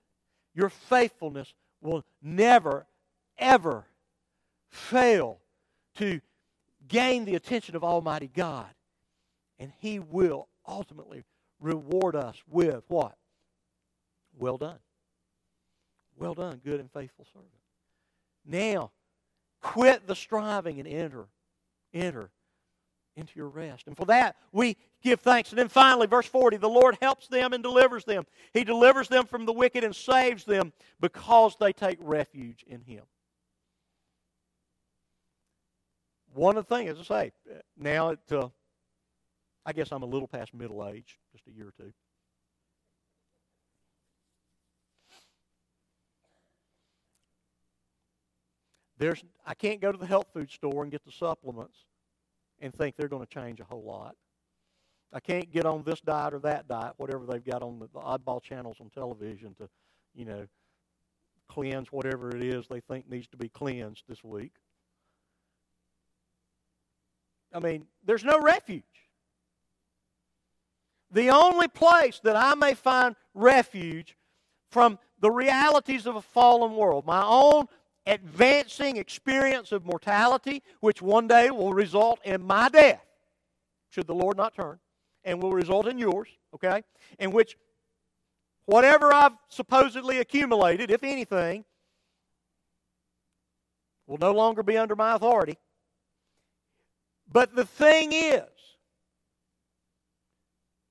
Your 0.55 0.69
faithfulness 0.69 1.53
will 1.81 2.03
never, 2.21 2.85
ever 3.37 3.85
fail 4.69 5.39
to 5.95 6.21
gain 6.87 7.25
the 7.25 7.35
attention 7.35 7.75
of 7.75 7.83
Almighty 7.83 8.29
God. 8.33 8.67
And 9.59 9.71
He 9.79 9.99
will 9.99 10.47
ultimately 10.67 11.23
reward 11.59 12.15
us 12.15 12.35
with 12.49 12.83
what? 12.87 13.15
Well 14.37 14.57
done. 14.57 14.79
Well 16.17 16.33
done, 16.33 16.61
good 16.63 16.79
and 16.79 16.91
faithful 16.91 17.25
servant. 17.33 17.49
Now, 18.45 18.91
quit 19.61 20.05
the 20.05 20.15
striving 20.15 20.79
and 20.79 20.87
enter, 20.87 21.25
enter 21.93 22.29
into 23.15 23.33
your 23.35 23.49
rest. 23.49 23.87
And 23.87 23.95
for 23.95 24.05
that, 24.05 24.35
we 24.51 24.77
give 25.03 25.19
thanks. 25.19 25.49
And 25.51 25.59
then 25.59 25.69
finally, 25.69 26.07
verse 26.07 26.25
40 26.25 26.57
the 26.57 26.69
Lord 26.69 26.97
helps 27.01 27.27
them 27.27 27.53
and 27.53 27.63
delivers 27.63 28.05
them. 28.05 28.25
He 28.53 28.63
delivers 28.63 29.07
them 29.07 29.25
from 29.25 29.45
the 29.45 29.53
wicked 29.53 29.83
and 29.83 29.95
saves 29.95 30.43
them 30.43 30.73
because 30.99 31.55
they 31.59 31.73
take 31.73 31.97
refuge 32.01 32.63
in 32.67 32.81
Him. 32.81 33.03
One 36.33 36.57
of 36.57 36.67
the 36.67 36.75
things, 36.75 36.89
as 36.91 37.11
I 37.11 37.25
say, 37.25 37.31
now 37.77 38.09
it, 38.09 38.19
uh, 38.31 38.49
I 39.65 39.73
guess 39.73 39.91
I'm 39.91 40.01
a 40.01 40.07
little 40.07 40.27
past 40.27 40.53
middle 40.53 40.87
age, 40.87 41.19
just 41.31 41.47
a 41.47 41.51
year 41.51 41.67
or 41.67 41.73
two. 41.77 41.93
There's, 48.97 49.23
I 49.45 49.53
can't 49.53 49.81
go 49.81 49.91
to 49.91 49.97
the 49.97 50.05
health 50.05 50.27
food 50.33 50.49
store 50.49 50.81
and 50.81 50.91
get 50.91 51.03
the 51.03 51.11
supplements 51.11 51.77
and 52.63 52.73
think 52.73 52.95
they're 52.95 53.09
going 53.09 53.25
to 53.25 53.31
change 53.31 53.59
a 53.59 53.65
whole 53.65 53.83
lot. 53.83 54.15
I 55.11 55.19
can't 55.19 55.51
get 55.51 55.65
on 55.65 55.83
this 55.83 55.99
diet 55.99 56.33
or 56.33 56.39
that 56.39 56.67
diet, 56.67 56.93
whatever 56.97 57.25
they've 57.25 57.43
got 57.43 57.61
on 57.61 57.77
the, 57.77 57.87
the 57.93 57.99
oddball 57.99 58.41
channels 58.41 58.77
on 58.79 58.89
television 58.89 59.53
to, 59.55 59.69
you 60.15 60.25
know, 60.25 60.47
cleanse 61.49 61.91
whatever 61.91 62.35
it 62.35 62.41
is 62.41 62.65
they 62.67 62.79
think 62.79 63.07
needs 63.07 63.27
to 63.27 63.37
be 63.37 63.49
cleansed 63.49 64.03
this 64.07 64.23
week. 64.23 64.53
I 67.53 67.59
mean, 67.59 67.85
there's 68.03 68.23
no 68.23 68.39
refuge. 68.39 68.81
The 71.11 71.29
only 71.29 71.67
place 71.67 72.19
that 72.23 72.35
I 72.35 72.55
may 72.55 72.73
find 72.73 73.15
refuge 73.35 74.15
from 74.71 74.97
the 75.19 75.29
realities 75.29 76.07
of 76.07 76.15
a 76.15 76.21
fallen 76.21 76.75
world, 76.75 77.05
my 77.05 77.23
own 77.23 77.67
advancing 78.05 78.97
experience 78.97 79.71
of 79.71 79.85
mortality, 79.85 80.61
which 80.81 81.01
one 81.01 81.27
day 81.27 81.49
will 81.51 81.73
result 81.73 82.19
in 82.23 82.45
my 82.45 82.69
death, 82.69 83.05
should 83.89 84.07
the 84.07 84.15
Lord 84.15 84.37
not 84.37 84.55
turn, 84.55 84.79
and 85.23 85.41
will 85.41 85.51
result 85.51 85.87
in 85.87 85.97
yours, 85.97 86.27
okay? 86.53 86.83
In 87.19 87.31
which 87.31 87.57
whatever 88.65 89.13
I've 89.13 89.37
supposedly 89.47 90.19
accumulated, 90.19 90.91
if 90.91 91.03
anything, 91.03 91.63
will 94.07 94.17
no 94.17 94.31
longer 94.31 94.63
be 94.63 94.77
under 94.77 94.95
my 94.95 95.15
authority. 95.15 95.57
But 97.31 97.55
the 97.55 97.65
thing 97.65 98.11
is, 98.11 98.43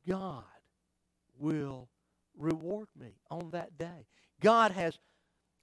God 0.09 0.45
will 1.39 1.89
reward 2.37 2.89
me 2.99 3.15
on 3.31 3.51
that 3.51 3.79
day. 3.79 4.07
God 4.41 4.73
has 4.73 4.99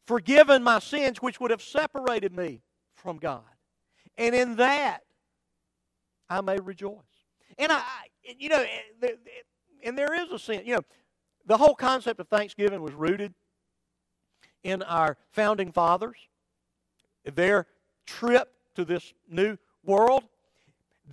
forgiven 0.10 0.64
my 0.64 0.80
sins, 0.80 1.22
which 1.22 1.40
would 1.40 1.52
have 1.52 1.62
separated 1.62 2.36
me 2.36 2.64
from 2.96 3.18
God. 3.18 3.44
And 4.18 4.34
in 4.34 4.56
that, 4.56 5.04
I 6.28 6.42
may 6.42 6.58
rejoice. 6.60 6.96
And 7.60 7.72
I, 7.72 7.84
you 8.40 8.50
know, 8.50 8.66
and 9.84 9.96
there 9.96 10.12
is 10.20 10.32
a 10.32 10.40
sin. 10.40 10.64
You 10.66 10.78
know, 10.78 10.82
the 11.46 11.58
whole 11.58 11.76
concept 11.76 12.20
of 12.20 12.28
Thanksgiving 12.28 12.82
was 12.82 12.94
rooted 12.94 13.36
in 14.64 14.82
our 14.82 15.16
founding 15.30 15.72
fathers, 15.72 16.18
their 17.24 17.68
trip 18.08 18.52
to 18.78 18.86
this 18.86 19.14
new 19.30 19.58
world, 19.86 20.24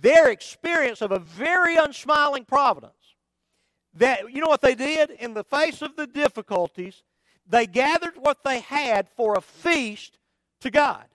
their 0.01 0.31
experience 0.31 1.03
of 1.03 1.11
a 1.11 1.19
very 1.19 1.75
unsmiling 1.75 2.45
providence. 2.45 2.93
That, 3.93 4.33
you 4.33 4.41
know 4.41 4.49
what 4.49 4.61
they 4.61 4.73
did? 4.73 5.11
In 5.11 5.35
the 5.35 5.43
face 5.43 5.83
of 5.83 5.95
the 5.95 6.07
difficulties, 6.07 7.03
they 7.49 7.65
gathered 7.65 8.15
what 8.17 8.43
they 8.43 8.59
had 8.59 9.07
for 9.15 9.35
a 9.35 9.41
feast 9.41 10.17
to 10.61 10.71
God. 10.71 11.05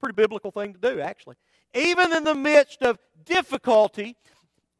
Pretty 0.00 0.14
biblical 0.14 0.50
thing 0.50 0.74
to 0.74 0.78
do, 0.78 1.00
actually. 1.00 1.36
Even 1.74 2.14
in 2.14 2.24
the 2.24 2.34
midst 2.34 2.82
of 2.82 2.98
difficulty, 3.24 4.16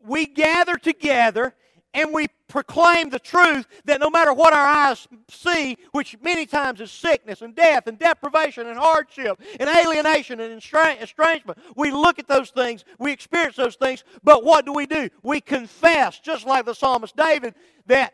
we 0.01 0.27
gather 0.27 0.77
together 0.77 1.55
and 1.97 2.13
we 2.13 2.27
proclaim 2.47 3.09
the 3.09 3.19
truth 3.19 3.67
that 3.87 4.01
no 4.01 4.11
matter 4.11 4.33
what 4.33 4.53
our 4.53 4.67
eyes 4.67 5.09
see, 5.31 5.79
which 5.93 6.17
many 6.21 6.45
times 6.45 6.81
is 6.81 6.93
sickness 6.93 7.41
and 7.41 7.55
death 7.55 7.87
and 7.87 7.99
deprivation 7.99 8.67
and 8.67 8.79
hardship 8.79 9.41
and 9.59 9.69
alienation 9.69 10.41
and 10.41 10.53
estrangement, 10.53 11.59
we 11.75 11.91
look 11.91 12.19
at 12.19 12.29
those 12.29 12.51
things, 12.51 12.85
we 12.99 13.13
experience 13.13 13.57
those 13.57 13.77
things, 13.77 14.05
but 14.23 14.45
what 14.45 14.67
do 14.67 14.75
we 14.75 14.87
do? 14.87 15.09
We 15.23 15.41
confess, 15.41 16.21
just 16.21 16.47
like 16.47 16.67
the 16.67 16.75
psalmist 16.75 17.17
David, 17.17 17.55
that 17.87 18.13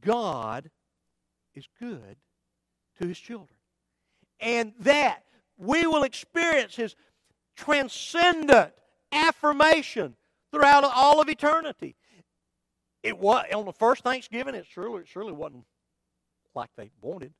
God 0.00 0.70
is 1.54 1.66
good 1.80 2.16
to 3.00 3.08
his 3.08 3.18
children. 3.18 3.48
And 4.40 4.72
that 4.80 5.24
we 5.56 5.86
will 5.86 6.02
experience 6.02 6.74
his 6.76 6.96
transcendent 7.56 8.72
affirmation 9.12 10.16
throughout 10.50 10.84
all 10.84 11.20
of 11.20 11.28
eternity. 11.28 11.96
It 13.02 13.18
was 13.18 13.44
on 13.54 13.64
the 13.64 13.72
first 13.72 14.02
Thanksgiving, 14.02 14.54
it 14.54 14.66
surely 14.68 15.02
it 15.02 15.08
surely 15.08 15.32
wasn't 15.32 15.64
like 16.54 16.70
they 16.76 16.90
wanted. 17.00 17.32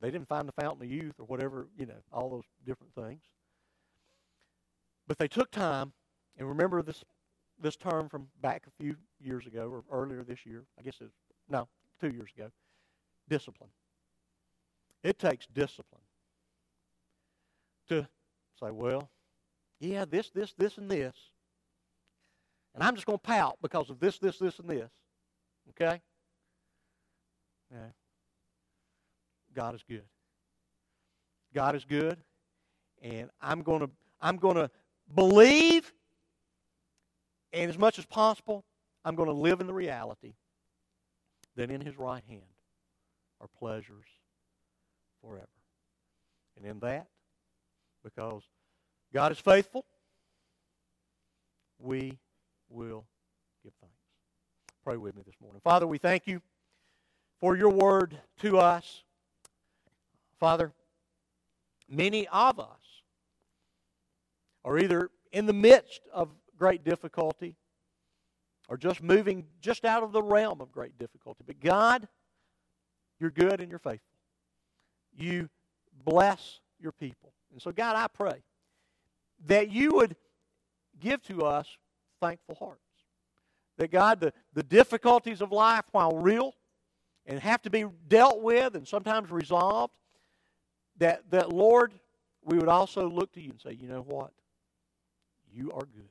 They 0.00 0.10
didn't 0.10 0.28
find 0.28 0.48
the 0.48 0.52
fountain 0.60 0.84
of 0.84 0.92
youth 0.92 1.14
or 1.18 1.24
whatever, 1.24 1.68
you 1.78 1.86
know, 1.86 2.02
all 2.12 2.28
those 2.28 2.44
different 2.66 2.92
things. 2.94 3.22
But 5.06 5.18
they 5.18 5.28
took 5.28 5.50
time, 5.50 5.92
and 6.36 6.48
remember 6.48 6.82
this 6.82 7.04
this 7.60 7.76
term 7.76 8.08
from 8.08 8.26
back 8.40 8.64
a 8.66 8.82
few 8.82 8.96
years 9.20 9.46
ago 9.46 9.68
or 9.68 9.84
earlier 9.90 10.24
this 10.24 10.44
year. 10.44 10.64
I 10.78 10.82
guess 10.82 10.96
it's 11.00 11.14
no, 11.48 11.68
two 12.00 12.08
years 12.08 12.30
ago 12.36 12.50
discipline. 13.28 13.70
It 15.02 15.18
takes 15.18 15.46
discipline 15.46 16.02
to 17.88 18.06
say, 18.60 18.70
well, 18.70 19.10
yeah, 19.80 20.04
this, 20.04 20.30
this, 20.30 20.54
this, 20.56 20.78
and 20.78 20.90
this. 20.90 21.14
And 22.74 22.82
I'm 22.82 22.94
just 22.94 23.06
going 23.06 23.18
to 23.18 23.22
pout 23.22 23.58
because 23.60 23.90
of 23.90 23.98
this, 23.98 24.18
this, 24.18 24.38
this, 24.38 24.58
and 24.58 24.68
this. 24.68 24.90
Okay? 25.70 26.00
Yeah. 27.70 27.78
God 29.54 29.74
is 29.74 29.82
good. 29.88 30.04
God 31.54 31.74
is 31.74 31.84
good. 31.84 32.18
And 33.02 33.30
I'm 33.40 33.62
going 33.62 33.80
to 33.80 33.90
I'm 34.20 34.36
going 34.36 34.54
to 34.54 34.70
believe 35.14 35.92
and 37.52 37.68
as 37.68 37.76
much 37.76 37.98
as 37.98 38.06
possible, 38.06 38.64
I'm 39.04 39.14
going 39.14 39.28
to 39.28 39.34
live 39.34 39.60
in 39.60 39.66
the 39.66 39.74
reality 39.74 40.34
that 41.56 41.70
in 41.70 41.80
his 41.80 41.98
right 41.98 42.22
hand 42.28 42.42
are 43.42 43.48
pleasures 43.58 44.06
forever. 45.20 45.48
And 46.56 46.64
in 46.64 46.78
that, 46.80 47.08
because 48.04 48.42
God 49.12 49.32
is 49.32 49.38
faithful, 49.38 49.84
we 51.78 52.18
will 52.70 53.04
give 53.62 53.72
thanks. 53.80 53.96
Pray 54.84 54.96
with 54.96 55.16
me 55.16 55.22
this 55.26 55.34
morning. 55.40 55.60
Father, 55.62 55.86
we 55.86 55.98
thank 55.98 56.26
you 56.26 56.40
for 57.40 57.56
your 57.56 57.70
word 57.70 58.16
to 58.40 58.58
us. 58.58 59.02
Father, 60.38 60.72
many 61.88 62.26
of 62.28 62.60
us 62.60 63.02
are 64.64 64.78
either 64.78 65.10
in 65.32 65.46
the 65.46 65.52
midst 65.52 66.02
of 66.12 66.28
great 66.56 66.84
difficulty 66.84 67.56
or 68.68 68.76
just 68.76 69.02
moving 69.02 69.44
just 69.60 69.84
out 69.84 70.02
of 70.02 70.12
the 70.12 70.22
realm 70.22 70.60
of 70.60 70.70
great 70.72 70.98
difficulty. 70.98 71.42
But 71.46 71.60
God, 71.60 72.08
you're 73.22 73.30
good 73.30 73.60
and 73.60 73.70
you're 73.70 73.78
faithful. 73.78 74.00
You 75.16 75.48
bless 76.04 76.58
your 76.80 76.90
people. 76.90 77.32
And 77.52 77.62
so, 77.62 77.70
God, 77.70 77.94
I 77.94 78.08
pray 78.08 78.42
that 79.46 79.70
you 79.70 79.92
would 79.94 80.16
give 81.00 81.22
to 81.24 81.42
us 81.42 81.68
thankful 82.20 82.56
hearts. 82.56 82.80
That, 83.78 83.92
God, 83.92 84.20
the, 84.20 84.32
the 84.54 84.64
difficulties 84.64 85.40
of 85.40 85.52
life, 85.52 85.84
while 85.92 86.10
real 86.18 86.52
and 87.24 87.38
have 87.38 87.62
to 87.62 87.70
be 87.70 87.84
dealt 88.08 88.42
with 88.42 88.74
and 88.74 88.86
sometimes 88.86 89.30
resolved, 89.30 89.94
that, 90.98 91.22
that 91.30 91.52
Lord, 91.52 91.94
we 92.44 92.58
would 92.58 92.68
also 92.68 93.08
look 93.08 93.32
to 93.34 93.40
you 93.40 93.50
and 93.50 93.60
say, 93.60 93.78
you 93.80 93.86
know 93.86 94.02
what? 94.02 94.32
You 95.54 95.70
are 95.72 95.80
good, 95.80 96.10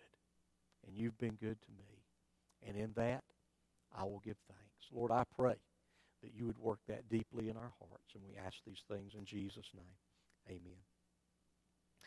and 0.87 0.95
you've 0.95 1.17
been 1.17 1.37
good 1.41 1.61
to 1.61 1.71
me. 1.71 2.67
And 2.67 2.77
in 2.77 2.93
that, 2.95 3.23
I 3.97 4.03
will 4.03 4.21
give 4.23 4.37
thanks. 4.47 4.87
Lord, 4.93 5.11
I 5.11 5.23
pray 5.35 5.55
that 6.23 6.33
you 6.35 6.45
would 6.47 6.59
work 6.59 6.79
that 6.87 7.09
deeply 7.09 7.49
in 7.49 7.57
our 7.57 7.73
hearts, 7.79 8.13
and 8.15 8.23
we 8.23 8.37
ask 8.37 8.55
these 8.65 8.83
things 8.89 9.13
in 9.17 9.25
Jesus' 9.25 9.69
name. 9.75 9.95
Amen. 10.49 10.90